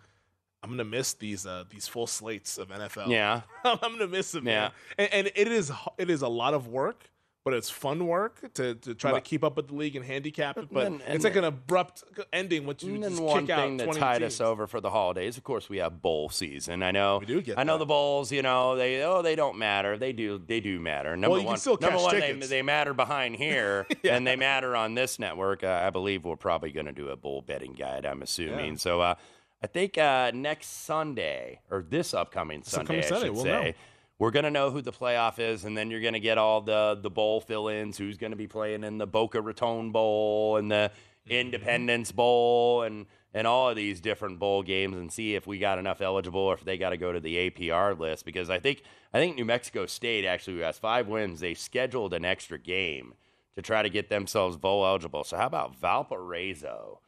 I'm 0.62 0.70
gonna 0.70 0.84
miss 0.86 1.14
these 1.14 1.46
uh, 1.46 1.66
these 1.70 1.88
full 1.88 2.08
slates 2.08 2.58
of 2.58 2.70
NFL. 2.70 3.08
Yeah. 3.08 3.42
I'm 3.64 3.78
gonna 3.80 4.08
miss 4.08 4.32
them. 4.32 4.48
Yeah. 4.48 4.70
and, 4.98 5.14
and 5.14 5.32
it 5.36 5.48
is 5.50 5.72
it 5.98 6.10
is 6.10 6.22
a 6.22 6.28
lot 6.30 6.54
of 6.54 6.68
work, 6.68 7.10
but 7.46 7.54
it's 7.54 7.70
fun 7.70 8.08
work 8.08 8.54
to, 8.54 8.76
to 8.76 8.96
try 8.96 9.12
to 9.12 9.20
keep 9.22 9.44
up 9.44 9.58
with 9.58 9.68
the 9.68 9.76
league 9.76 9.96
and 9.98 10.06
handicap 10.06 10.58
it. 10.58 10.68
But 10.72 10.88
And- 10.88 11.02
it's 11.08 11.24
like 11.26 11.36
an 11.36 11.44
abrupt 11.44 12.04
ending 12.32 12.66
once 12.66 12.84
you 12.84 12.94
And 12.96 13.04
just 13.04 13.16
then 13.18 13.26
one 13.26 13.42
kick 13.48 13.50
out 13.50 13.60
thing 13.64 13.78
that 13.78 13.84
20 13.86 14.00
tied 14.00 14.20
teams. 14.20 14.36
us 14.36 14.42
over 14.42 14.66
for 14.66 14.80
the 14.80 14.90
holidays, 14.90 15.36
of 15.38 15.44
course, 15.44 15.68
we 15.70 15.78
have 15.78 16.02
bowl 16.02 16.30
season. 16.30 16.82
I 16.84 16.92
know. 16.92 17.18
We 17.20 17.26
do 17.26 17.42
get 17.42 17.60
I 17.60 17.64
know 17.64 17.78
the 17.78 17.86
bowls. 17.86 18.32
You 18.32 18.42
know, 18.44 18.76
they 18.78 19.04
oh 19.04 19.22
they 19.22 19.36
don't 19.36 19.58
matter. 19.58 19.98
They 19.98 20.14
do. 20.14 20.42
They 20.46 20.62
do 20.62 20.80
matter. 20.80 21.18
Number 21.18 21.36
you 21.38 21.42
can 21.42 21.48
one, 21.48 21.58
still 21.58 21.78
number 21.82 21.98
cash 21.98 22.04
one, 22.06 22.16
they, 22.20 22.28
tickets. 22.28 22.50
they 22.50 22.62
matter 22.62 22.94
behind 22.94 23.36
here, 23.36 23.86
and 24.04 24.26
they 24.26 24.36
matter 24.38 24.76
on 24.76 24.96
this 24.96 25.20
network. 25.20 25.64
Uh, 25.64 25.82
I 25.84 25.90
believe 25.90 26.24
we're 26.26 26.36
probably 26.38 26.72
going 26.72 26.86
to 26.86 26.92
do 26.94 27.10
a 27.10 27.18
bowl 27.18 27.42
betting 27.42 27.74
guide. 27.74 28.06
I'm 28.06 28.22
assuming. 28.22 28.72
Yeah. 28.72 28.78
So 28.78 29.02
uh, 29.02 29.16
I 29.62 29.68
think 29.68 29.98
uh, 29.98 30.32
next 30.34 30.86
Sunday 30.86 31.60
or 31.70 31.84
this 31.88 32.14
upcoming 32.14 32.64
Sunday, 32.64 33.00
upcoming 33.02 33.22
I 33.22 33.26
should 33.28 33.34
we'll 33.36 33.44
say. 33.44 33.50
know. 33.52 33.74
We're 34.20 34.32
gonna 34.32 34.52
know 34.52 34.72
who 34.72 34.82
the 34.82 34.92
playoff 34.92 35.40
is, 35.40 35.66
and 35.66 35.78
then 35.78 35.90
you're 35.90 36.02
gonna 36.02 36.20
get 36.20 36.38
all 36.38 36.62
the 36.62 36.98
the 37.02 37.10
bowl 37.10 37.42
fill-ins. 37.42 37.98
Who's 37.98 38.18
gonna 38.18 38.36
be 38.36 38.48
playing 38.48 38.84
in 38.84 38.98
the 38.98 39.08
Boca 39.08 39.42
Raton 39.42 39.92
Bowl 39.92 40.58
and 40.58 40.72
the 40.72 40.92
mm-hmm. 41.26 41.32
Independence 41.32 42.12
Bowl 42.12 42.84
and 42.84 43.06
and 43.34 43.48
all 43.48 43.70
of 43.70 43.76
these 43.76 44.00
different 44.00 44.38
bowl 44.38 44.62
games, 44.62 44.96
and 44.96 45.12
see 45.12 45.34
if 45.34 45.48
we 45.48 45.58
got 45.58 45.80
enough 45.80 46.02
eligible 46.02 46.42
or 46.42 46.54
if 46.54 46.64
they 46.64 46.78
got 46.78 46.92
to 46.92 46.98
go 46.98 47.12
to 47.12 47.20
the 47.20 47.50
APR 47.50 47.98
list. 47.98 48.26
Because 48.26 48.50
I 48.50 48.60
think 48.60 48.84
I 49.14 49.20
think 49.20 49.36
New 49.36 49.46
Mexico 49.46 49.86
State 49.88 50.26
actually 50.26 50.58
who 50.58 50.64
has 50.64 50.78
five 50.78 51.08
wins. 51.08 51.40
They 51.40 51.56
scheduled 51.56 52.14
an 52.14 52.24
extra 52.24 52.60
game 52.60 53.16
to 53.56 53.62
try 53.62 53.84
to 53.84 53.90
get 53.90 54.10
themselves 54.10 54.58
bowl 54.58 54.86
eligible. 54.86 55.24
So 55.24 55.38
how 55.38 55.48
about 55.48 55.76
Valparaiso? 55.76 57.00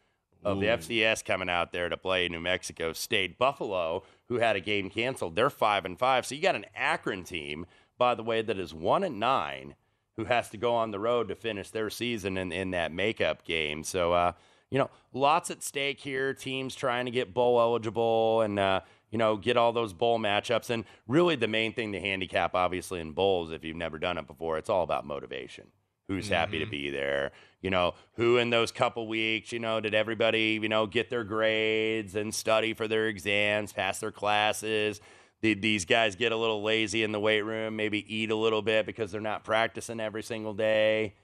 of 0.46 0.60
the 0.60 0.68
FCS 0.68 1.26
coming 1.26 1.50
out 1.50 1.72
there 1.72 1.90
to 1.90 1.98
play 1.98 2.30
New 2.30 2.40
Mexico 2.40 2.94
State. 2.94 3.38
Buffalo, 3.38 4.04
who 4.30 4.40
had 4.40 4.56
a 4.56 4.62
game 4.62 4.90
canceled, 4.90 5.36
they're 5.36 5.50
five 5.50 5.86
and 5.86 6.00
five. 6.00 6.26
So 6.26 6.36
you 6.36 6.42
got 6.42 6.56
an 6.56 6.66
Akron 6.76 7.24
team, 7.24 7.66
by 7.98 8.16
the 8.16 8.24
way, 8.24 8.42
that 8.42 8.60
is 8.60 8.74
one 8.74 9.04
and 9.04 9.20
nine, 9.20 9.76
who 10.18 10.26
has 10.26 10.50
to 10.50 10.58
go 10.58 10.74
on 10.76 10.92
the 10.92 11.00
road 11.00 11.28
to 11.28 11.36
finish 11.36 11.70
their 11.70 11.90
season 11.90 12.38
in, 12.38 12.52
in 12.52 12.72
that 12.72 12.92
makeup 12.92 13.44
game. 13.46 13.84
So 13.84 14.14
uh, 14.14 14.34
you 14.72 14.80
know, 14.80 14.90
lots 15.14 15.52
at 15.52 15.64
stake 15.64 16.00
here. 16.00 16.34
Teams 16.34 16.76
trying 16.76 17.06
to 17.06 17.12
get 17.12 17.34
bowl 17.34 17.60
eligible 17.60 18.42
and 18.42 18.60
uh, 18.60 18.82
you 19.12 19.18
know, 19.18 19.38
get 19.38 19.58
all 19.58 19.72
those 19.72 19.94
bowl 19.94 20.20
matchups. 20.20 20.70
And 20.70 20.84
really 21.08 21.36
the 21.36 21.48
main 21.48 21.74
thing 21.74 21.94
to 21.94 22.00
handicap, 22.00 22.56
obviously, 22.56 23.00
in 23.00 23.14
bowls, 23.14 23.52
if 23.52 23.64
you've 23.64 23.78
never 23.78 23.98
done 23.98 24.18
it 24.18 24.28
before, 24.28 24.58
it's 24.58 24.70
all 24.70 24.84
about 24.84 25.06
motivation. 25.06 25.68
Who's 26.08 26.30
happy 26.30 26.60
to 26.60 26.66
Mhm. 26.66 26.72
be 26.72 26.90
there? 26.92 27.32
You 27.62 27.72
know, 27.72 27.96
who 28.14 28.38
in 28.38 28.52
those 28.52 28.72
couple 28.72 29.08
weeks, 29.08 29.52
you 29.52 29.60
know, 29.60 29.80
did 29.80 29.96
everybody, 29.96 30.60
you 30.62 30.70
know, 30.70 30.86
get 30.86 31.10
their 31.10 31.24
grades 31.24 32.16
and 32.16 32.34
study 32.34 32.74
for 32.74 32.88
their 32.88 33.08
exams, 33.08 33.74
pass 33.74 34.00
their 34.00 34.12
classes? 34.12 35.02
Did 35.42 35.62
these 35.62 35.84
guys 35.84 36.16
get 36.16 36.32
a 36.32 36.38
little 36.38 36.62
lazy 36.62 37.04
in 37.04 37.12
the 37.12 37.20
weight 37.20 37.42
room, 37.42 37.76
maybe 37.76 38.06
eat 38.14 38.30
a 38.30 38.36
little 38.36 38.62
bit 38.62 38.86
because 38.86 39.12
they're 39.12 39.20
not 39.22 39.44
practicing 39.44 40.00
every 40.00 40.22
single 40.24 40.54
day? 40.54 41.16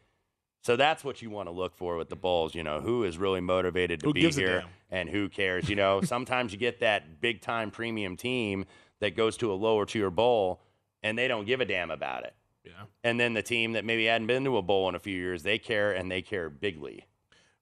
So 0.63 0.75
that's 0.75 1.03
what 1.03 1.21
you 1.21 1.29
want 1.29 1.47
to 1.47 1.51
look 1.51 1.75
for 1.75 1.97
with 1.97 2.09
the 2.09 2.15
Bulls. 2.15 2.53
You 2.55 2.63
know, 2.63 2.81
who 2.81 3.03
is 3.03 3.17
really 3.17 3.41
motivated 3.41 3.99
to 4.01 4.07
Who 4.07 4.13
be 4.13 4.31
here 4.31 4.63
and 4.89 5.09
who 5.09 5.29
cares? 5.29 5.69
You 5.69 5.75
know, 5.75 6.01
sometimes 6.03 6.53
you 6.53 6.57
get 6.59 6.79
that 6.79 7.21
big 7.21 7.41
time 7.41 7.71
premium 7.71 8.15
team 8.17 8.65
that 8.99 9.15
goes 9.15 9.37
to 9.37 9.51
a 9.51 9.55
lower 9.55 9.85
tier 9.85 10.09
bowl 10.09 10.61
and 11.03 11.17
they 11.17 11.27
don't 11.27 11.45
give 11.45 11.61
a 11.61 11.65
damn 11.65 11.89
about 11.91 12.23
it. 12.25 12.33
Yeah. 12.63 12.71
And 13.03 13.19
then 13.19 13.33
the 13.33 13.41
team 13.41 13.73
that 13.73 13.85
maybe 13.85 14.05
hadn't 14.05 14.27
been 14.27 14.43
to 14.45 14.57
a 14.57 14.61
bowl 14.61 14.87
in 14.89 14.95
a 14.95 14.99
few 14.99 15.15
years, 15.15 15.43
they 15.43 15.57
care 15.57 15.91
and 15.91 16.11
they 16.11 16.21
care 16.21 16.49
bigly. 16.49 17.05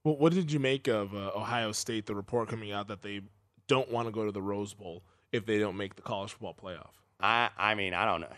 Well, 0.03 0.17
what 0.17 0.33
did 0.33 0.51
you 0.51 0.59
make 0.59 0.87
of 0.87 1.13
uh, 1.13 1.31
Ohio 1.35 1.71
State? 1.71 2.05
The 2.05 2.15
report 2.15 2.49
coming 2.49 2.71
out 2.71 2.87
that 2.87 3.01
they 3.01 3.21
don't 3.67 3.89
want 3.91 4.07
to 4.07 4.11
go 4.11 4.25
to 4.25 4.31
the 4.31 4.41
Rose 4.41 4.73
Bowl 4.73 5.03
if 5.31 5.45
they 5.45 5.59
don't 5.59 5.77
make 5.77 5.95
the 5.95 6.01
college 6.01 6.31
football 6.31 6.55
playoff. 6.61 6.91
I 7.19 7.49
I 7.57 7.75
mean, 7.75 7.93
I 7.93 8.05
don't 8.05 8.21
know. 8.21 8.33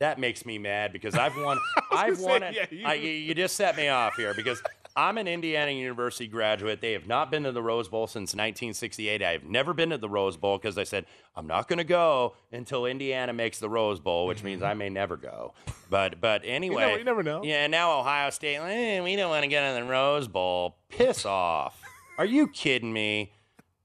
That 0.00 0.18
makes 0.18 0.44
me 0.44 0.58
mad 0.58 0.92
because 0.92 1.14
I've 1.14 1.36
won. 1.36 1.58
I've 1.92 2.18
won 2.20 2.40
say, 2.40 2.48
it. 2.48 2.54
yeah, 2.72 2.78
you- 2.78 2.86
I, 2.86 2.94
you 2.94 3.34
just 3.34 3.56
set 3.56 3.76
me 3.76 3.88
off 3.88 4.14
here 4.16 4.34
because 4.34 4.62
I'm 4.96 5.18
an 5.18 5.26
Indiana 5.26 5.72
University 5.72 6.28
graduate. 6.28 6.80
They 6.80 6.92
have 6.92 7.08
not 7.08 7.28
been 7.28 7.42
to 7.42 7.52
the 7.52 7.62
Rose 7.62 7.88
Bowl 7.88 8.06
since 8.06 8.32
1968. 8.32 9.22
I 9.22 9.32
have 9.32 9.42
never 9.42 9.74
been 9.74 9.90
to 9.90 9.98
the 9.98 10.08
Rose 10.08 10.36
Bowl 10.36 10.56
because 10.56 10.78
I 10.78 10.84
said 10.84 11.06
I'm 11.34 11.48
not 11.48 11.66
going 11.66 11.78
to 11.78 11.84
go 11.84 12.36
until 12.52 12.86
Indiana 12.86 13.32
makes 13.32 13.58
the 13.58 13.68
Rose 13.68 13.98
Bowl, 13.98 14.28
which 14.28 14.44
means 14.44 14.62
I 14.62 14.74
may 14.74 14.90
never 14.90 15.16
go. 15.16 15.54
But 15.90 16.20
but 16.20 16.42
anyway, 16.44 16.96
you 16.96 17.04
never 17.04 17.24
know. 17.24 17.42
Yeah, 17.42 17.66
now 17.66 17.98
Ohio 17.98 18.30
State, 18.30 18.56
eh, 18.58 19.00
we 19.00 19.16
don't 19.16 19.30
want 19.30 19.42
to 19.42 19.48
get 19.48 19.64
in 19.64 19.84
the 19.84 19.90
Rose 19.90 20.28
Bowl. 20.28 20.76
Piss 20.90 21.26
off! 21.26 21.82
Are 22.18 22.24
you 22.24 22.46
kidding 22.46 22.92
me? 22.92 23.32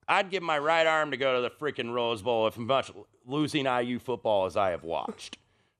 I'd 0.08 0.30
give 0.30 0.44
my 0.44 0.60
right 0.60 0.86
arm 0.86 1.10
to 1.12 1.18
go 1.18 1.36
to 1.36 1.42
the 1.42 1.50
freaking 1.50 1.92
Rose 1.92 2.22
Bowl 2.22 2.46
if 2.46 2.54
as 2.54 2.60
much 2.60 2.92
losing 3.26 3.66
IU 3.66 3.98
football 3.98 4.46
as 4.46 4.56
I 4.56 4.70
have 4.72 4.84
watched 4.84 5.40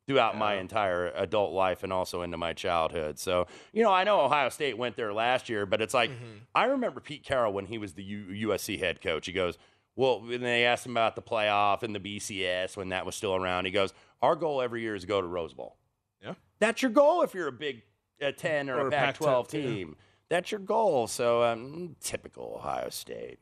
throughout 0.10 0.36
my 0.36 0.56
entire 0.56 1.12
adult 1.16 1.54
life 1.54 1.84
and 1.84 1.94
also 1.94 2.24
into 2.24 2.36
my 2.36 2.52
childhood. 2.52 3.20
So, 3.20 3.46
you 3.72 3.84
know, 3.84 3.92
I 3.92 4.04
know 4.04 4.22
Ohio 4.22 4.50
State 4.50 4.76
went 4.76 4.96
there 4.96 5.14
last 5.14 5.50
year, 5.50 5.68
but 5.68 5.84
it's 5.84 5.94
like 5.94 6.10
I 6.56 6.66
remember 6.66 7.00
Pete 7.00 7.24
Carroll 7.24 7.54
when 7.54 7.68
he 7.68 7.78
was 7.78 7.94
the 7.94 8.02
U- 8.02 8.48
USC 8.50 8.80
head 8.80 9.02
coach. 9.02 9.28
He 9.28 9.34
goes, 9.34 9.60
"Well, 9.96 10.24
and 10.32 10.44
they 10.44 10.66
asked 10.66 10.84
him 10.88 10.94
about 10.94 11.16
the 11.16 11.22
playoff 11.22 11.84
and 11.84 11.94
the 11.94 12.00
BCS 12.00 12.76
when 12.76 12.90
that 12.90 13.06
was 13.06 13.14
still 13.14 13.36
around, 13.36 13.66
he 13.66 13.72
goes, 13.72 13.94
"Our 14.20 14.36
goal 14.36 14.64
every 14.64 14.82
year 14.82 14.96
is 14.96 15.04
to 15.04 15.08
go 15.08 15.22
to 15.22 15.28
Rose 15.28 15.54
Bowl." 15.54 15.78
Yeah. 16.24 16.34
That's 16.58 16.82
your 16.82 16.90
goal 16.90 17.22
if 17.22 17.36
you're 17.36 17.48
a 17.50 17.52
Big 17.52 17.84
uh, 18.20 18.32
10 18.32 18.72
or, 18.72 18.78
Or 18.78 18.82
a 18.82 18.88
a 18.88 18.90
Pac 18.90 19.16
12 19.18 19.48
Pac-10, 19.48 19.62
yeah. 19.64 19.70
team. 19.70 19.96
That's 20.28 20.52
your 20.52 20.60
goal. 20.60 21.06
So, 21.06 21.44
um, 21.44 21.96
typical 22.02 22.56
Ohio 22.58 22.90
State. 22.90 23.38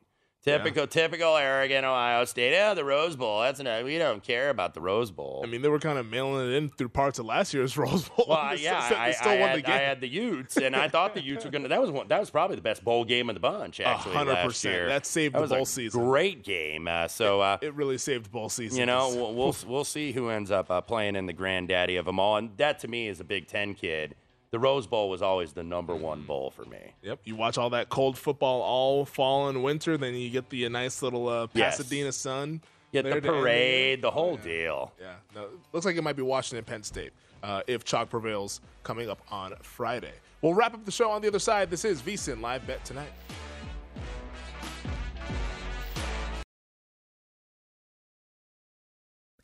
Typical, 0.56 0.86
typical 0.86 1.36
arrogant 1.36 1.84
Ohio 1.84 2.24
State. 2.24 2.52
Yeah, 2.52 2.74
the 2.74 2.84
Rose 2.84 3.16
Bowl. 3.16 3.40
That's 3.42 3.60
enough. 3.60 3.84
We 3.84 3.98
don't 3.98 4.22
care 4.22 4.50
about 4.50 4.74
the 4.74 4.80
Rose 4.80 5.10
Bowl. 5.10 5.42
I 5.44 5.46
mean, 5.46 5.62
they 5.62 5.68
were 5.68 5.78
kind 5.78 5.98
of 5.98 6.06
mailing 6.06 6.50
it 6.50 6.54
in 6.56 6.68
through 6.68 6.88
parts 6.90 7.18
of 7.18 7.26
last 7.26 7.52
year's 7.54 7.76
Rose 7.78 8.08
Bowl. 8.08 8.26
Well, 8.28 8.56
yeah, 8.56 8.84
still- 8.86 8.96
I, 8.98 9.10
still 9.12 9.32
I 9.32 9.40
won 9.40 9.48
had, 9.50 9.58
the 9.58 9.62
game. 9.62 9.74
I 9.74 9.78
had 9.78 10.00
the 10.00 10.08
Utes, 10.08 10.56
and 10.56 10.74
I 10.74 10.88
thought 10.88 11.14
the 11.14 11.22
Utes 11.22 11.44
were 11.44 11.50
going 11.50 11.62
to. 11.62 11.68
That 11.68 11.80
was 11.80 11.90
one. 11.90 12.08
That 12.08 12.20
was 12.20 12.30
probably 12.30 12.56
the 12.56 12.62
best 12.62 12.82
bowl 12.84 13.04
game 13.04 13.28
of 13.28 13.34
the 13.34 13.40
bunch. 13.40 13.80
Actually, 13.80 14.14
hundred 14.14 14.36
percent. 14.42 14.88
That 14.88 15.06
saved 15.06 15.34
That 15.34 15.38
the 15.38 15.42
was 15.42 15.50
bowl 15.50 15.62
a 15.62 15.66
season. 15.66 16.02
Great 16.04 16.42
game. 16.44 16.88
Uh, 16.88 17.08
so 17.08 17.40
uh, 17.40 17.58
it 17.60 17.74
really 17.74 17.98
saved 17.98 18.30
bowl 18.30 18.48
season. 18.48 18.78
you 18.78 18.86
know, 18.86 19.08
we'll 19.14 19.34
we'll, 19.34 19.56
we'll 19.66 19.84
see 19.84 20.12
who 20.12 20.28
ends 20.30 20.50
up 20.50 20.70
uh, 20.70 20.80
playing 20.80 21.16
in 21.16 21.26
the 21.26 21.32
granddaddy 21.32 21.96
of 21.96 22.06
them 22.06 22.18
all, 22.18 22.36
and 22.36 22.56
that 22.56 22.78
to 22.80 22.88
me 22.88 23.08
is 23.08 23.20
a 23.20 23.24
Big 23.24 23.46
Ten 23.46 23.74
kid. 23.74 24.14
The 24.50 24.58
Rose 24.58 24.86
Bowl 24.86 25.10
was 25.10 25.20
always 25.20 25.52
the 25.52 25.62
number 25.62 25.94
one 25.94 26.22
bowl 26.22 26.50
for 26.50 26.64
me. 26.64 26.78
Yep, 27.02 27.20
you 27.24 27.36
watch 27.36 27.58
all 27.58 27.70
that 27.70 27.88
cold 27.90 28.16
football 28.16 28.62
all 28.62 29.04
fall 29.04 29.48
and 29.48 29.62
winter, 29.62 29.98
then 29.98 30.14
you 30.14 30.30
get 30.30 30.48
the 30.48 30.64
uh, 30.66 30.68
nice 30.70 31.02
little 31.02 31.28
uh, 31.28 31.46
Yes. 31.52 31.76
Pasadena 31.76 32.12
sun. 32.12 32.62
Get 32.90 33.02
the 33.04 33.10
to 33.10 33.16
end 33.16 33.24
year. 33.26 33.32
parade, 33.34 34.02
the 34.02 34.10
whole 34.10 34.38
deal. 34.38 34.92
Yeah, 34.98 35.12
no, 35.34 35.48
looks 35.74 35.84
like 35.84 35.96
it 35.96 36.02
might 36.02 36.16
be 36.16 36.22
Washington 36.22 36.64
Penn 36.64 36.82
State 36.82 37.12
uh, 37.42 37.60
if 37.66 37.84
chalk 37.84 38.08
prevails 38.08 38.62
coming 38.82 39.10
up 39.10 39.20
on 39.30 39.52
Friday. 39.60 40.14
We'll 40.40 40.54
wrap 40.54 40.72
up 40.72 40.84
the 40.86 40.92
show 40.92 41.10
on 41.10 41.20
the 41.20 41.28
other 41.28 41.38
side. 41.38 41.68
This 41.70 41.84
is 41.84 42.00
VSIN 42.00 42.40
Live 42.40 42.66
Bet 42.66 42.82
Tonight. 42.86 43.10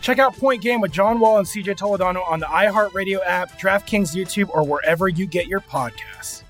Check 0.00 0.18
out 0.18 0.36
Point 0.36 0.62
Game 0.62 0.80
with 0.80 0.92
John 0.92 1.20
Wall 1.20 1.38
and 1.38 1.46
CJ 1.46 1.76
Toledano 1.76 2.26
on 2.28 2.40
the 2.40 2.46
iHeartRadio 2.46 3.20
app, 3.24 3.58
DraftKings 3.58 4.14
YouTube, 4.14 4.48
or 4.50 4.64
wherever 4.64 5.08
you 5.08 5.26
get 5.26 5.46
your 5.46 5.60
podcasts. 5.60 6.42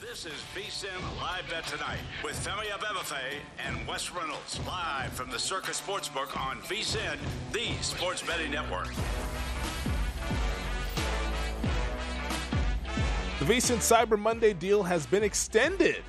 This 0.00 0.26
is 0.26 0.32
VSIN 0.54 1.20
Live 1.20 1.48
Bet 1.50 1.66
Tonight 1.66 1.98
with 2.22 2.34
Femi 2.36 2.66
Abebefe 2.66 3.40
and 3.66 3.86
Wes 3.86 4.12
Reynolds. 4.12 4.60
Live 4.66 5.12
from 5.12 5.28
the 5.30 5.38
Circa 5.38 5.72
Sportsbook 5.72 6.36
on 6.40 6.60
VSIN, 6.60 7.18
the 7.52 7.72
sports 7.82 8.22
betting 8.22 8.52
network. 8.52 8.88
The 13.40 13.44
VSiN 13.46 13.78
Cyber 13.78 14.18
Monday 14.18 14.52
deal 14.52 14.82
has 14.84 15.04
been 15.04 15.24
extended. 15.24 16.02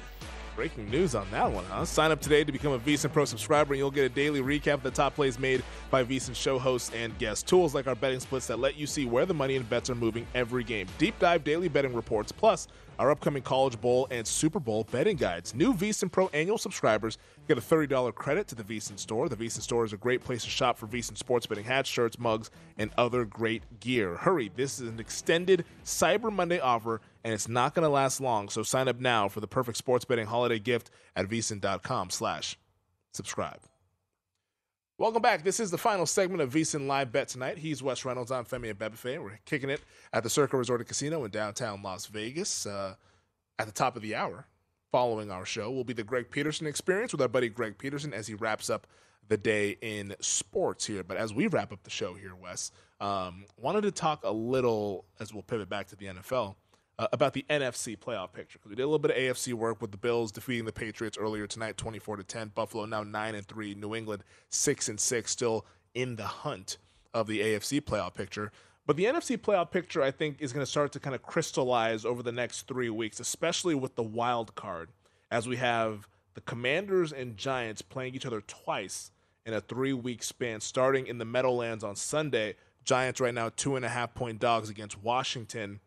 Breaking 0.56 0.90
news 0.90 1.16
on 1.16 1.28
that 1.32 1.52
one, 1.52 1.66
huh? 1.66 1.84
Sign 1.84 2.12
up 2.12 2.22
today 2.22 2.46
to 2.46 2.52
become 2.52 2.72
a 2.72 2.80
VSiN 2.80 3.12
Pro 3.12 3.26
subscriber, 3.26 3.74
and 3.74 3.78
you'll 3.80 3.92
get 3.92 4.06
a 4.06 4.10
daily 4.10 4.42
recap 4.42 4.76
of 4.76 4.84
the 4.84 4.92
top 4.92 5.16
plays 5.16 5.38
made 5.38 5.62
by 5.92 6.02
VSiN 6.02 6.34
show 6.34 6.58
hosts 6.58 6.92
and 6.96 7.18
guests. 7.18 7.44
Tools 7.44 7.76
like 7.76 7.88
our 7.88 7.96
betting 7.96 8.22
splits 8.22 8.48
that 8.48 8.58
let 8.58 8.78
you 8.78 8.88
see 8.88 9.06
where 9.06 9.26
the 9.26 9.34
money 9.34 9.58
and 9.58 9.70
bets 9.70 9.90
are 9.90 9.96
moving 9.96 10.26
every 10.34 10.64
game. 10.64 10.88
Deep 10.98 11.20
dive 11.20 11.44
daily 11.44 11.68
betting 11.68 11.94
reports, 11.94 12.32
plus 12.32 12.70
our 13.00 13.12
upcoming 13.12 13.44
College 13.44 13.80
Bowl 13.80 14.08
and 14.12 14.26
Super 14.26 14.60
Bowl 14.60 14.86
betting 14.92 15.18
guides. 15.18 15.54
New 15.54 15.74
VSiN 15.74 16.12
Pro 16.12 16.28
annual 16.30 16.58
subscribers 16.58 17.18
get 17.48 17.58
a 17.58 17.62
$30 17.62 18.14
credit 18.16 18.48
to 18.48 18.56
the 18.56 18.64
VSiN 18.64 18.98
store. 18.98 19.30
The 19.30 19.36
VSiN 19.36 19.62
store 19.62 19.86
is 19.86 19.94
a 19.94 19.98
great 19.98 20.24
place 20.24 20.44
to 20.44 20.50
shop 20.50 20.78
for 20.78 20.88
VSiN 20.88 21.18
sports 21.18 21.46
betting 21.46 21.66
hats, 21.66 21.90
shirts, 21.90 22.18
mugs, 22.18 22.52
and 22.78 22.92
other 22.98 23.26
great 23.26 23.64
gear. 23.80 24.16
Hurry, 24.16 24.52
this 24.56 24.80
is 24.80 24.90
an 24.90 25.00
extended 25.00 25.66
Cyber 25.84 26.32
Monday 26.32 26.60
offer 26.60 27.02
and 27.24 27.34
it's 27.34 27.48
not 27.48 27.74
going 27.74 27.84
to 27.84 27.90
last 27.90 28.22
long. 28.22 28.50
So 28.50 28.64
sign 28.64 28.88
up 28.88 29.00
now 29.00 29.28
for 29.28 29.40
the 29.40 29.48
perfect 29.48 29.78
sports 29.78 30.06
betting 30.06 30.28
holiday 30.28 30.60
gift 30.60 30.92
at 31.16 31.28
vsin.com 31.28 32.10
slash 32.10 32.58
subscribe. 33.12 33.60
Welcome 34.98 35.22
back. 35.22 35.44
This 35.44 35.60
is 35.60 35.72
the 35.72 35.78
final 35.78 36.06
segment 36.06 36.42
of 36.42 36.54
VSiN 36.54 36.88
Live 36.88 37.12
Bet 37.12 37.28
tonight. 37.28 37.58
He's 37.58 37.84
Wes 37.84 38.06
Reynolds. 38.06 38.32
I'm 38.32 38.46
Femi 38.46 38.74
Abebefe. 38.74 39.22
We're 39.22 39.40
kicking 39.44 39.70
it 39.70 39.82
at 40.14 40.24
the 40.24 40.30
Circa 40.30 40.56
Resort 40.56 40.80
and 40.80 40.88
Casino 40.88 41.26
in 41.26 41.32
downtown 41.32 41.82
Las 41.82 42.06
Vegas. 42.06 42.66
Uh, 42.66 42.96
at 43.60 43.68
the 43.68 43.74
top 43.74 43.98
of 43.98 44.02
the 44.02 44.16
hour, 44.16 44.48
following 44.94 45.32
our 45.32 45.46
show, 45.46 45.70
will 45.70 45.84
be 45.84 45.92
the 45.92 46.06
Greg 46.06 46.32
Peterson 46.32 46.66
experience 46.66 47.12
with 47.12 47.22
our 47.22 47.28
buddy 47.28 47.50
Greg 47.50 47.78
Peterson 47.78 48.14
as 48.14 48.28
he 48.28 48.36
wraps 48.36 48.70
up 48.70 48.88
the 49.28 49.36
day 49.36 49.76
in 49.82 50.16
sports 50.22 50.86
here. 50.86 51.04
But 51.04 51.18
as 51.18 51.34
we 51.34 51.48
wrap 51.48 51.74
up 51.74 51.84
the 51.84 51.90
show 51.90 52.14
here, 52.14 52.34
Wes, 52.34 52.72
um, 53.02 53.44
wanted 53.58 53.82
to 53.82 53.92
talk 53.92 54.24
a 54.24 54.32
little, 54.32 55.04
as 55.20 55.34
we'll 55.34 55.44
pivot 55.44 55.68
back 55.68 55.88
to 55.88 55.98
the 55.98 56.06
NFL, 56.06 56.56
uh, 56.98 57.08
about 57.12 57.34
the 57.34 57.46
NFC 57.50 57.98
playoff 57.98 58.32
picture 58.32 58.58
because 58.58 58.70
we 58.70 58.76
did 58.76 58.84
a 58.84 58.88
little 58.88 59.00
bit 59.00 59.12
of 59.12 59.18
AFC 59.18 59.54
work 59.54 59.82
with 59.82 59.92
the 59.92 59.98
Bills 59.98 60.32
defeating 60.32 60.66
the 60.66 60.72
Patriots 60.72 61.18
earlier 61.18 61.48
tonight, 61.48 61.78
twenty-four 61.78 62.18
to 62.18 62.24
ten. 62.24 62.52
Buffalo 62.54 62.86
now 62.86 63.04
nine 63.04 63.36
and 63.36 63.46
three. 63.46 63.76
New 63.76 63.96
England 63.96 64.24
six 64.50 64.88
and 64.88 65.00
six, 65.00 65.32
still 65.32 65.66
in 65.94 66.16
the 66.16 66.26
hunt 66.26 66.78
of 67.14 67.28
the 67.28 67.40
AFC 67.40 67.82
playoff 67.82 68.14
picture. 68.14 68.52
But 68.86 68.98
the 68.98 69.06
NFC 69.06 69.38
playoff 69.38 69.72
picture, 69.72 70.04
I 70.04 70.12
think, 70.12 70.38
is 70.40 70.54
going 70.54 70.64
to 70.64 70.70
start 70.70 70.92
to 70.92 71.00
kind 71.00 71.16
of 71.16 71.24
crystallize 71.24 72.06
over 72.06 72.22
the 72.22 72.32
next 72.32 72.68
three 72.68 72.90
weeks, 72.90 73.20
especially 73.20 73.74
with 73.74 73.96
the 73.96 74.04
wild 74.04 74.54
card, 74.54 74.90
as 75.32 75.48
we 75.48 75.56
have 75.56 76.08
the 76.36 76.42
Commanders 76.42 77.12
and 77.12 77.36
Giants 77.36 77.82
playing 77.82 78.14
each 78.14 78.26
other 78.26 78.42
twice 78.42 79.12
in 79.46 79.54
a 79.54 79.62
three-week 79.62 80.22
span, 80.22 80.60
starting 80.60 81.08
in 81.08 81.18
the 81.18 81.26
Meadowlands 81.26 81.84
on 81.84 81.96
Sunday. 81.96 82.56
Giants 82.84 83.20
right 83.20 83.34
now 83.34 83.50
two 83.50 83.76
and 83.76 83.84
a 83.84 83.90
half 83.90 84.14
point 84.14 84.40
dogs 84.40 84.70
against 84.70 85.02
Washington 85.02 85.80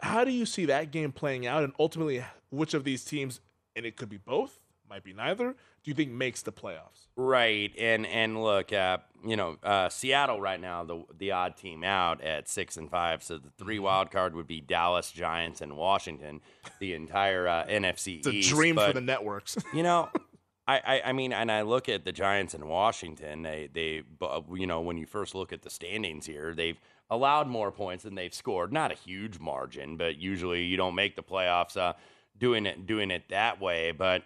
how 0.00 0.24
do 0.24 0.30
you 0.30 0.46
see 0.46 0.66
that 0.66 0.90
game 0.90 1.12
playing 1.12 1.46
out 1.46 1.64
and 1.64 1.72
ultimately 1.78 2.24
which 2.50 2.74
of 2.74 2.84
these 2.84 3.04
teams 3.04 3.40
and 3.74 3.86
it 3.86 3.96
could 3.96 4.08
be 4.08 4.16
both 4.18 4.60
might 4.88 5.02
be 5.02 5.12
neither 5.12 5.50
do 5.52 5.90
you 5.90 5.94
think 5.94 6.10
makes 6.10 6.42
the 6.42 6.52
playoffs 6.52 7.06
Right, 7.18 7.72
and 7.78 8.04
and 8.06 8.42
look, 8.42 8.74
uh, 8.74 8.98
you 9.24 9.36
know, 9.36 9.56
uh, 9.62 9.88
Seattle 9.88 10.38
right 10.38 10.60
now, 10.60 10.84
the 10.84 11.02
the 11.16 11.32
odd 11.32 11.56
team 11.56 11.82
out 11.82 12.22
at 12.22 12.46
six 12.46 12.76
and 12.76 12.90
five. 12.90 13.22
So 13.22 13.38
the 13.38 13.48
three 13.56 13.78
wild 13.78 14.10
card 14.10 14.34
would 14.34 14.46
be 14.46 14.60
Dallas, 14.60 15.10
Giants, 15.10 15.62
and 15.62 15.78
Washington. 15.78 16.42
The 16.78 16.92
entire 16.92 17.48
uh, 17.48 17.64
NFC 17.70 18.18
it's 18.18 18.26
a 18.26 18.32
East. 18.32 18.50
dream 18.50 18.76
for 18.76 18.92
the 18.92 19.00
networks 19.00 19.56
you 19.72 19.82
know, 19.82 20.10
I, 20.68 20.80
I, 20.84 21.02
I 21.06 21.12
mean, 21.14 21.32
and 21.32 21.50
I 21.50 21.62
look 21.62 21.88
at 21.88 22.04
the 22.04 22.12
Giants 22.12 22.52
in 22.52 22.68
Washington. 22.68 23.42
They, 23.42 23.70
they, 23.72 24.02
you 24.52 24.66
know, 24.66 24.82
when 24.82 24.98
you 24.98 25.06
first 25.06 25.34
look 25.34 25.52
at 25.54 25.62
the 25.62 25.70
standings 25.70 26.26
here, 26.26 26.54
they've 26.54 26.78
allowed 27.10 27.48
more 27.48 27.70
points 27.70 28.04
than 28.04 28.14
they've 28.14 28.34
scored. 28.34 28.72
Not 28.72 28.92
a 28.92 28.94
huge 28.94 29.38
margin, 29.38 29.96
but 29.96 30.16
usually 30.16 30.64
you 30.64 30.76
don't 30.76 30.94
make 30.94 31.16
the 31.16 31.22
playoffs 31.22 31.76
uh, 31.76 31.94
doing 32.38 32.66
it, 32.66 32.86
doing 32.86 33.10
it 33.10 33.24
that 33.30 33.60
way. 33.60 33.92
But 33.92 34.22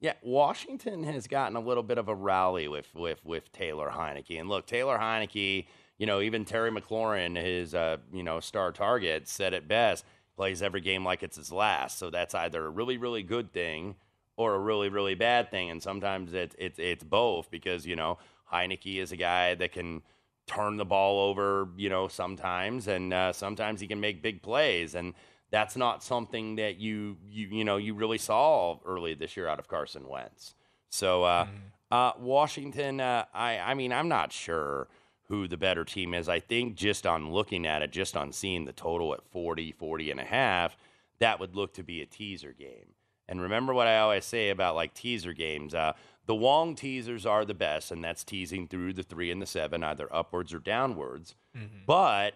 yeah, 0.00 0.14
Washington 0.22 1.02
has 1.04 1.26
gotten 1.26 1.56
a 1.56 1.60
little 1.60 1.82
bit 1.82 1.98
of 1.98 2.08
a 2.08 2.14
rally 2.14 2.68
with 2.68 2.94
with 2.94 3.24
with 3.24 3.50
Taylor 3.52 3.90
Heinicke. 3.90 4.38
And 4.38 4.48
look, 4.48 4.66
Taylor 4.66 4.98
Heinicke, 4.98 5.66
you 5.98 6.06
know, 6.06 6.20
even 6.20 6.44
Terry 6.44 6.70
McLaurin, 6.70 7.40
his 7.40 7.74
uh, 7.74 7.96
you 8.12 8.22
know 8.22 8.40
star 8.40 8.72
target, 8.72 9.26
said 9.28 9.54
it 9.54 9.66
best: 9.66 10.04
plays 10.36 10.62
every 10.62 10.80
game 10.80 11.04
like 11.04 11.22
it's 11.22 11.36
his 11.36 11.50
last. 11.50 11.98
So 11.98 12.10
that's 12.10 12.34
either 12.34 12.64
a 12.64 12.70
really 12.70 12.96
really 12.96 13.22
good 13.22 13.52
thing 13.52 13.96
or 14.36 14.54
a 14.54 14.58
really 14.58 14.88
really 14.88 15.14
bad 15.14 15.50
thing. 15.50 15.70
And 15.70 15.82
sometimes 15.82 16.32
it's 16.32 16.54
it's 16.58 16.78
it's 16.78 17.02
both 17.02 17.50
because 17.50 17.86
you 17.86 17.96
know 17.96 18.18
Heinicke 18.52 19.02
is 19.02 19.10
a 19.10 19.16
guy 19.16 19.54
that 19.56 19.72
can 19.72 20.02
turn 20.48 20.76
the 20.76 20.84
ball 20.84 21.28
over, 21.28 21.68
you 21.76 21.88
know, 21.88 22.08
sometimes, 22.08 22.88
and 22.88 23.12
uh, 23.12 23.32
sometimes 23.32 23.80
he 23.80 23.86
can 23.86 24.00
make 24.00 24.22
big 24.22 24.42
plays 24.42 24.96
and 24.96 25.14
that's 25.50 25.76
not 25.76 26.02
something 26.02 26.56
that 26.56 26.78
you 26.78 27.16
you 27.28 27.48
you 27.48 27.64
know 27.64 27.76
you 27.76 27.94
really 27.94 28.18
saw 28.18 28.78
early 28.84 29.14
this 29.14 29.36
year 29.36 29.48
out 29.48 29.58
of 29.58 29.68
Carson 29.68 30.06
Wentz. 30.08 30.54
So 30.90 31.24
uh, 31.24 31.46
uh, 31.90 32.12
Washington, 32.18 33.00
uh, 33.00 33.24
I 33.32 33.58
I 33.58 33.74
mean 33.74 33.92
I'm 33.92 34.08
not 34.08 34.32
sure 34.32 34.88
who 35.28 35.48
the 35.48 35.56
better 35.56 35.84
team 35.84 36.14
is. 36.14 36.28
I 36.28 36.40
think 36.40 36.74
just 36.74 37.06
on 37.06 37.32
looking 37.32 37.66
at 37.66 37.82
it, 37.82 37.92
just 37.92 38.16
on 38.16 38.32
seeing 38.32 38.64
the 38.64 38.72
total 38.72 39.12
at 39.12 39.22
40, 39.30 39.72
40 39.72 40.10
and 40.10 40.20
a 40.20 40.24
half, 40.24 40.74
that 41.18 41.38
would 41.38 41.54
look 41.54 41.74
to 41.74 41.82
be 41.82 42.00
a 42.00 42.06
teaser 42.06 42.54
game. 42.58 42.94
And 43.28 43.42
remember 43.42 43.74
what 43.74 43.86
I 43.86 43.98
always 43.98 44.24
say 44.24 44.48
about 44.48 44.74
like 44.74 44.94
teaser 44.94 45.34
games. 45.34 45.74
Uh, 45.74 45.92
the 46.28 46.34
Wong 46.34 46.74
teasers 46.74 47.24
are 47.24 47.46
the 47.46 47.54
best, 47.54 47.90
and 47.90 48.04
that's 48.04 48.22
teasing 48.22 48.68
through 48.68 48.92
the 48.92 49.02
three 49.02 49.30
and 49.30 49.40
the 49.40 49.46
seven, 49.46 49.82
either 49.82 50.14
upwards 50.14 50.52
or 50.52 50.58
downwards. 50.58 51.34
Mm-hmm. 51.56 51.84
But 51.86 52.34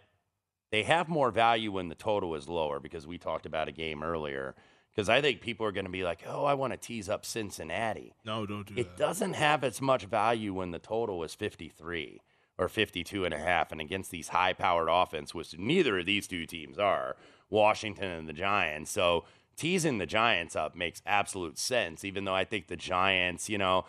they 0.71 0.83
have 0.85 1.11
more 1.11 1.31
value 1.31 1.71
when 1.71 1.91
the 1.91 1.95
total 1.95 2.35
is 2.35 2.49
lower 2.49 2.81
because 2.81 3.07
we 3.07 3.19
talked 3.19 3.45
about 3.45 3.69
a 3.69 3.73
game 3.73 4.03
earlier. 4.03 4.55
Because 4.95 5.11
I 5.11 5.21
think 5.21 5.43
people 5.43 5.67
are 5.67 5.73
going 5.73 5.85
to 5.85 5.91
be 5.91 6.05
like, 6.05 6.23
oh, 6.27 6.47
I 6.47 6.55
want 6.55 6.73
to 6.73 6.79
tease 6.79 7.11
up 7.11 7.27
Cincinnati. 7.27 8.15
no 8.25 8.47
don't 8.47 8.67
do 8.67 8.81
It 8.81 8.97
doesn't 8.97 9.35
have 9.35 9.63
as 9.63 9.83
much 9.83 10.07
value 10.07 10.55
when 10.55 10.71
the 10.71 10.79
total 10.79 11.23
is 11.23 11.35
53 11.35 12.23
or 12.57 12.69
52 12.69 13.27
and 13.27 13.35
a 13.35 13.39
half. 13.39 13.73
And 13.73 13.81
against 13.81 14.11
these 14.11 14.29
high 14.29 14.55
powered 14.55 14.89
offense, 14.91 15.35
which 15.35 15.59
neither 15.59 15.99
of 15.99 16.07
these 16.07 16.27
two 16.27 16.47
teams 16.47 16.79
are, 16.79 17.17
Washington 17.51 18.11
and 18.11 18.27
the 18.27 18.33
Giants. 18.33 18.91
So 18.91 19.25
teasing 19.57 19.99
the 19.99 20.07
Giants 20.07 20.57
up 20.57 20.75
makes 20.75 21.03
absolute 21.07 21.59
sense, 21.59 22.05
even 22.05 22.25
though 22.25 22.35
I 22.35 22.45
think 22.45 22.69
the 22.69 22.77
Giants, 22.77 23.49
you 23.49 23.59
know, 23.59 23.85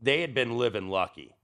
they 0.00 0.20
had 0.20 0.34
been 0.34 0.56
living 0.56 0.88
lucky. 0.88 1.34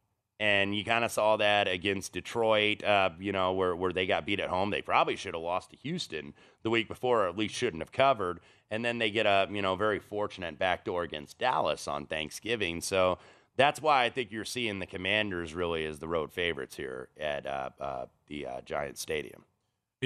And 0.40 0.74
you 0.76 0.84
kind 0.84 1.04
of 1.04 1.12
saw 1.12 1.36
that 1.36 1.68
against 1.68 2.12
Detroit, 2.12 2.82
uh, 2.82 3.10
you 3.20 3.30
know, 3.32 3.52
where, 3.52 3.74
where 3.76 3.92
they 3.92 4.04
got 4.04 4.26
beat 4.26 4.40
at 4.40 4.48
home. 4.48 4.70
They 4.70 4.82
probably 4.82 5.14
should 5.14 5.34
have 5.34 5.42
lost 5.42 5.70
to 5.70 5.76
Houston 5.76 6.34
the 6.62 6.70
week 6.70 6.88
before, 6.88 7.24
or 7.24 7.28
at 7.28 7.38
least 7.38 7.54
shouldn't 7.54 7.82
have 7.82 7.92
covered. 7.92 8.40
And 8.70 8.84
then 8.84 8.98
they 8.98 9.10
get 9.10 9.26
a, 9.26 9.48
you 9.50 9.62
know, 9.62 9.76
very 9.76 10.00
fortunate 10.00 10.58
backdoor 10.58 11.04
against 11.04 11.38
Dallas 11.38 11.86
on 11.86 12.06
Thanksgiving. 12.06 12.80
So 12.80 13.18
that's 13.56 13.80
why 13.80 14.04
I 14.04 14.10
think 14.10 14.32
you're 14.32 14.44
seeing 14.44 14.80
the 14.80 14.86
Commanders 14.86 15.54
really 15.54 15.86
as 15.86 16.00
the 16.00 16.08
road 16.08 16.32
favorites 16.32 16.76
here 16.76 17.08
at 17.18 17.46
uh, 17.46 17.70
uh, 17.80 18.06
the 18.26 18.46
uh, 18.46 18.60
Giants 18.62 19.00
Stadium. 19.00 19.44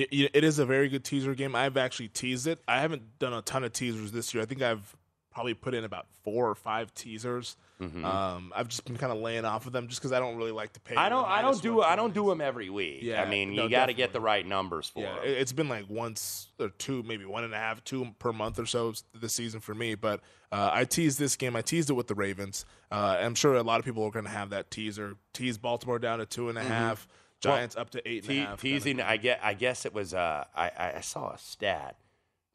It, 0.03 0.30
it 0.34 0.44
is 0.44 0.59
a 0.59 0.66
very 0.66 0.88
good 0.88 1.05
teaser 1.05 1.34
game. 1.34 1.55
I've 1.55 1.76
actually 1.76 2.09
teased 2.09 2.46
it. 2.46 2.61
I 2.68 2.80
haven't 2.80 3.18
done 3.18 3.32
a 3.32 3.42
ton 3.42 3.64
of 3.64 3.72
teasers 3.72 4.12
this 4.12 4.32
year. 4.34 4.42
I 4.42 4.46
think 4.46 4.62
I've 4.62 4.94
probably 5.30 5.55
put 5.55 5.72
in 5.72 5.84
about 5.84 6.07
four 6.24 6.49
or 6.51 6.55
five 6.57 6.92
teasers. 6.94 7.57
Mhm. 7.80 8.03
Um, 8.05 8.53
I've 8.57 8.66
just 8.66 8.84
been 8.84 8.96
kind 8.96 9.12
of 9.12 9.18
laying 9.18 9.44
off 9.44 9.66
of 9.66 9.72
them 9.72 9.86
just 9.86 10.01
because 10.01 10.11
I 10.11 10.18
don't 10.18 10.36
really 10.36 10.51
like 10.51 10.72
to 10.72 10.80
pay. 10.80 10.96
I 10.96 11.09
don't. 11.09 11.28
I 11.28 11.42
don't 11.42 11.62
do. 11.62 11.80
I 11.80 11.94
don't 11.94 12.12
do 12.12 12.26
them 12.28 12.40
every 12.40 12.70
week. 12.70 13.03
Yeah, 13.03 13.22
I 13.22 13.28
mean, 13.30 13.55
no, 13.55 13.64
you 13.64 13.68
got 13.70 13.86
to 13.86 13.92
get 13.94 14.12
the 14.12 14.20
right 14.20 14.44
numbers 14.44 14.88
for 14.88 15.01
Yeah, 15.01 15.12
'em. 15.18 15.22
it- 15.24 15.38
it's 15.38 15.53
been 15.53 15.68
like 15.68 15.84
once 15.88 16.49
or 16.59 16.70
two, 16.70 17.05
maybe 17.05 17.24
one 17.24 17.44
and 17.44 17.55
a 17.55 17.57
half, 17.57 17.84
two 17.84 18.14
per 18.18 18.32
month 18.32 18.59
or 18.59 18.66
so 18.66 18.94
this 19.14 19.32
season 19.34 19.61
for 19.61 19.76
me. 19.76 19.94
But 19.94 20.20
uh, 20.51 20.70
I 20.72 20.84
teased 20.86 21.20
this 21.20 21.36
game. 21.36 21.55
I 21.55 21.62
teased 21.62 21.88
it 21.88 21.92
with 21.92 22.09
the 22.09 22.16
Ravens. 22.16 22.64
Uh, 22.90 23.18
I'm 23.20 23.36
sure 23.36 23.55
a 23.55 23.62
lot 23.62 23.78
of 23.78 23.84
people 23.84 24.03
are 24.05 24.11
going 24.11 24.24
to 24.24 24.30
have 24.32 24.51
that 24.51 24.72
teaser. 24.72 25.14
Tease 25.32 25.57
Baltimore 25.57 26.01
down 26.01 26.18
to 26.18 26.26
two 26.26 26.49
and 26.49 26.59
a 26.59 26.64
half. 26.64 27.07
Giants 27.41 27.76
Well, 27.76 27.82
up 27.82 27.91
to 27.91 28.09
eight 28.09 28.24
and 28.24 28.28
te- 28.28 28.43
a 28.43 28.47
half. 28.47 28.61
Teasing. 28.61 29.01
I 29.01 29.16
get. 29.16 29.41
I 29.43 29.55
guess 29.55 29.86
it 29.86 29.95
was. 29.95 30.14
Uh, 30.14 30.45
I, 30.57 30.70
I 30.97 31.01
saw 31.01 31.32
a 31.32 31.39
stat. 31.39 31.97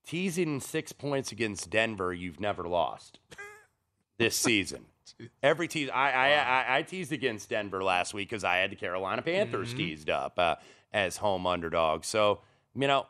Teasing 0.05 0.59
six 0.59 0.91
points 0.91 1.31
against 1.31 1.69
Denver. 1.69 2.13
You've 2.13 2.39
never 2.41 2.63
lost 2.67 3.19
this 4.17 4.36
season. 4.36 4.86
Every 5.43 5.67
tease. 5.67 5.89
I 5.93 6.11
I, 6.11 6.27
I 6.34 6.77
I 6.77 6.81
teased 6.81 7.11
against 7.13 7.49
Denver 7.49 7.84
last 7.84 8.13
week 8.13 8.29
because 8.29 8.43
I 8.43 8.57
had 8.57 8.71
the 8.71 8.75
Carolina 8.75 9.21
Panthers 9.21 9.73
Mhm. 9.73 9.77
teased 9.77 10.09
up 10.09 10.34
uh, 10.38 10.55
as 10.91 11.17
home 11.17 11.45
underdogs. 11.47 12.07
So 12.07 12.41
you 12.75 12.88
know. 12.88 13.07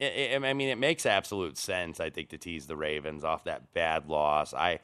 It, 0.00 0.32
it, 0.32 0.42
I 0.44 0.52
mean, 0.52 0.68
it 0.68 0.78
makes 0.78 1.06
absolute 1.06 1.56
sense. 1.56 2.00
I 2.00 2.10
think 2.10 2.30
to 2.30 2.38
tease 2.38 2.66
the 2.66 2.74
Ravens 2.74 3.22
off 3.22 3.44
that 3.44 3.72
bad 3.72 4.08
loss. 4.08 4.52
I 4.52 4.80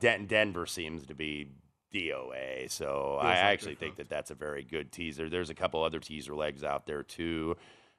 Den- 0.00 0.26
Denver 0.26 0.66
seems 0.66 1.06
to 1.06 1.14
be 1.14 1.50
DOA, 1.94 2.70
so 2.70 3.18
I 3.20 3.34
actually 3.34 3.74
think 3.76 3.96
that 3.96 4.08
that's 4.08 4.30
a 4.30 4.34
very 4.34 4.62
good 4.62 4.92
teaser. 4.92 5.28
There's 5.28 5.50
a 5.50 5.54
couple 5.54 5.82
other 5.82 5.98
teaser 6.00 6.34
legs 6.34 6.62
out 6.64 6.86
there 6.86 7.02
too. 7.02 7.56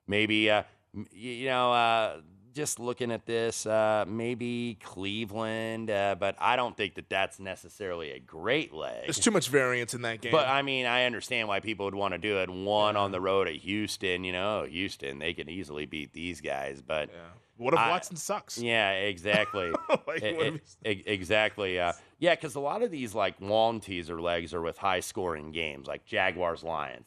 Maybe 0.07 0.49
uh, 0.49 0.63
you 1.11 1.45
know, 1.47 1.73
uh, 1.73 2.17
just 2.53 2.79
looking 2.79 3.11
at 3.11 3.25
this, 3.27 3.65
uh, 3.67 4.03
maybe 4.07 4.77
Cleveland, 4.83 5.91
uh, 5.91 6.15
but 6.19 6.35
I 6.39 6.55
don't 6.55 6.75
think 6.75 6.95
that 6.95 7.07
that's 7.09 7.39
necessarily 7.39 8.11
a 8.11 8.19
great 8.19 8.73
leg. 8.73 9.03
There's 9.05 9.19
too 9.19 9.31
much 9.31 9.49
variance 9.49 9.93
in 9.93 10.01
that 10.03 10.21
game. 10.21 10.31
But 10.31 10.47
I 10.47 10.61
mean, 10.63 10.85
I 10.85 11.05
understand 11.05 11.47
why 11.47 11.59
people 11.59 11.85
would 11.85 11.95
want 11.95 12.13
to 12.13 12.17
do 12.17 12.39
it. 12.39 12.49
One 12.49 12.95
on 12.95 13.11
the 13.11 13.21
road 13.21 13.47
at 13.47 13.55
Houston, 13.55 14.23
you 14.23 14.31
know, 14.33 14.63
Houston, 14.63 15.19
they 15.19 15.33
can 15.33 15.49
easily 15.49 15.85
beat 15.85 16.13
these 16.13 16.41
guys. 16.41 16.81
But 16.81 17.09
what 17.57 17.73
if 17.73 17.79
I- 17.79 17.89
Watson 17.89 18.15
sucks? 18.17 18.57
Yeah, 18.57 18.91
exactly. 18.91 19.71
Like, 20.07 20.23
e- 20.23 20.59
e- 20.85 21.03
exactly. 21.05 21.79
Uh, 21.79 21.93
yeah, 22.19 22.35
because 22.35 22.55
a 22.55 22.59
lot 22.59 22.81
of 22.83 22.91
these 22.91 23.13
like 23.15 23.35
long 23.39 23.79
teaser 23.79 24.21
legs 24.21 24.53
are 24.53 24.61
with 24.61 24.77
high 24.77 24.99
scoring 25.01 25.51
games, 25.51 25.87
like 25.87 26.05
Jaguars 26.05 26.63
Lions. 26.63 27.05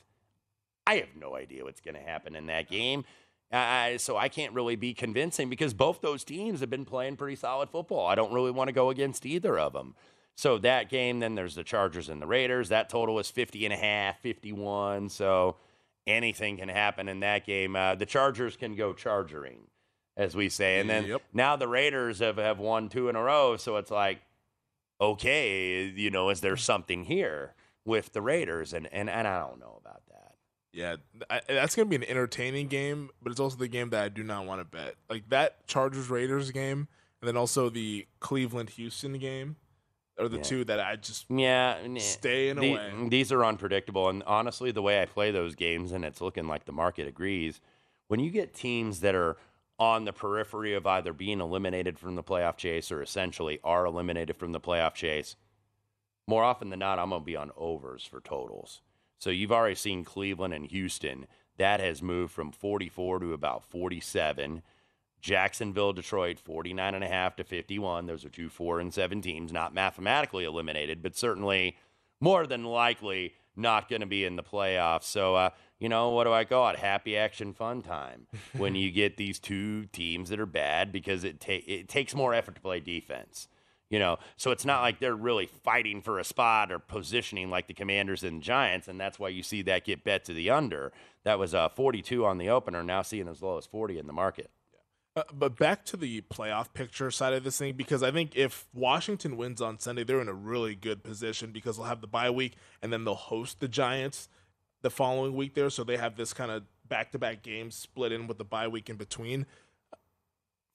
I 0.87 0.97
have 0.97 1.15
no 1.19 1.37
idea 1.37 1.65
what's 1.65 1.81
going 1.81 1.95
to 1.95 2.01
happen 2.01 2.35
in 2.35 2.47
that 2.47 2.69
game. 2.69 3.05
Uh, 3.53 3.99
so 3.99 4.17
I 4.17 4.29
can't 4.29 4.53
really 4.55 4.77
be 4.77 4.95
convincing 4.95 5.51
because 5.51 5.75
both 5.75 6.01
those 6.01 6.23
teams 6.25 6.61
have 6.61 6.71
been 6.71 6.85
playing 6.85 7.17
pretty 7.17 7.35
solid 7.37 7.69
football. 7.69 8.07
I 8.07 8.15
don't 8.15 8.33
really 8.33 8.51
want 8.53 8.69
to 8.69 8.73
go 8.73 8.91
against 8.91 9.27
either 9.27 9.59
of 9.59 9.73
them. 9.73 9.95
So 10.37 10.57
that 10.59 10.89
game, 10.89 11.19
then 11.19 11.35
there's 11.35 11.57
the 11.57 11.65
Chargers 11.65 12.09
and 12.09 12.23
the 12.23 12.27
Raiders. 12.27 12.69
That 12.69 12.89
total 12.89 13.17
was 13.17 13.29
50 13.31 13.65
and 13.67 13.75
a 13.75 13.77
half, 13.77 14.21
51. 14.21 15.09
So 15.11 15.57
anything 16.07 16.57
can 16.59 16.69
happen 16.69 17.09
in 17.09 17.21
that 17.21 17.45
game. 17.45 17.75
Uh, 17.77 17.95
the 17.97 18.07
Chargers 18.07 18.57
can 18.57 18.75
go 18.77 18.93
chargering, 18.95 19.63
as 20.17 20.35
we 20.37 20.49
say. 20.49 20.79
And 20.79 20.89
then 20.89 21.05
Yep. 21.07 21.23
now 21.35 21.57
the 21.57 21.69
Raiders 21.69 22.21
have, 22.21 22.37
have 22.37 22.59
won 22.61 22.89
two 22.89 23.09
in 23.09 23.17
a 23.17 23.23
row. 23.23 23.57
So 23.57 23.77
it's 23.77 23.91
like, 23.91 24.21
okay, 25.01 25.85
you 25.95 26.11
know, 26.11 26.31
is 26.31 26.41
there 26.41 26.57
something 26.57 27.05
here 27.05 27.55
with 27.85 28.13
the 28.13 28.21
Raiders? 28.23 28.73
And, 28.73 28.89
and, 28.93 29.09
and 29.09 29.27
I 29.27 29.39
don't 29.41 29.59
know 29.59 29.79
about 29.81 30.03
that. 30.09 30.35
Yeah, 30.73 30.97
I, 31.29 31.41
that's 31.49 31.75
going 31.75 31.91
to 31.91 31.99
be 31.99 32.05
an 32.05 32.09
entertaining 32.09 32.69
game, 32.69 33.11
but 33.21 33.33
it's 33.33 33.41
also 33.41 33.57
the 33.57 33.67
game 33.67 33.91
that 33.91 34.05
I 34.05 34.09
do 34.09 34.23
not 34.23 34.47
want 34.47 34.61
to 34.61 34.65
bet. 34.65 34.95
Like 35.09 35.29
that 35.31 35.67
Chargers 35.67 36.09
Raiders 36.11 36.53
game, 36.53 36.87
and 37.21 37.29
then 37.29 37.37
also 37.37 37.71
the 37.71 38.07
Cleveland 38.21 38.71
Houston 38.71 39.19
game, 39.19 39.57
are 40.17 40.29
the 40.29 40.37
Yeah. 40.37 40.43
two 40.43 40.65
that 40.67 40.79
I 40.79 40.95
just 40.97 41.27
Yeah, 41.29 41.79
nah. 41.89 41.99
staying 41.99 42.61
The- 42.61 42.73
away. 42.75 43.09
These 43.09 43.33
are 43.33 43.45
unpredictable, 43.45 44.09
and 44.09 44.23
honestly, 44.25 44.71
the 44.71 44.83
way 44.83 45.03
I 45.03 45.07
play 45.07 45.33
those 45.33 45.57
games, 45.57 45.91
and 45.91 46.05
it's 46.05 46.21
looking 46.21 46.47
like 46.47 46.67
the 46.67 46.73
market 46.73 47.09
agrees. 47.09 47.61
When 48.07 48.21
you 48.21 48.31
get 48.31 48.55
teams 48.55 49.01
that 49.01 49.15
are 49.17 49.39
on 49.81 50.05
the 50.05 50.13
periphery 50.13 50.75
of 50.75 50.87
either 50.87 51.15
being 51.15 51.41
eliminated 51.41 51.99
from 51.99 52.15
the 52.15 52.23
playoff 52.23 52.59
chase 52.59 52.93
or 52.93 53.03
essentially 53.03 53.59
are 53.65 53.87
eliminated 53.87 54.37
from 54.37 54.53
the 54.53 54.61
playoff 54.61 54.93
chase, 54.93 55.37
more 56.29 56.45
often 56.45 56.69
than 56.69 56.79
not, 56.79 56.99
I'm 56.99 57.09
going 57.09 57.23
to 57.23 57.27
be 57.27 57.35
on 57.35 57.51
overs 57.57 58.05
for 58.05 58.21
totals. 58.21 58.83
So 59.19 59.31
you've 59.31 59.51
already 59.51 59.75
seen 59.75 60.05
Cleveland 60.05 60.53
and 60.53 60.67
Houston. 60.67 61.27
That 61.57 61.81
has 61.81 62.03
moved 62.03 62.33
from 62.33 62.53
44 62.53 63.21
to 63.21 63.33
about 63.33 63.65
47. 63.65 64.63
Jacksonville, 65.21 65.93
Detroit, 65.93 66.39
49 66.39 66.95
and 66.95 67.05
a 67.05 67.09
half 67.09 67.37
to 67.37 67.45
51. 67.45 68.07
Those 68.07 68.25
are 68.25 68.31
two 68.31 68.49
four 68.49 68.81
and 68.81 68.93
seven 68.93 69.21
teams, 69.21 69.53
not 69.53 69.75
mathematically 69.75 70.45
eliminated, 70.45 71.03
but 71.03 71.17
certainly 71.17 71.77
more 72.21 72.47
than 72.47 72.65
likely 72.65 73.35
not 73.61 73.89
going 73.89 74.01
to 74.01 74.07
be 74.07 74.25
in 74.25 74.37
the 74.37 74.43
playoffs. 74.43 75.05
So, 75.05 75.35
uh, 75.35 75.51
you 75.79 75.89
know, 75.89 76.11
what 76.11 76.25
do 76.25 76.33
I 76.33 76.45
call 76.45 76.69
it? 76.71 76.77
Happy 76.77 77.17
action 77.17 77.53
fun 77.53 77.83
time 77.83 78.27
when 78.57 78.75
you 78.75 78.91
get 78.91 79.17
these 79.17 79.39
two 79.39 79.87
teams 79.87 80.29
that 80.31 80.41
are 80.41 80.47
bad 80.47 80.93
because 80.93 81.25
it, 81.25 81.41
ta- 81.41 81.65
it 81.67 81.89
takes 81.89 82.15
more 82.15 82.35
effort 82.35 82.55
to 82.57 82.61
play 82.61 82.81
defense. 82.81 83.49
You 83.89 83.99
know, 83.99 84.19
so 84.37 84.53
it's 84.53 84.65
not 84.65 84.83
like 84.83 85.01
they're 85.01 85.17
really 85.17 85.47
fighting 85.47 86.01
for 86.01 86.21
a 86.21 86.25
spot 86.25 86.71
or 86.71 86.79
positioning 86.79 87.51
like 87.51 87.67
the 87.67 87.75
Commanders 87.75 88.23
and 88.23 88.41
Giants, 88.41 88.87
and 88.87 89.01
that's 89.01 89.19
why 89.19 89.31
you 89.31 89.43
see 89.43 89.63
that 89.63 89.85
get 89.85 90.05
bet 90.05 90.25
to 90.27 90.33
the 90.33 90.49
under. 90.49 90.93
That 91.25 91.41
was 91.41 91.55
uh, 91.55 91.69
42 91.71 92.25
on 92.25 92.39
the 92.39 92.51
opener, 92.51 92.85
now 92.85 93.03
seeing 93.03 93.27
as 93.27 93.43
low 93.43 93.59
as 93.59 93.67
40 93.67 93.99
in 93.99 94.07
the 94.07 94.13
market. 94.13 94.53
Uh, 95.17 95.25
but 95.33 95.59
back 95.59 95.85
to 95.85 95.97
the 95.97 96.21
playoff 96.23 96.73
picture 96.73 97.11
side 97.11 97.33
of 97.33 97.43
this 97.43 97.59
thing, 97.59 97.75
because 97.75 98.03
I 98.03 98.13
think 98.13 98.37
if 98.37 98.69
Washington 98.73 99.37
wins 99.37 99.61
on 99.61 99.79
Sunday, 99.79 100.05
they're 100.05 100.21
in 100.21 100.29
a 100.29 100.33
really 100.33 100.77
good 100.77 101.03
position 101.03 101.51
because 101.51 101.77
they'll 101.77 101.87
have 101.87 102.01
the 102.01 102.07
bye 102.07 102.31
week 102.31 102.57
and 102.81 102.93
then 102.93 103.05
they'll 103.05 103.15
host 103.15 103.59
the 103.59 103.67
Giants 103.67 104.29
the 104.83 104.91
following 104.91 105.35
week 105.35 105.55
there. 105.55 105.69
So 105.69 105.83
they 105.83 105.97
have 105.97 106.17
this 106.17 106.33
kind 106.33 106.51
of 106.53 106.63
back 106.89 107.11
to 107.13 107.19
back 107.19 107.43
games 107.43 107.75
split 107.75 108.13
in 108.13 108.29
with 108.29 108.39
the 108.39 108.45
bye 108.45 108.69
week 108.69 108.89
in 108.89 108.97
between. 108.97 109.47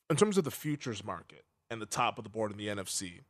In 0.09 0.17
terms 0.17 0.37
of 0.37 0.43
the 0.43 0.51
futures 0.51 1.03
market 1.03 1.45
and 1.71 1.81
the 1.81 1.85
top 1.85 2.17
of 2.17 2.25
the 2.25 2.29
board 2.29 2.51
in 2.51 2.57
the 2.57 2.67
NFC, 2.67 3.21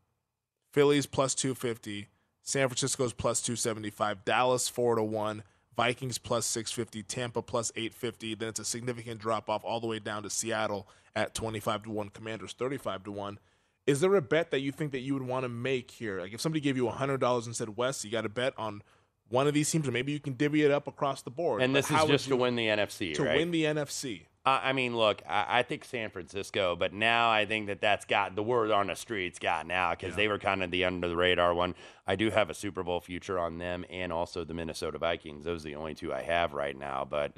Phillies 0.74 1.06
plus 1.06 1.36
250, 1.36 2.08
San 2.42 2.68
Francisco's 2.68 3.14
plus 3.14 3.42
275, 3.42 4.26
Dallas 4.26 4.68
4 4.68 4.96
to 4.96 5.04
1, 5.04 5.44
Vikings 5.76 6.18
plus 6.18 6.46
650, 6.46 7.04
Tampa 7.04 7.42
plus 7.42 7.72
850. 7.76 8.36
Then 8.36 8.50
it's 8.50 8.60
a 8.60 8.66
significant 8.66 9.20
drop 9.20 9.50
off 9.50 9.64
all 9.64 9.80
the 9.80 9.88
way 9.88 10.00
down 10.00 10.24
to 10.24 10.30
Seattle 10.30 10.88
at 11.16 11.34
25 11.34 11.84
to 11.84 11.92
1, 11.92 12.10
Commanders 12.10 12.54
35 12.54 13.04
to 13.06 13.12
1. 13.12 13.40
Is 13.88 14.00
there 14.02 14.16
a 14.16 14.22
bet 14.22 14.52
that 14.52 14.62
you 14.62 14.72
think 14.72 14.92
that 14.94 15.02
you 15.02 15.14
would 15.14 15.24
want 15.24 15.44
to 15.44 15.50
make 15.50 15.92
here? 15.92 16.20
Like 16.20 16.34
if 16.34 16.42
somebody 16.42 16.60
gave 16.60 16.76
you 16.78 16.88
$100 16.88 17.46
and 17.46 17.56
said, 17.56 17.78
Wes, 17.78 18.04
you 18.04 18.12
got 18.12 18.22
to 18.22 18.30
bet 18.30 18.54
on 18.58 18.82
one 19.30 19.48
of 19.48 19.54
these 19.54 19.70
teams, 19.70 19.88
or 19.88 19.92
maybe 19.92 20.12
you 20.12 20.20
can 20.20 20.34
divvy 20.34 20.64
it 20.64 20.72
up 20.72 20.88
across 20.88 21.22
the 21.22 21.32
board. 21.32 21.62
And 21.62 21.74
But 21.74 21.86
this 21.88 21.92
is 21.92 22.06
just 22.08 22.28
to 22.30 22.36
win 22.36 22.56
the 22.56 22.68
NFC, 22.68 23.14
To 23.16 23.24
right? 23.24 23.38
win 23.38 23.52
the 23.52 23.64
NFC. 23.64 24.24
I 24.46 24.70
I 24.70 24.74
mean, 24.74 24.96
look, 24.96 25.22
I, 25.28 25.60
I 25.60 25.64
think 25.64 25.86
San 25.86 26.10
Francisco, 26.10 26.76
but 26.76 26.94
now 26.94 27.30
I 27.30 27.46
think 27.46 27.68
that 27.68 27.82
that's 27.82 28.06
got 28.06 28.36
the 28.36 28.44
word 28.44 28.72
on 28.72 28.88
the 28.88 28.96
streets 28.96 29.40
got 29.40 29.68
now 29.68 29.92
because 29.92 30.16
they 30.16 30.28
were 30.28 30.40
kind 30.40 30.64
of 30.64 30.72
the 30.72 30.86
under 30.86 31.08
the 31.08 31.16
radar 31.16 31.54
one. 31.54 31.76
I 32.08 32.16
do 32.16 32.30
have 32.30 32.50
a 32.50 32.54
Super 32.54 32.84
Bowl 32.84 33.00
future 33.00 33.40
on 33.40 33.58
them 33.58 33.86
and 33.90 34.14
also 34.14 34.44
the 34.44 34.54
Minnesota 34.54 34.98
Vikings. 34.98 35.46
Those 35.46 35.66
are 35.66 35.70
the 35.70 35.76
only 35.76 35.96
two 35.96 36.14
I 36.14 36.22
have 36.22 36.54
right 36.54 36.78
now, 36.78 37.06
but 37.10 37.34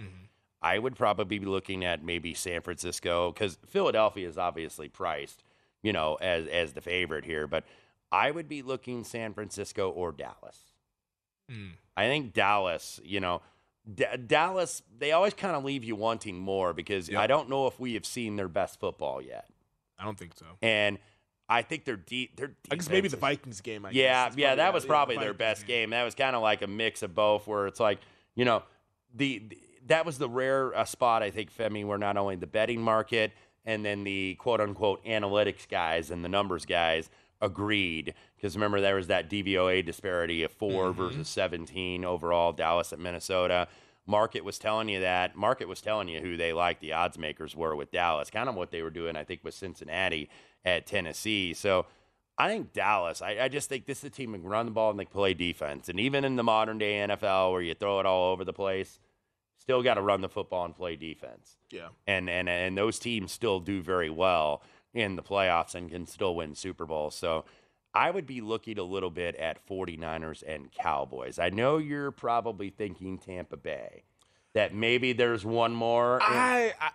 I 0.61 0.79
would 0.79 0.95
probably 0.95 1.39
be 1.39 1.45
looking 1.45 1.85
at 1.85 2.03
maybe 2.03 2.33
San 2.33 2.61
Francisco 2.61 3.31
because 3.31 3.57
Philadelphia 3.67 4.27
is 4.27 4.37
obviously 4.37 4.89
priced, 4.89 5.43
you 5.83 5.93
know, 5.93 6.15
as 6.15 6.47
as 6.47 6.73
the 6.73 6.81
favorite 6.81 7.25
here, 7.25 7.47
but 7.47 7.63
I 8.11 8.31
would 8.31 8.47
be 8.47 8.61
looking 8.61 9.03
San 9.03 9.33
Francisco 9.33 9.89
or 9.89 10.11
Dallas. 10.11 10.59
Hmm. 11.49 11.69
I 11.95 12.07
think 12.07 12.33
Dallas, 12.33 12.99
you 13.03 13.19
know, 13.19 13.41
D- 13.93 14.05
Dallas, 14.25 14.81
they 14.97 15.11
always 15.11 15.33
kind 15.33 15.55
of 15.55 15.63
leave 15.63 15.83
you 15.83 15.95
wanting 15.95 16.37
more 16.37 16.73
because 16.73 17.13
I 17.13 17.27
don't 17.27 17.49
know 17.49 17.67
if 17.67 17.79
we 17.79 17.93
have 17.93 18.05
seen 18.05 18.35
their 18.35 18.47
best 18.47 18.79
football 18.79 19.21
yet. 19.21 19.47
I 19.97 20.03
don't 20.03 20.17
think 20.17 20.33
so. 20.35 20.45
And 20.61 20.99
I 21.49 21.61
think 21.61 21.85
they're 21.85 21.95
deep. 21.95 22.39
I 22.69 22.75
guess 22.75 22.89
maybe 22.89 23.07
the 23.07 23.17
Vikings 23.17 23.61
game. 23.61 23.85
I 23.85 23.91
yeah, 23.91 24.27
guess. 24.27 24.37
Yeah, 24.37 24.55
that 24.55 24.73
was 24.73 24.85
probably 24.85 25.15
the 25.15 25.21
their 25.21 25.33
best 25.33 25.65
game. 25.65 25.91
That 25.91 26.03
was 26.03 26.15
kind 26.15 26.35
of 26.35 26.41
like 26.41 26.61
a 26.61 26.67
mix 26.67 27.03
of 27.03 27.15
both, 27.15 27.47
where 27.47 27.67
it's 27.67 27.79
like 27.79 27.99
you 28.35 28.45
know, 28.45 28.63
the, 29.15 29.43
the 29.47 29.57
that 29.87 30.05
was 30.05 30.17
the 30.17 30.29
rare 30.29 30.75
uh, 30.75 30.83
spot 30.83 31.23
I 31.23 31.31
think, 31.31 31.55
Femi, 31.55 31.85
where 31.85 31.97
not 31.97 32.17
only 32.17 32.35
the 32.35 32.47
betting 32.47 32.81
market 32.81 33.31
and 33.65 33.85
then 33.85 34.03
the 34.03 34.35
quote 34.35 34.59
unquote 34.59 35.03
analytics 35.05 35.67
guys 35.67 36.11
and 36.11 36.23
the 36.23 36.29
numbers 36.29 36.65
guys 36.65 37.09
agreed. 37.41 38.13
Because 38.35 38.55
remember, 38.55 38.81
there 38.81 38.95
was 38.95 39.07
that 39.07 39.29
DVOA 39.29 39.85
disparity 39.85 40.43
of 40.43 40.51
4 40.51 40.85
Mm-hmm. 40.87 40.97
versus 41.01 41.27
17 41.29 42.05
overall, 42.05 42.51
Dallas 42.53 42.93
at 42.93 42.99
Minnesota. 42.99 43.67
Market 44.05 44.43
was 44.45 44.57
telling 44.57 44.87
you 44.87 45.01
that. 45.01 45.35
Market 45.35 45.67
was 45.67 45.81
telling 45.81 46.07
you 46.07 46.19
who 46.21 46.37
they 46.37 46.53
liked 46.53 46.79
the 46.81 46.93
odds 46.93 47.17
makers 47.17 47.55
were 47.55 47.75
with 47.75 47.91
Dallas, 47.91 48.29
kind 48.29 48.47
of 48.47 48.55
what 48.55 48.71
they 48.71 48.81
were 48.81 48.89
doing, 48.89 49.15
I 49.17 49.23
think, 49.25 49.43
with 49.43 49.53
Cincinnati 49.53 50.29
at 50.63 50.85
Tennessee. 50.87 51.53
So 51.53 51.85
I 52.37 52.47
think 52.47 52.71
Dallas, 52.71 53.21
I, 53.21 53.31
I 53.41 53.47
just 53.49 53.67
think 53.67 53.85
this 53.85 53.97
is 53.99 54.03
a 54.05 54.09
team 54.09 54.31
that 54.31 54.39
can 54.39 54.47
run 54.49 54.65
the 54.65 54.71
ball 54.71 54.91
and 54.91 54.99
they 54.99 55.05
play 55.05 55.33
defense. 55.33 55.89
And 55.89 55.99
even 55.99 56.23
in 56.23 56.35
the 56.37 56.43
modern 56.43 56.77
day 56.77 57.05
NFL 57.07 57.51
where 57.51 57.61
you 57.61 57.73
throw 57.73 57.99
it 57.99 58.05
all 58.05 58.31
over 58.31 58.45
the 58.45 58.53
place, 58.53 58.99
still 59.59 59.83
got 59.83 59.95
to 59.95 60.01
run 60.01 60.21
the 60.21 60.29
football 60.29 60.63
and 60.63 60.73
play 60.75 60.95
defense. 60.95 61.57
Yeah. 61.69 61.89
And, 62.05 62.29
and, 62.29 62.47
and 62.47 62.77
those 62.77 62.99
teams 62.99 63.33
still 63.33 63.59
do 63.59 63.81
very 63.81 64.09
well 64.09 64.61
in 64.93 65.15
the 65.15 65.23
playoffs 65.23 65.75
and 65.75 65.91
can 65.91 66.05
still 66.07 66.35
win 66.35 66.55
Super 66.55 66.85
Bowl. 66.85 67.11
So 67.11 67.45
I 67.93 68.11
would 68.11 68.25
be 68.25 68.41
looking 68.41 68.77
a 68.77 68.83
little 68.83 69.09
bit 69.09 69.35
at 69.35 69.65
49ers 69.67 70.43
and 70.45 70.71
Cowboys. 70.71 71.39
I 71.39 71.49
know 71.49 71.77
you're 71.77 72.11
probably 72.11 72.69
thinking 72.69 73.17
Tampa 73.17 73.57
Bay, 73.57 74.03
that 74.53 74.73
maybe 74.73 75.13
there's 75.13 75.45
one 75.45 75.73
more. 75.73 76.19
I, 76.21 76.73
I 76.79 76.91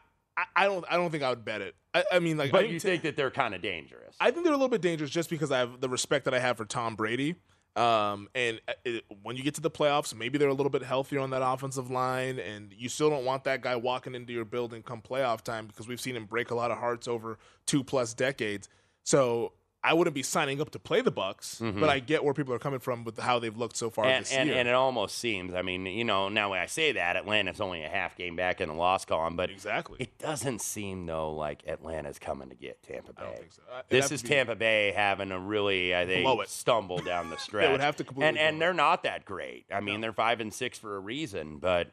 I 0.57 0.65
don't 0.65 0.85
I 0.89 0.97
don't 0.97 1.11
think 1.11 1.23
I 1.23 1.31
would 1.31 1.45
bet 1.45 1.61
it. 1.61 1.75
I, 1.95 2.05
I 2.13 2.19
mean, 2.19 2.37
like, 2.37 2.53
but 2.53 2.63
think 2.63 2.73
you 2.73 2.81
think 2.81 3.03
that 3.03 3.17
they're 3.17 3.31
kind 3.31 3.55
of 3.55 3.63
dangerous. 3.63 4.17
I 4.21 4.31
think 4.31 4.45
they're 4.45 4.55
a 4.55 4.57
little 4.57 4.69
bit 4.69 4.81
dangerous 4.81 5.11
just 5.11 5.29
because 5.29 5.53
I 5.53 5.59
have 5.59 5.81
the 5.81 5.89
respect 5.89 6.25
that 6.25 6.35
I 6.35 6.39
have 6.39 6.57
for 6.57 6.65
Tom 6.65 6.97
Brady. 6.97 7.37
Um, 7.75 8.29
and 8.35 8.61
uh, 8.69 8.73
it, 8.85 9.05
when 9.23 9.37
you 9.37 9.43
get 9.43 9.55
to 9.55 9.61
the 9.61 9.71
playoffs, 9.71 10.15
maybe 10.15 10.37
they're 10.37 10.49
a 10.49 10.55
little 10.55 10.71
bit 10.71 10.83
healthier 10.83 11.21
on 11.21 11.31
that 11.31 11.43
offensive 11.43 11.91
line, 11.91 12.39
and 12.39 12.73
you 12.77 12.89
still 12.89 13.09
don't 13.09 13.25
want 13.25 13.45
that 13.45 13.63
guy 13.63 13.77
walking 13.77 14.15
into 14.15 14.33
your 14.33 14.45
building 14.45 14.83
come 14.83 15.01
playoff 15.01 15.43
time 15.43 15.67
because 15.67 15.89
we've 15.89 16.01
seen 16.01 16.17
him 16.17 16.27
break 16.27 16.51
a 16.51 16.55
lot 16.55 16.71
of 16.71 16.79
hearts 16.79 17.09
over 17.09 17.39
two 17.67 17.83
plus 17.83 18.13
decades. 18.13 18.69
So 19.05 19.53
I 19.85 19.95
wouldn't 19.95 20.15
be 20.15 20.23
signing 20.23 20.61
up 20.61 20.71
to 20.71 20.79
play 20.79 21.01
the 21.01 21.11
Bucs, 21.11 21.61
Mhm. 21.61 21.81
but 21.81 21.89
I 21.89 21.99
get 21.99 22.23
where 22.23 22.33
people 22.35 22.55
are 22.55 22.59
coming 22.61 22.79
from 22.79 23.03
with 23.03 23.19
how 23.19 23.41
they've 23.41 23.57
looked 23.57 23.77
so 23.77 23.91
far 23.91 24.05
and, 24.05 24.25
this 24.25 24.33
and, 24.33 24.49
year. 24.49 24.57
and 24.59 24.69
it 24.69 24.75
almost 24.75 25.19
seems, 25.19 25.55
I 25.55 25.63
mean, 25.63 25.87
you 25.87 26.05
know, 26.05 26.29
now 26.29 26.51
when 26.51 26.61
I 26.61 26.67
say 26.67 26.93
that, 26.93 27.17
Atlanta's 27.17 27.61
only 27.61 27.83
a 27.83 27.89
half 27.89 28.17
game 28.17 28.37
back 28.37 28.61
in 28.61 28.69
the 28.69 28.75
loss 28.77 29.05
column, 29.05 29.35
but 29.35 29.51
exactly. 29.51 29.97
it 29.99 30.17
doesn't 30.19 30.61
seem, 30.61 31.07
though, 31.07 31.33
like 31.33 31.65
Atlanta's 31.67 32.21
coming 32.21 32.49
to 32.51 32.55
get 32.55 32.81
Tampa 32.85 33.13
Bay. 33.13 33.41
so. 33.51 33.63
It'd 33.73 33.85
This 33.89 34.13
is 34.13 34.23
be- 34.23 34.29
Tampa 34.29 34.55
Bay 34.55 34.93
having 34.93 35.33
a 35.33 35.39
really, 35.41 35.95
I 35.97 36.07
think, 36.07 36.29
stumble 36.47 36.99
down 36.99 37.31
the 37.31 37.37
stretch. 37.39 37.67
they 37.67 37.73
would 37.73 37.81
have 37.81 37.97
to 37.97 38.05
completely 38.05 38.29
and 38.29 38.39
and 38.39 38.61
they're 38.63 38.73
not 38.75 39.03
that 39.03 39.25
great. 39.25 39.67
I 39.73 39.81
mean, 39.81 40.01
they're 40.01 40.13
five 40.13 40.41
and 40.41 40.55
six 40.55 40.79
for 40.79 40.95
a 40.97 41.01
reason, 41.01 41.59
but 41.59 41.89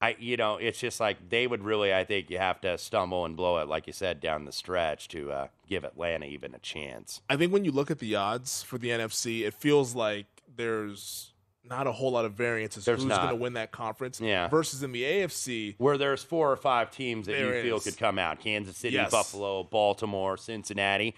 I, 0.00 0.14
you 0.18 0.36
know, 0.36 0.56
it's 0.56 0.78
just 0.78 1.00
like 1.00 1.30
they 1.30 1.46
would 1.46 1.62
really, 1.64 1.94
I 1.94 2.04
think, 2.04 2.28
you 2.30 2.38
have 2.38 2.60
to 2.60 2.76
stumble 2.76 3.24
and 3.24 3.34
blow 3.36 3.58
it, 3.58 3.68
like 3.68 3.86
you 3.86 3.92
said, 3.94 4.20
down 4.20 4.44
the 4.44 4.52
stretch 4.52 5.08
to 5.08 5.30
uh, 5.32 5.46
give 5.66 5.84
Atlanta 5.84 6.26
even 6.26 6.54
a 6.54 6.58
chance. 6.58 7.22
I 7.30 7.36
think 7.36 7.52
when 7.52 7.64
you 7.64 7.72
look 7.72 7.90
at 7.90 7.98
the 7.98 8.14
odds 8.14 8.62
for 8.62 8.76
the 8.76 8.90
NFC, 8.90 9.46
it 9.46 9.54
feels 9.54 9.94
like 9.94 10.26
there's 10.54 11.32
not 11.64 11.86
a 11.86 11.92
whole 11.92 12.12
lot 12.12 12.24
of 12.24 12.34
variance 12.34 12.76
as 12.76 12.84
There's 12.84 13.02
who's 13.02 13.08
going 13.16 13.28
to 13.30 13.34
win 13.34 13.54
that 13.54 13.72
conference. 13.72 14.20
Yeah. 14.20 14.48
Versus 14.48 14.82
in 14.82 14.92
the 14.92 15.02
AFC, 15.02 15.74
where 15.78 15.98
there's 15.98 16.22
four 16.22 16.52
or 16.52 16.56
five 16.56 16.90
teams 16.90 17.26
that 17.26 17.38
you 17.38 17.62
feel 17.62 17.78
is. 17.78 17.84
could 17.84 17.98
come 17.98 18.18
out 18.18 18.38
Kansas 18.40 18.76
City, 18.76 18.94
Yes. 18.96 19.10
Buffalo, 19.10 19.64
Baltimore, 19.64 20.36
Cincinnati, 20.36 21.14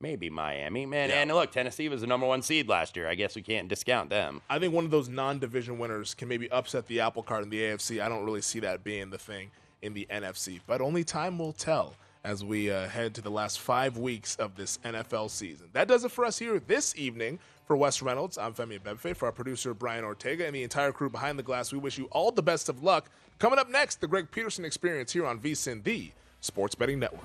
maybe 0.00 0.28
Miami. 0.30 0.86
Man, 0.86 1.08
Yeah. 1.10 1.22
and 1.22 1.32
look, 1.32 1.52
Tennessee 1.52 1.88
was 1.88 2.00
the 2.00 2.06
number 2.06 2.26
one 2.26 2.42
seed 2.42 2.68
last 2.68 2.96
year. 2.96 3.08
I 3.08 3.14
guess 3.14 3.34
we 3.34 3.42
can't 3.42 3.68
discount 3.68 4.10
them. 4.10 4.42
I 4.48 4.58
think 4.58 4.74
one 4.74 4.84
of 4.84 4.90
those 4.90 5.08
non-division 5.08 5.78
winners 5.78 6.14
can 6.14 6.28
maybe 6.28 6.50
upset 6.50 6.86
the 6.86 7.00
apple 7.00 7.22
cart 7.22 7.42
in 7.42 7.50
the 7.50 7.60
AFC. 7.62 8.00
I 8.00 8.08
don't 8.08 8.24
really 8.24 8.42
see 8.42 8.60
that 8.60 8.84
being 8.84 9.10
the 9.10 9.18
thing 9.18 9.50
in 9.82 9.94
the 9.94 10.06
NFC, 10.10 10.60
but 10.66 10.80
only 10.80 11.04
time 11.04 11.38
will 11.38 11.52
tell 11.52 11.94
as 12.24 12.44
we 12.44 12.70
uh, 12.70 12.88
head 12.88 13.14
to 13.14 13.20
the 13.22 13.30
last 13.30 13.60
five 13.60 13.96
weeks 13.96 14.34
of 14.36 14.56
this 14.56 14.78
NFL 14.84 15.30
season. 15.30 15.68
That 15.72 15.86
does 15.86 16.04
it 16.04 16.10
for 16.10 16.24
us 16.24 16.38
here 16.38 16.58
this 16.60 16.94
evening. 16.96 17.38
For 17.66 17.76
Wes 17.76 18.00
Reynolds, 18.00 18.38
I'm 18.38 18.54
Femi 18.54 18.78
Bebefe. 18.80 19.16
For 19.16 19.26
our 19.26 19.32
producer 19.32 19.74
Brian 19.74 20.04
Ortega 20.04 20.46
and 20.46 20.54
the 20.54 20.62
entire 20.62 20.92
crew 20.92 21.10
behind 21.10 21.36
the 21.36 21.42
glass, 21.42 21.72
we 21.72 21.78
wish 21.80 21.98
you 21.98 22.04
all 22.12 22.30
the 22.30 22.42
best 22.42 22.68
of 22.68 22.84
luck. 22.84 23.10
Coming 23.40 23.58
up 23.58 23.68
next, 23.68 24.00
the 24.00 24.06
Greg 24.06 24.30
Peterson 24.30 24.64
Experience 24.64 25.12
here 25.12 25.26
on 25.26 25.40
VSIN, 25.40 25.82
the 25.82 26.12
Sports 26.40 26.76
Betting 26.76 27.00
Network. 27.00 27.24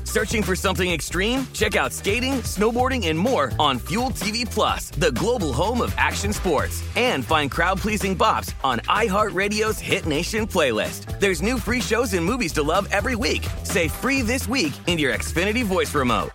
Searching 0.11 0.43
for 0.43 0.57
something 0.57 0.91
extreme? 0.91 1.47
Check 1.53 1.77
out 1.77 1.93
skating, 1.93 2.41
snowboarding, 2.41 3.07
and 3.07 3.17
more 3.17 3.53
on 3.57 3.79
Fuel 3.79 4.09
TV 4.09 4.43
Plus, 4.43 4.89
the 4.89 5.13
global 5.13 5.53
home 5.53 5.79
of 5.79 5.95
action 5.97 6.33
sports. 6.33 6.83
And 6.97 7.23
find 7.23 7.49
crowd-pleasing 7.49 8.17
bops 8.17 8.53
on 8.61 8.79
iHeartRadio's 8.89 9.79
Hit 9.79 10.05
Nation 10.05 10.45
playlist. 10.45 11.17
There's 11.21 11.41
new 11.41 11.57
free 11.57 11.79
shows 11.79 12.11
and 12.11 12.25
movies 12.25 12.51
to 12.53 12.61
love 12.61 12.89
every 12.91 13.15
week. 13.15 13.47
Say 13.63 13.87
free 13.87 14.21
this 14.21 14.49
week 14.49 14.73
in 14.85 14.99
your 14.99 15.13
Xfinity 15.13 15.63
voice 15.63 15.95
remote. 15.95 16.31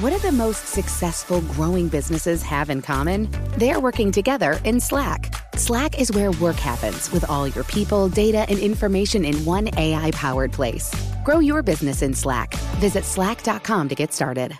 What 0.00 0.10
do 0.10 0.18
the 0.18 0.32
most 0.32 0.66
successful 0.66 1.40
growing 1.52 1.86
businesses 1.86 2.42
have 2.42 2.68
in 2.68 2.82
common? 2.82 3.28
They're 3.58 3.78
working 3.78 4.10
together 4.10 4.58
in 4.64 4.80
Slack. 4.80 5.41
Slack 5.56 6.00
is 6.00 6.10
where 6.12 6.32
work 6.32 6.56
happens 6.56 7.10
with 7.12 7.28
all 7.28 7.46
your 7.46 7.64
people, 7.64 8.08
data, 8.08 8.46
and 8.48 8.58
information 8.58 9.24
in 9.24 9.44
one 9.44 9.68
AI 9.76 10.10
powered 10.12 10.52
place. 10.52 10.94
Grow 11.24 11.40
your 11.40 11.62
business 11.62 12.02
in 12.02 12.14
Slack. 12.14 12.54
Visit 12.80 13.04
slack.com 13.04 13.88
to 13.88 13.94
get 13.94 14.12
started. 14.12 14.58